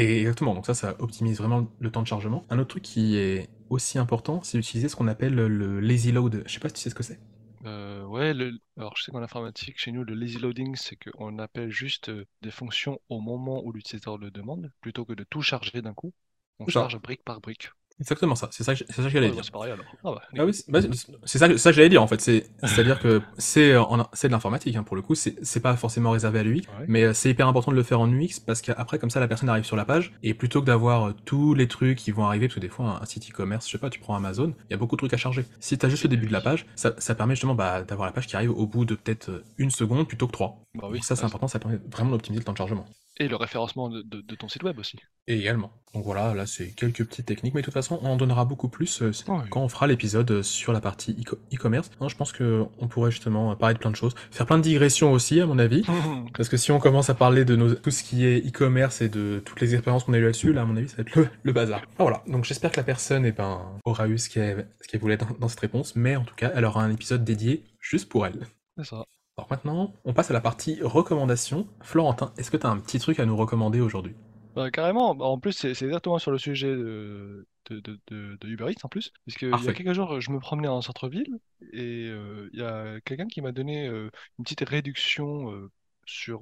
Et 0.01 0.21
exactement, 0.21 0.55
donc 0.55 0.67
ça, 0.67 0.75
ça 0.75 0.97
optimise 0.99 1.39
vraiment 1.39 1.67
le 1.79 1.91
temps 1.91 2.03
de 2.03 2.07
chargement. 2.07 2.45
Un 2.51 2.59
autre 2.59 2.69
truc 2.71 2.83
qui 2.83 3.17
est 3.17 3.49
aussi 3.69 3.99
important, 3.99 4.41
c'est 4.43 4.59
d'utiliser 4.59 4.89
ce 4.89 4.97
qu'on 4.97 5.09
appelle 5.09 5.35
le 5.35 5.81
lazy 5.81 6.13
load. 6.13 6.43
Je 6.47 6.53
sais 6.53 6.61
pas 6.61 6.69
si 6.69 6.75
tu 6.75 6.81
sais 6.81 6.91
ce 6.91 6.95
que 6.95 7.03
c'est. 7.03 7.21
Euh, 7.65 8.05
ouais, 8.05 8.35
le- 8.35 8.59
alors 8.77 8.97
je 8.99 9.03
sais 9.05 9.13
qu'en 9.13 9.23
informatique, 9.23 9.79
chez 9.79 9.93
nous, 9.93 10.05
le 10.05 10.15
lazy 10.15 10.39
loading, 10.39 10.77
c'est 10.77 10.97
qu'on 10.97 11.39
appelle 11.39 11.71
juste 11.71 12.11
euh, 12.11 12.27
des 12.43 12.51
fonctions 12.51 13.01
au 13.09 13.21
moment 13.21 13.63
où 13.65 13.73
l'utilisateur 13.73 14.19
le 14.19 14.31
demande, 14.31 14.71
plutôt 14.83 15.05
que 15.07 15.15
de 15.15 15.25
tout 15.25 15.41
charger 15.43 15.81
d'un 15.83 15.95
coup. 15.95 16.13
On 16.59 16.67
charge 16.67 16.99
brique 16.99 17.23
par 17.25 17.41
brique. 17.41 17.71
Exactement 18.01 18.35
ça, 18.35 18.49
c'est 18.51 18.65
ça, 18.65 18.75
que 18.75 19.09
j'allais 19.09 19.31
dire. 19.31 19.45
c'est. 19.45 19.51
Ah 19.55 19.77
bah, 20.05 20.23
Ah 20.39 20.45
oui, 20.47 20.53
bah, 20.69 20.81
ça, 20.81 20.89
que- 20.89 20.95
c'est 21.25 21.39
ça 21.39 21.49
que 21.49 21.77
j'allais 21.77 21.91
dire 21.91 22.03
en 22.03 22.07
fait. 22.07 22.21
C'est, 22.21 22.47
c'est-à-dire 22.63 22.99
que 22.99 23.21
c'est, 23.37 23.73
euh, 23.73 23.83
de 23.85 24.29
l'informatique 24.29 24.75
hein, 24.77 24.83
pour 24.83 24.97
le 24.97 25.03
coup. 25.03 25.15
C'est, 25.15 25.61
pas 25.61 25.77
forcément 25.77 26.13
réservé 26.13 26.39
à 26.39 26.43
l'UX, 26.43 26.61
Ouais. 26.61 26.87
mais 26.89 27.03
euh, 27.05 27.13
c'est 27.13 27.29
hyper 27.29 27.47
important 27.47 27.71
de 27.71 27.77
le 27.77 27.83
faire 27.83 28.01
en 28.01 28.11
UX 28.11 28.41
parce 28.47 28.63
qu'après 28.63 28.99
comme 28.99 29.11
ça 29.11 29.21
la 29.21 29.29
personne 29.29 29.51
arrive 29.51 29.65
sur 29.65 29.77
la 29.77 29.85
page 29.85 30.13
et 30.23 30.33
plutôt 30.33 30.63
que 30.63 30.67
d'avoir 30.67 31.09
euh, 31.09 31.15
tous 31.27 31.53
les 31.53 31.69
trucs 31.69 31.99
qui 31.99 32.11
vont 32.13 32.25
arriver, 32.25 32.47
parce 32.49 32.55
que 32.55 32.61
des 32.61 32.71
fois 32.71 32.99
un, 33.03 33.05
site 33.05 33.29
e-commerce, 33.31 33.67
je 33.67 33.73
sais 33.73 33.79
pas, 33.79 33.91
tu 33.91 34.01
prends 34.01 34.15
Amazon, 34.15 34.55
il 34.69 34.71
y 34.71 34.75
a 34.75 34.79
beaucoup 34.79 34.97
de 34.97 35.01
trucs 35.01 35.13
à 35.13 35.19
charger. 35.19 35.45
Si 35.59 35.77
t'as 35.77 35.91
juste 35.91 36.05
le 36.05 36.09
début 36.09 36.27
de 36.27 36.33
la 36.33 36.41
page, 36.41 36.65
ça, 36.77 36.95
ça 36.97 37.15
permet 37.15 37.35
justement 37.35 37.55
bah, 37.55 37.83
d'avoir 37.83 38.07
la 38.07 38.13
page 38.13 38.27
qui 38.27 38.37
arrive 38.37 38.51
au 38.53 38.67
bout 38.67 38.87
de 38.87 38.95
peut-être 38.95 39.43
une 39.59 39.71
seconde 39.71 40.09
plutôt 40.09 40.27
que 40.27 40.33
trois. 40.33 40.63
Bah 40.75 40.89
oui, 40.91 41.03
ça 41.03 41.17
c'est 41.17 41.25
important, 41.25 41.49
ça 41.49 41.59
permet 41.59 41.79
vraiment 41.93 42.13
d'optimiser 42.13 42.41
le 42.41 42.45
temps 42.45 42.53
de 42.53 42.59
chargement. 42.59 42.87
Et 43.21 43.29
le 43.29 43.37
référencement 43.37 43.89
de, 43.91 44.01
de- 44.03 44.23
de 44.23 44.35
ton 44.35 44.49
site 44.49 44.63
web 44.65 44.79
aussi. 44.79 44.97
Et 45.29 45.39
également. 45.39 45.71
Donc 45.95 46.05
voilà, 46.05 46.35
là 46.35 46.47
c'est 46.47 46.71
quelques 46.73 47.05
petites 47.05 47.27
techniques, 47.27 47.53
mais 47.55 47.61
de 47.61 47.65
toute 47.67 47.75
façon 47.75 47.99
on 48.03 48.07
en 48.11 48.17
donnera 48.17 48.45
beaucoup 48.47 48.69
plus 48.69 49.03
euh, 49.03 49.13
quand 49.51 49.61
on 49.63 49.69
fera 49.69 49.87
l'épisode 49.87 50.31
euh, 50.31 50.43
sur 50.43 50.73
la 50.73 50.81
partie 50.81 51.13
e-co- 51.13 51.37
e-commerce. 51.55 51.91
Je 52.09 52.15
pense 52.17 52.33
que 52.33 52.65
on 52.79 52.89
pourrait 52.89 53.11
justement 53.11 53.55
parler 53.57 53.75
de 53.75 53.79
plein 53.79 53.91
de 53.91 53.97
choses, 53.97 54.15
faire 54.31 54.47
plein 54.47 54.57
de 54.57 54.63
digressions 54.63 55.13
aussi 55.13 55.39
à 55.41 55.47
mon 55.47 55.59
avis, 55.59 55.85
parce 56.35 56.49
que 56.49 56.57
si 56.57 56.73
on 56.73 56.79
commence 56.79 57.11
à 57.11 57.15
parler 57.15 57.45
de 57.45 57.57
nos, 57.57 57.75
tout 57.75 57.91
ce 57.91 58.03
qui 58.03 58.25
est 58.25 58.39
e-commerce 58.49 59.03
et 59.03 59.09
de 59.11 59.43
toutes 59.45 59.61
les 59.61 59.75
expériences 59.75 60.05
qu'on 60.05 60.15
a 60.15 60.19
eues 60.19 60.25
là-dessus, 60.25 60.53
là 60.55 60.63
à 60.63 60.65
mon 60.65 60.77
avis 60.77 60.89
ça 60.89 60.97
va 60.97 61.03
être 61.03 61.15
le, 61.15 61.29
le 61.43 61.53
bazar. 61.53 61.81
Enfin, 61.93 62.05
voilà, 62.05 62.23
donc 62.27 62.45
j'espère 62.47 62.73
que 62.73 62.79
la 62.79 62.85
personne 62.85 63.27
eh 63.27 63.33
ben, 63.33 63.61
aura 63.85 64.09
eu 64.09 64.17
ce 64.17 64.31
qu'elle 64.31 64.67
voulait 65.01 65.19
dans, 65.19 65.29
dans 65.39 65.49
cette 65.49 65.61
réponse, 65.61 65.95
mais 65.95 66.17
en 66.17 66.25
tout 66.25 66.35
cas 66.35 66.51
elle 66.55 66.65
aura 66.65 66.83
un 66.83 66.91
épisode 66.91 67.23
dédié 67.25 67.65
juste 67.81 68.09
pour 68.09 68.27
elle. 68.27 68.47
C'est 68.79 68.85
ça. 68.87 69.05
Alors 69.41 69.49
maintenant, 69.51 69.95
on 70.05 70.13
passe 70.13 70.31
à 70.31 70.35
la 70.35 70.43
partie 70.43 70.79
recommandations. 70.83 71.67
Florentin, 71.81 72.31
est-ce 72.37 72.51
que 72.51 72.59
tu 72.59 72.67
as 72.67 72.69
un 72.71 72.77
petit 72.79 72.99
truc 72.99 73.19
à 73.21 73.25
nous 73.25 73.37
recommander 73.37 73.81
aujourd'hui? 73.81 74.15
Bah, 74.57 74.71
carrément, 74.71 75.15
Bah, 75.15 75.27
en 75.27 75.39
plus 75.39 75.53
c'est 75.53 75.69
exactement 75.71 76.19
sur 76.19 76.33
le 76.33 76.39
sujet 76.39 76.69
de, 76.75 77.47
de, 77.71 77.81
de, 77.81 78.01
de- 78.09 78.37
de 78.41 78.49
Uber 78.49 78.67
Eats 78.73 78.85
en 78.85 78.89
plus, 78.89 79.13
il 79.29 79.63
y 79.63 79.69
a 79.69 79.73
quelques 79.73 79.93
jours 79.93 80.21
je 80.21 80.31
me 80.33 80.41
promenais 80.41 80.67
en 80.69 80.83
centre-ville 80.83 81.39
et 81.73 82.07
euh, 82.09 82.51
il 82.53 82.59
y 82.59 82.63
a 82.63 83.01
quelqu'un 83.03 83.29
qui 83.29 83.43
m'a 83.43 83.53
donné 83.53 83.87
euh, 83.87 84.11
une 84.39 84.45
petite 84.45 84.69
réduction 84.69 85.53
euh, 85.53 85.71
sur 86.05 86.41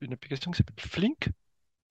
une 0.00 0.12
application 0.14 0.50
qui 0.50 0.58
s'appelle 0.58 0.74
Flink, 0.88 1.28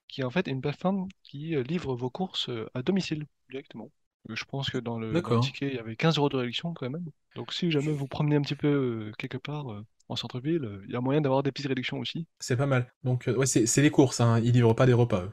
qui 0.07 0.21
est 0.21 0.23
en 0.25 0.31
fait 0.31 0.47
une 0.47 0.61
plateforme 0.61 1.07
qui 1.23 1.55
livre 1.63 1.95
vos 1.95 2.09
courses 2.09 2.49
à 2.73 2.83
domicile 2.83 3.27
directement. 3.49 3.91
Je 4.29 4.43
pense 4.45 4.69
que 4.71 4.77
dans 4.79 4.99
le, 4.99 5.21
dans 5.23 5.33
le 5.33 5.39
ticket 5.39 5.67
il 5.69 5.75
y 5.75 5.79
avait 5.79 5.95
15 5.97 6.17
euros 6.17 6.29
de 6.29 6.37
réduction 6.37 6.73
quand 6.73 6.89
même. 6.89 7.05
Donc 7.35 7.53
si 7.53 7.71
jamais 7.71 7.93
vous 7.93 8.07
promenez 8.07 8.37
un 8.37 8.41
petit 8.43 8.55
peu 8.55 9.11
quelque 9.19 9.37
part 9.37 9.67
en 10.13 10.15
centre-ville, 10.15 10.63
euh, 10.63 10.83
il 10.87 10.93
y 10.93 10.95
a 10.95 11.01
moyen 11.01 11.21
d'avoir 11.21 11.43
des 11.43 11.51
petites 11.51 11.67
réductions 11.67 11.99
aussi. 11.99 12.27
C'est 12.39 12.57
pas 12.57 12.65
mal. 12.65 12.91
Donc, 13.03 13.27
euh, 13.27 13.35
ouais, 13.35 13.45
c'est 13.45 13.65
c'est 13.65 13.81
les 13.81 13.91
courses, 13.91 14.21
hein. 14.21 14.39
Ils 14.39 14.51
livrent 14.53 14.73
pas 14.75 14.85
des 14.85 14.93
repas, 14.93 15.23
eux. 15.23 15.31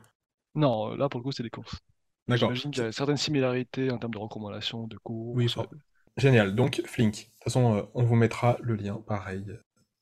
Non, 0.55 0.93
euh, 0.93 0.97
là 0.97 1.09
pour 1.09 1.21
le 1.21 1.25
coup 1.25 1.33
c'est 1.33 1.43
des 1.43 1.51
courses. 1.51 1.77
D'accord. 2.29 2.49
J'imagine 2.49 2.71
qu'il 2.71 2.83
y 2.83 2.87
a 2.87 2.93
certaines 2.93 3.17
similarités 3.17 3.91
en 3.91 3.99
termes 3.99 4.13
de 4.15 4.19
recommandations, 4.19 4.87
de 4.87 4.97
Oui, 5.05 5.45
courses. 5.45 5.55
fort. 5.55 5.67
Génial. 6.17 6.55
Donc, 6.55 6.83
Flink. 6.87 7.15
De 7.15 7.21
toute 7.21 7.45
façon, 7.45 7.89
on 7.95 8.03
vous 8.05 8.15
mettra 8.17 8.57
le 8.61 8.75
lien, 8.75 9.03
pareil, 9.07 9.45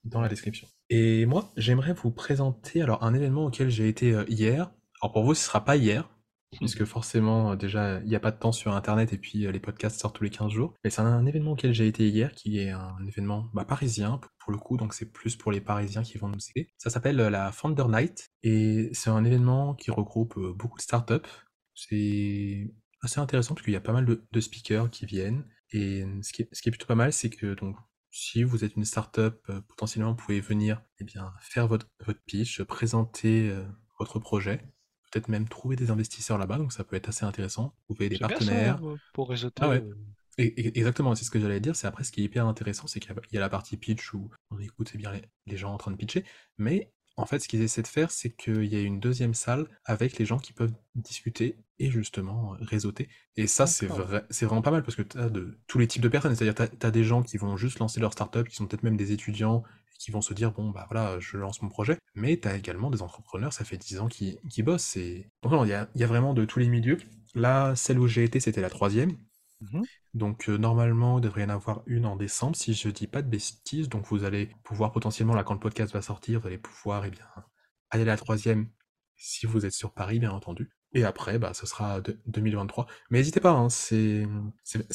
dans 0.05 0.20
la 0.20 0.29
description. 0.29 0.66
Et 0.91 1.26
moi, 1.26 1.53
j'aimerais 1.57 1.93
vous 1.93 2.11
présenter 2.11 2.83
alors 2.83 3.03
un 3.05 3.14
événement 3.14 3.47
auquel 3.47 3.70
j'ai 3.70 3.89
été 3.89 4.16
hier. 4.29 4.70
Alors 5.01 5.12
pour 5.12 5.22
vous, 5.24 5.35
ce 5.35 5.45
sera 5.45 5.64
pas 5.64 5.76
hier, 5.76 6.09
puisque 6.57 6.85
forcément, 6.85 7.53
euh, 7.53 7.57
déjà, 7.57 8.01
il 8.01 8.07
n'y 8.07 8.17
a 8.17 8.21
pas 8.21 8.31
de 8.31 8.39
temps 8.39 8.53
sur 8.53 8.75
Internet 8.75 9.13
et 9.13 9.19
puis 9.19 9.47
euh, 9.47 9.53
les 9.53 9.61
podcasts 9.61 10.01
sortent 10.01 10.17
tous 10.17 10.25
les 10.25 10.31
15 10.31 10.51
jours. 10.51 10.75
Mais 10.83 10.91
c'est 10.91 11.01
un 11.01 11.27
événement 11.27 11.53
auquel 11.53 11.73
j'ai 11.73 11.87
été 11.87 12.09
hier, 12.09 12.33
qui 12.33 12.59
est 12.59 12.71
un 12.71 12.97
événement 13.07 13.51
bah, 13.55 13.65
parisien, 13.65 14.21
pour, 14.39 14.53
le 14.53 14.59
coup, 14.59 14.77
donc 14.77 14.95
c'est 14.95 15.13
plus 15.13 15.37
pour 15.37 15.53
les 15.53 15.61
Parisiens 15.61 16.03
qui 16.03 16.17
vont 16.19 16.29
nous 16.29 16.39
aider. 16.55 16.71
Ça 16.79 16.91
s'appelle 16.91 17.21
euh, 17.21 17.31
la 17.31 17.53
Founder 17.53 17.85
Night, 17.89 18.31
et 18.43 18.91
c'est 18.93 19.11
un 19.11 19.25
événement 19.25 19.75
qui 19.75 19.91
regroupe 19.91 20.39
beaucoup 20.57 20.79
de 20.79 20.83
startups. 20.83 21.29
C'est 21.75 22.73
assez 23.03 23.21
intéressant, 23.21 23.55
parce 23.55 23.65
qu'il 23.65 23.75
y 23.75 23.77
a 23.77 23.81
pas 23.81 23.93
mal 23.93 24.07
de, 24.07 24.41
speakers 24.41 24.91
qui 24.91 25.07
viennent, 25.07 25.45
et 25.71 26.05
ce 26.23 26.33
qui 26.33 26.43
est, 26.43 26.71
plutôt 26.71 26.87
pas 26.87 26.95
mal, 26.95 27.13
c'est 27.13 27.31
que 27.31 27.55
si 28.11 28.43
vous 28.43 28.65
êtes 28.65 28.75
une 28.77 28.87
startup, 28.87 29.37
potentiellement 29.69 30.13
vous 30.13 30.17
pouvez 30.17 30.41
venir 30.41 30.83
eh 30.99 31.05
faire 31.41 31.69
votre, 31.69 31.87
pitch, 32.27 32.63
présenter 32.63 33.55
votre 33.99 34.19
projet, 34.19 34.63
peut-être 35.11 35.29
même 35.29 35.49
trouver 35.49 35.77
des 35.77 35.91
investisseurs 35.91 36.39
là-bas, 36.39 36.59
donc 36.59 36.73
ça 36.73 36.85
peut 36.85 36.97
être 36.97 37.09
assez 37.09 37.25
intéressant. 37.25 37.75
Pouvez 37.87 38.09
des 38.09 38.17
ça, 38.17 38.29
partenaires. 38.29 38.85
euh, 38.85 38.97
pour 39.13 39.29
réseauter. 39.29 39.63
Ah 39.63 39.69
ouais. 39.69 39.83
euh, 39.83 39.95
Et- 40.39 40.79
exactement, 40.79 41.15
c'est 41.15 41.25
ce 41.25 41.31
que 41.31 41.41
j'allais 41.41 41.61
dire. 41.61 41.75
C'est 41.77 41.87
après 41.87 42.05
ce 42.05 42.13
qui 42.13 42.21
est 42.21 42.25
hyper 42.25 42.47
intéressant, 42.47 42.87
c'est 42.87 43.01
qu'il 43.01 43.13
y 43.33 43.37
a- 43.37 43.41
la 43.41 43.49
partie 43.49 43.77
pitch 43.77 44.15
où 44.15 44.31
on 44.51 44.59
écoute 44.61 44.97
bien 44.97 45.13
les, 45.13 45.23
les 45.47 45.57
gens 45.57 45.73
en 45.73 45.79
train 45.79 45.91
de 45.91 45.97
pitcher, 45.97 46.25
mais 46.59 46.93
en 47.17 47.27
fait, 47.27 47.41
ce 47.41 47.49
qu'ils 47.49 47.63
essaient 47.63 47.83
de 47.83 47.89
faire, 47.89 48.13
c'est 48.13 48.31
qu'il 48.31 48.67
y 48.67 48.77
a 48.77 48.81
une 48.81 49.01
deuxième 49.01 49.35
salle 49.35 49.67
avec 49.85 50.19
les 50.19 50.25
gens 50.25 50.39
qui 50.39 50.53
peuvent 50.53 50.73
discuter 50.95 51.57
et 51.81 51.91
justement 51.91 52.55
réseauter. 52.61 53.09
Et 53.37 53.49
ça, 53.49 53.67
c'est 53.67 53.87
vrai, 53.87 54.25
c'est 54.31 54.47
vraiment 54.47 54.63
pas 54.63 54.71
mal 54.71 54.85
parce 54.85 54.95
que 54.95 55.03
tu 55.03 55.19
as 55.19 55.29
de 55.29 55.59
tous 55.67 55.79
les 55.81 55.89
types 55.89 56.03
de 56.03 56.09
personnes. 56.09 56.37
C'est-à-dire, 56.37 56.69
tu 56.79 56.87
as, 56.87 56.91
des 56.93 57.03
gens 57.03 57.25
qui 57.25 57.37
vont 57.37 57.57
juste 57.57 57.81
lancer 57.81 57.99
leur 57.99 58.13
startup, 58.13 58.49
qui 58.49 58.55
sont 58.55 58.69
peut-être 58.69 58.85
même 58.85 58.97
des 58.97 59.11
étudiants, 59.11 59.65
qui 59.99 60.11
vont 60.11 60.21
se 60.21 60.33
dire, 60.33 60.53
bon, 60.53 60.71
bah 60.71 60.87
voilà, 60.91 61.19
je 61.21 61.37
lance 61.37 61.61
mon 61.63 61.69
projet. 61.69 61.99
Mais 62.15 62.39
tu 62.39 62.49
as 62.49 62.57
également 62.57 62.91
des 62.91 63.03
entrepreneurs, 63.03 63.53
ça 63.53 63.65
fait 63.65 63.77
10 63.77 64.01
ans, 64.01 64.09
qui, 64.09 64.39
qui 64.49 64.63
bossent. 64.63 64.97
Et... 64.97 65.31
Donc, 65.43 65.53
non, 65.53 65.65
il 65.65 65.69
y 65.71 65.75
a, 65.75 65.89
il 65.95 66.01
y 66.01 66.05
a 66.05 66.07
vraiment 66.07 66.35
de 66.35 66.45
tous 66.45 66.59
les 66.59 66.69
milieux. 66.69 66.99
Là, 67.35 67.75
celle 67.77 67.99
où 67.99 68.07
j'ai 68.07 68.25
été, 68.25 68.41
c'était 68.41 68.61
la 68.61 68.71
troisième. 68.71 69.17
Mhm. 69.61 69.85
Donc 70.15 70.49
euh, 70.49 70.57
normalement, 70.57 71.19
il 71.19 71.23
devrait 71.23 71.43
y 71.43 71.45
en 71.45 71.51
avoir 71.51 71.83
une 71.87 72.07
en 72.07 72.17
décembre, 72.17 72.57
si 72.57 72.75
je 72.75 72.89
dis 72.89 73.07
pas 73.07 73.23
de 73.23 73.29
bêtises. 73.29 73.89
Donc 73.89 74.07
vous 74.07 74.25
allez 74.25 74.51
pouvoir 74.63 74.93
potentiellement, 74.93 75.35
là 75.35 75.45
quand 75.45 75.55
le 75.55 75.61
podcast 75.61 75.93
va 75.93 76.03
sortir, 76.03 76.41
vous 76.41 76.47
allez 76.47 76.59
pouvoir 76.59 77.05
eh 77.05 77.11
bien, 77.11 77.27
aller 77.91 78.03
à 78.03 78.07
la 78.07 78.17
troisième 78.17 78.69
si 79.17 79.47
vous 79.47 79.67
êtes 79.67 79.73
sur 79.73 79.93
Paris, 79.93 80.21
bien 80.21 80.31
entendu. 80.31 80.71
Et 80.95 81.05
après, 81.05 81.39
bah, 81.39 81.53
ce 81.55 81.66
sera 81.66 82.01
de- 82.01 82.18
2023. 82.26 82.86
Mais 83.11 83.18
n'hésitez 83.18 83.41
pas, 83.41 83.51
hein, 83.51 83.68
c'est 83.68 84.26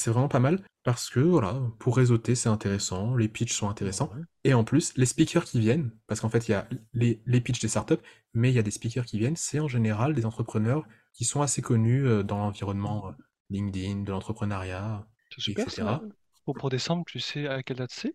vraiment 0.07 0.27
pas 0.27 0.39
mal 0.39 0.59
parce 0.83 1.09
que 1.09 1.19
voilà, 1.19 1.61
pour 1.79 1.95
réseauter, 1.95 2.35
c'est 2.35 2.49
intéressant, 2.49 3.15
les 3.15 3.27
pitchs 3.27 3.53
sont 3.53 3.69
intéressants. 3.69 4.11
Et 4.43 4.53
en 4.53 4.63
plus, 4.63 4.93
les 4.97 5.05
speakers 5.05 5.45
qui 5.45 5.59
viennent, 5.59 5.91
parce 6.07 6.19
qu'en 6.19 6.29
fait, 6.29 6.47
il 6.47 6.51
y 6.51 6.55
a 6.55 6.67
les, 6.93 7.21
les 7.25 7.41
pitchs 7.41 7.61
des 7.61 7.67
startups, 7.67 7.93
mais 8.33 8.49
il 8.51 8.55
y 8.55 8.59
a 8.59 8.63
des 8.63 8.71
speakers 8.71 9.05
qui 9.05 9.19
viennent, 9.19 9.35
c'est 9.35 9.59
en 9.59 9.67
général 9.67 10.13
des 10.13 10.25
entrepreneurs 10.25 10.85
qui 11.13 11.25
sont 11.25 11.41
assez 11.41 11.61
connus 11.61 12.05
euh, 12.07 12.23
dans 12.23 12.37
l'environnement 12.39 13.07
euh, 13.09 13.11
LinkedIn, 13.49 14.01
de 14.01 14.11
l'entrepreneuriat, 14.11 15.07
etc. 15.47 15.69
ça. 15.69 16.01
Pour, 16.43 16.55
pour 16.55 16.69
décembre, 16.69 17.03
tu 17.07 17.19
sais 17.19 17.47
à 17.47 17.63
quelle 17.63 17.77
date 17.77 17.91
c'est? 17.91 18.13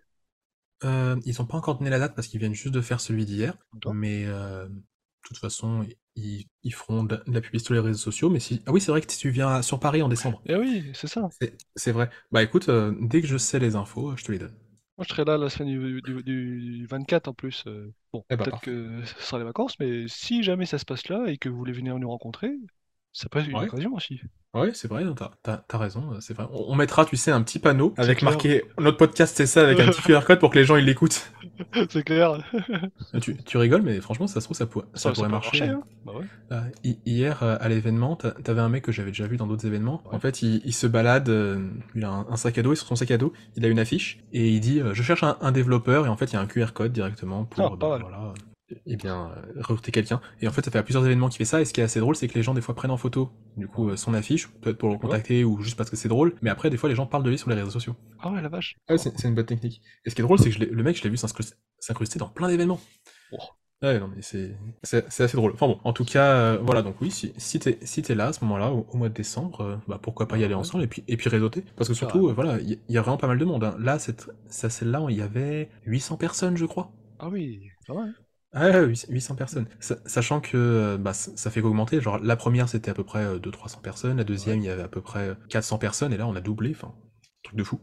Euh, 0.84 1.16
ils 1.24 1.34
n'ont 1.38 1.46
pas 1.46 1.56
encore 1.56 1.78
donné 1.78 1.90
la 1.90 1.98
date 1.98 2.14
parce 2.14 2.28
qu'ils 2.28 2.38
viennent 2.40 2.54
juste 2.54 2.74
de 2.74 2.80
faire 2.80 3.00
celui 3.00 3.24
d'hier, 3.24 3.54
mais 3.92 4.24
euh, 4.26 4.68
de 4.68 4.82
toute 5.22 5.38
façon, 5.38 5.84
ils, 6.18 6.46
ils 6.64 6.74
feront 6.74 7.04
de 7.04 7.22
la 7.26 7.40
publicité 7.40 7.66
sur 7.66 7.74
les 7.74 7.80
réseaux 7.80 7.98
sociaux. 7.98 8.30
Mais 8.30 8.40
si... 8.40 8.62
Ah 8.66 8.72
oui, 8.72 8.80
c'est 8.80 8.90
vrai 8.90 9.00
que 9.00 9.06
tu 9.06 9.30
viens 9.30 9.62
sur 9.62 9.80
Paris 9.80 10.02
en 10.02 10.08
décembre. 10.08 10.42
Eh 10.46 10.56
oui, 10.56 10.90
c'est 10.94 11.06
ça. 11.06 11.30
C'est 11.76 11.92
vrai. 11.92 12.10
Bah 12.32 12.42
écoute, 12.42 12.68
euh, 12.68 12.94
dès 13.00 13.20
que 13.22 13.26
je 13.26 13.36
sais 13.38 13.58
les 13.58 13.76
infos, 13.76 14.16
je 14.16 14.24
te 14.24 14.32
les 14.32 14.38
donne. 14.38 14.54
Moi, 14.96 15.04
je 15.08 15.10
serai 15.14 15.24
là 15.24 15.38
la 15.38 15.48
semaine 15.48 15.68
du, 15.78 16.02
du, 16.02 16.22
du 16.22 16.86
24 16.86 17.28
en 17.28 17.34
plus. 17.34 17.64
euh, 17.66 17.92
Bon, 18.12 18.24
Eh 18.30 18.36
bah 18.36 18.44
peut-être 18.44 18.60
que 18.60 19.02
ce 19.04 19.14
sera 19.22 19.38
les 19.38 19.44
vacances, 19.44 19.78
mais 19.78 20.08
si 20.08 20.42
jamais 20.42 20.66
ça 20.66 20.78
se 20.78 20.84
passe 20.84 21.08
là 21.08 21.26
et 21.28 21.38
que 21.38 21.48
vous 21.48 21.56
voulez 21.56 21.72
venir 21.72 21.98
nous 21.98 22.08
rencontrer, 22.10 22.52
ça 23.12 23.28
peut 23.28 23.38
être 23.38 23.48
une 23.48 23.60
Ouais, 23.60 23.68
occasion 23.70 23.94
aussi. 23.94 24.20
Ouais, 24.54 24.70
c'est 24.74 24.88
vrai, 24.88 25.04
t'as, 25.16 25.30
t'as- 25.42 25.64
t'as 25.68 25.78
raison, 25.78 26.12
euh, 26.12 26.16
c'est 26.20 26.34
vrai. 26.34 26.46
On, 26.52 26.72
on 26.72 26.74
mettra, 26.74 27.04
tu 27.04 27.16
sais, 27.16 27.30
un 27.30 27.42
petit 27.42 27.58
panneau 27.58 27.92
C'est 27.96 28.02
avec 28.02 28.18
clair. 28.18 28.30
marqué 28.32 28.64
notre 28.78 28.96
podcast, 28.96 29.34
c'est 29.36 29.46
ça, 29.46 29.62
avec 29.62 29.78
un 29.80 29.86
petit 29.88 30.02
QR 30.02 30.20
code 30.26 30.38
pour 30.40 30.50
que 30.50 30.58
les 30.58 30.64
gens 30.64 30.76
ils 30.76 30.84
l'écoutent. 30.84 31.30
C'est 31.90 32.04
clair. 32.04 32.38
Tu, 33.20 33.36
tu 33.36 33.56
rigoles, 33.58 33.82
mais 33.82 34.00
franchement, 34.00 34.26
ça 34.28 34.40
se 34.40 34.44
trouve, 34.46 34.56
ça, 34.56 34.66
pour- 34.66 34.84
ça 34.94 35.10
pourrait 35.12 35.28
marcher. 35.28 35.60
marcher, 35.66 35.74
hein. 35.74 35.82
Bah 36.06 36.12
ouais. 36.14 36.24
Euh, 36.52 36.60
hi- 36.84 36.98
hier, 37.04 37.42
euh, 37.42 37.56
à 37.60 37.68
l'événement, 37.68 38.14
t'a- 38.16 38.30
t'avais 38.30 38.60
un 38.60 38.68
mec 38.68 38.84
que 38.84 38.92
j'avais 38.92 39.10
déjà 39.10 39.26
vu 39.26 39.36
dans 39.36 39.46
d'autres 39.48 39.66
événements. 39.66 40.02
Ouais. 40.06 40.14
En 40.14 40.20
fait, 40.20 40.40
il, 40.42 40.60
il 40.64 40.72
se 40.72 40.86
balade, 40.86 41.28
euh, 41.30 41.68
il 41.96 42.04
a 42.04 42.10
un, 42.10 42.26
un 42.30 42.36
sac 42.36 42.56
à 42.58 42.62
dos, 42.62 42.72
et 42.72 42.76
sur 42.76 42.86
son 42.86 42.94
sac 42.96 43.10
à 43.10 43.18
dos, 43.18 43.32
il 43.56 43.64
a 43.64 43.68
une 43.68 43.80
affiche, 43.80 44.18
et 44.32 44.48
il 44.50 44.60
dit 44.60 44.80
euh, 44.80 44.94
Je 44.94 45.02
cherche 45.02 45.24
un, 45.24 45.36
un 45.40 45.50
développeur, 45.50 46.06
et 46.06 46.08
en 46.08 46.16
fait, 46.16 46.26
il 46.26 46.34
y 46.34 46.36
a 46.36 46.40
un 46.40 46.46
QR 46.46 46.68
code 46.74 46.92
directement 46.92 47.44
pour, 47.44 47.72
Ah, 47.72 47.76
pas 47.76 47.88
mal. 47.90 48.02
voilà, 48.02 48.32
et 48.86 48.96
bien, 48.96 49.30
euh, 49.36 49.60
recruter 49.62 49.92
quelqu'un. 49.92 50.20
Et 50.40 50.48
en 50.48 50.50
fait, 50.52 50.64
ça 50.64 50.70
fait 50.70 50.78
à 50.78 50.82
plusieurs 50.82 51.04
événements 51.06 51.28
qu'il 51.28 51.38
fait 51.38 51.44
ça, 51.44 51.60
et 51.60 51.64
ce 51.64 51.72
qui 51.72 51.80
est 51.80 51.84
assez 51.84 52.00
drôle, 52.00 52.16
c'est 52.16 52.28
que 52.28 52.34
les 52.34 52.42
gens, 52.42 52.54
des 52.54 52.60
fois, 52.60 52.74
prennent 52.74 52.90
en 52.90 52.96
photo, 52.96 53.30
du 53.56 53.66
coup, 53.68 53.88
euh, 53.90 53.96
son 53.96 54.14
affiche, 54.14 54.48
peut-être 54.60 54.78
pour 54.78 54.90
le 54.90 54.98
contacter, 54.98 55.44
ou 55.44 55.60
juste 55.62 55.76
parce 55.76 55.90
que 55.90 55.96
c'est 55.96 56.08
drôle, 56.08 56.34
mais 56.42 56.50
après, 56.50 56.70
des 56.70 56.76
fois, 56.76 56.88
les 56.88 56.94
gens 56.94 57.06
parlent 57.06 57.22
de 57.24 57.30
lui 57.30 57.38
sur 57.38 57.48
les 57.50 57.56
réseaux 57.56 57.70
sociaux. 57.70 57.96
Ah 58.20 58.30
ouais, 58.30 58.42
la 58.42 58.48
vache. 58.48 58.76
Ah 58.88 58.92
ouais, 58.94 58.98
c'est 58.98 59.24
une 59.24 59.34
bonne 59.34 59.46
technique. 59.46 59.80
Et 60.04 60.10
ce 60.10 60.14
qui 60.14 60.20
est 60.20 60.24
drôle, 60.24 60.38
c'est 60.38 60.50
que 60.50 60.56
je 60.56 60.64
le 60.64 60.82
mec, 60.82 60.96
je 60.96 61.02
l'ai 61.04 61.10
vu 61.10 61.16
s'incruster 61.16 62.18
dans 62.18 62.28
plein 62.28 62.48
d'événements. 62.48 62.80
Oh. 63.32 63.36
Ouais, 63.80 64.00
non, 64.00 64.08
mais 64.08 64.22
c'est 64.22 64.56
assez 65.22 65.36
drôle. 65.36 65.52
Enfin 65.52 65.68
bon, 65.68 65.78
en 65.84 65.92
tout 65.92 66.04
cas, 66.04 66.32
euh, 66.32 66.58
voilà, 66.60 66.82
donc 66.82 67.00
oui, 67.00 67.12
si, 67.12 67.32
si 67.36 67.60
t'es 67.60 67.78
si 67.82 68.02
t'es 68.02 68.16
là 68.16 68.26
à 68.28 68.32
ce 68.32 68.42
moment-là, 68.44 68.72
au, 68.72 68.84
au 68.90 68.96
mois 68.96 69.08
de 69.08 69.14
décembre, 69.14 69.60
euh, 69.60 69.76
bah 69.86 70.00
pourquoi 70.02 70.26
pas 70.26 70.36
y 70.36 70.42
Ah 70.42 70.46
aller 70.46 70.54
ouais. 70.54 70.60
ensemble 70.60 70.82
et 70.82 70.88
puis, 70.88 71.04
et 71.06 71.16
puis 71.16 71.28
réseauter. 71.30 71.64
Parce 71.76 71.88
que 71.88 71.94
surtout, 71.94 72.28
euh, 72.28 72.32
voilà, 72.32 72.58
il 72.60 72.80
y, 72.88 72.98
a 72.98 73.02
vraiment 73.02 73.18
pas 73.18 73.28
mal 73.28 73.38
de 73.38 73.44
monde. 73.44 73.62
hein. 73.62 73.76
Là, 73.78 74.00
cette, 74.00 74.28
ça, 74.48 74.68
celle-là, 74.68 75.06
il 75.10 75.16
y 75.16 75.22
avait 75.22 75.70
800 75.86 76.16
personnes, 76.16 76.56
je 76.56 76.66
crois. 76.66 76.90
Ah 77.20 77.28
oui, 77.28 77.70
ça 77.86 77.92
va. 77.94 78.06
Ah 78.60 78.70
ouais, 78.70 78.94
800 79.08 79.36
personnes. 79.36 79.66
Sa- 79.80 79.98
sachant 80.06 80.40
que 80.40 80.56
euh, 80.56 80.98
bah, 80.98 81.12
ça 81.14 81.30
ça 81.36 81.50
fait 81.50 81.60
qu'augmenter. 81.62 82.00
Genre, 82.00 82.18
la 82.18 82.36
première, 82.36 82.68
c'était 82.68 82.90
à 82.90 82.94
peu 82.94 83.04
près 83.04 83.38
200-300 83.38 83.80
personnes. 83.80 84.16
La 84.16 84.24
deuxième, 84.24 84.58
il 84.60 84.64
y 84.64 84.68
avait 84.70 84.82
à 84.82 84.88
peu 84.88 85.00
près 85.00 85.36
400 85.48 85.78
personnes. 85.78 86.12
Et 86.12 86.16
là, 86.16 86.26
on 86.26 86.34
a 86.34 86.40
doublé. 86.40 86.70
Enfin, 86.72 86.94
truc 87.42 87.56
de 87.56 87.64
fou. 87.64 87.80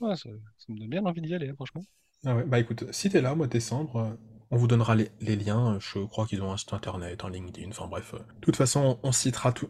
Ouais, 0.00 0.16
ça, 0.16 0.28
ça 0.58 0.72
me 0.72 0.78
donne 0.78 0.88
bien 0.90 1.04
envie 1.06 1.20
d'y 1.20 1.34
aller, 1.34 1.48
hein, 1.48 1.54
franchement. 1.54 1.84
Ah 2.24 2.34
ouais, 2.34 2.44
bah 2.44 2.58
écoute, 2.58 2.84
si 2.92 3.10
t'es 3.10 3.20
là 3.20 3.32
au 3.32 3.36
mois 3.36 3.46
de 3.46 3.52
décembre, 3.52 3.96
euh, 3.96 4.10
on 4.50 4.56
vous 4.56 4.66
donnera 4.66 4.94
les, 4.94 5.10
les 5.20 5.36
liens. 5.36 5.74
euh, 5.74 5.80
Je 5.80 6.00
crois 6.04 6.26
qu'ils 6.26 6.42
ont 6.42 6.52
un 6.52 6.56
site 6.56 6.72
internet, 6.72 7.24
un 7.24 7.30
LinkedIn, 7.30 7.68
enfin 7.70 7.86
bref. 7.86 8.14
euh. 8.14 8.18
De 8.18 8.40
toute 8.40 8.56
façon, 8.56 8.98
on 9.02 9.12
citera 9.12 9.52
tout, 9.52 9.68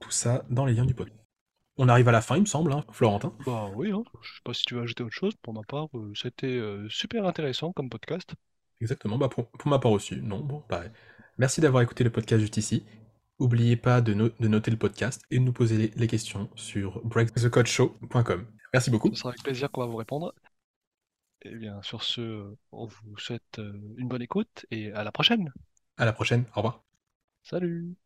tout 0.00 0.10
ça 0.10 0.44
dans 0.50 0.64
les 0.64 0.74
liens 0.74 0.86
du 0.86 0.94
podcast. 0.94 1.18
On 1.78 1.88
arrive 1.88 2.08
à 2.08 2.12
la 2.12 2.22
fin, 2.22 2.36
il 2.36 2.42
me 2.42 2.46
semble, 2.46 2.72
hein, 2.72 2.84
Florentin. 2.92 3.32
Bah 3.44 3.68
oui, 3.74 3.90
hein. 3.92 4.02
Je 4.22 4.28
sais 4.34 4.40
pas 4.44 4.54
si 4.54 4.64
tu 4.64 4.74
veux 4.74 4.82
ajouter 4.82 5.02
autre 5.02 5.14
chose. 5.14 5.34
Pour 5.42 5.52
ma 5.54 5.62
part, 5.64 5.88
euh, 5.94 6.12
c'était 6.14 6.46
euh, 6.46 6.88
super 6.88 7.26
intéressant 7.26 7.72
comme 7.72 7.88
podcast. 7.90 8.34
Exactement, 8.80 9.18
bah 9.18 9.28
pour, 9.28 9.50
pour 9.50 9.68
ma 9.70 9.78
part 9.78 9.92
aussi. 9.92 10.16
Non, 10.22 10.40
bon, 10.40 10.62
bah, 10.68 10.84
merci 11.38 11.60
d'avoir 11.60 11.82
écouté 11.82 12.02
le 12.04 12.10
podcast 12.10 12.40
juste 12.40 12.56
ici. 12.56 12.84
N'oubliez 13.38 13.76
pas 13.76 14.00
de, 14.00 14.14
no- 14.14 14.30
de 14.38 14.48
noter 14.48 14.70
le 14.70 14.76
podcast 14.76 15.22
et 15.30 15.38
de 15.38 15.44
nous 15.44 15.52
poser 15.52 15.76
les, 15.76 15.88
les 15.96 16.06
questions 16.06 16.50
sur 16.54 17.00
breakthecodeshow.com. 17.04 18.46
Merci 18.72 18.90
beaucoup. 18.90 19.10
Ce 19.10 19.16
sera 19.20 19.30
avec 19.30 19.42
plaisir 19.42 19.70
qu'on 19.70 19.80
va 19.82 19.86
vous 19.86 19.96
répondre. 19.96 20.34
Et 21.42 21.54
bien, 21.54 21.80
sur 21.82 22.02
ce, 22.02 22.54
on 22.72 22.86
vous 22.86 23.16
souhaite 23.18 23.58
euh, 23.58 23.72
une 23.96 24.08
bonne 24.08 24.22
écoute 24.22 24.66
et 24.70 24.92
à 24.92 25.04
la 25.04 25.12
prochaine. 25.12 25.52
À 25.96 26.04
la 26.04 26.12
prochaine, 26.12 26.44
au 26.54 26.56
revoir. 26.56 26.82
Salut! 27.42 27.96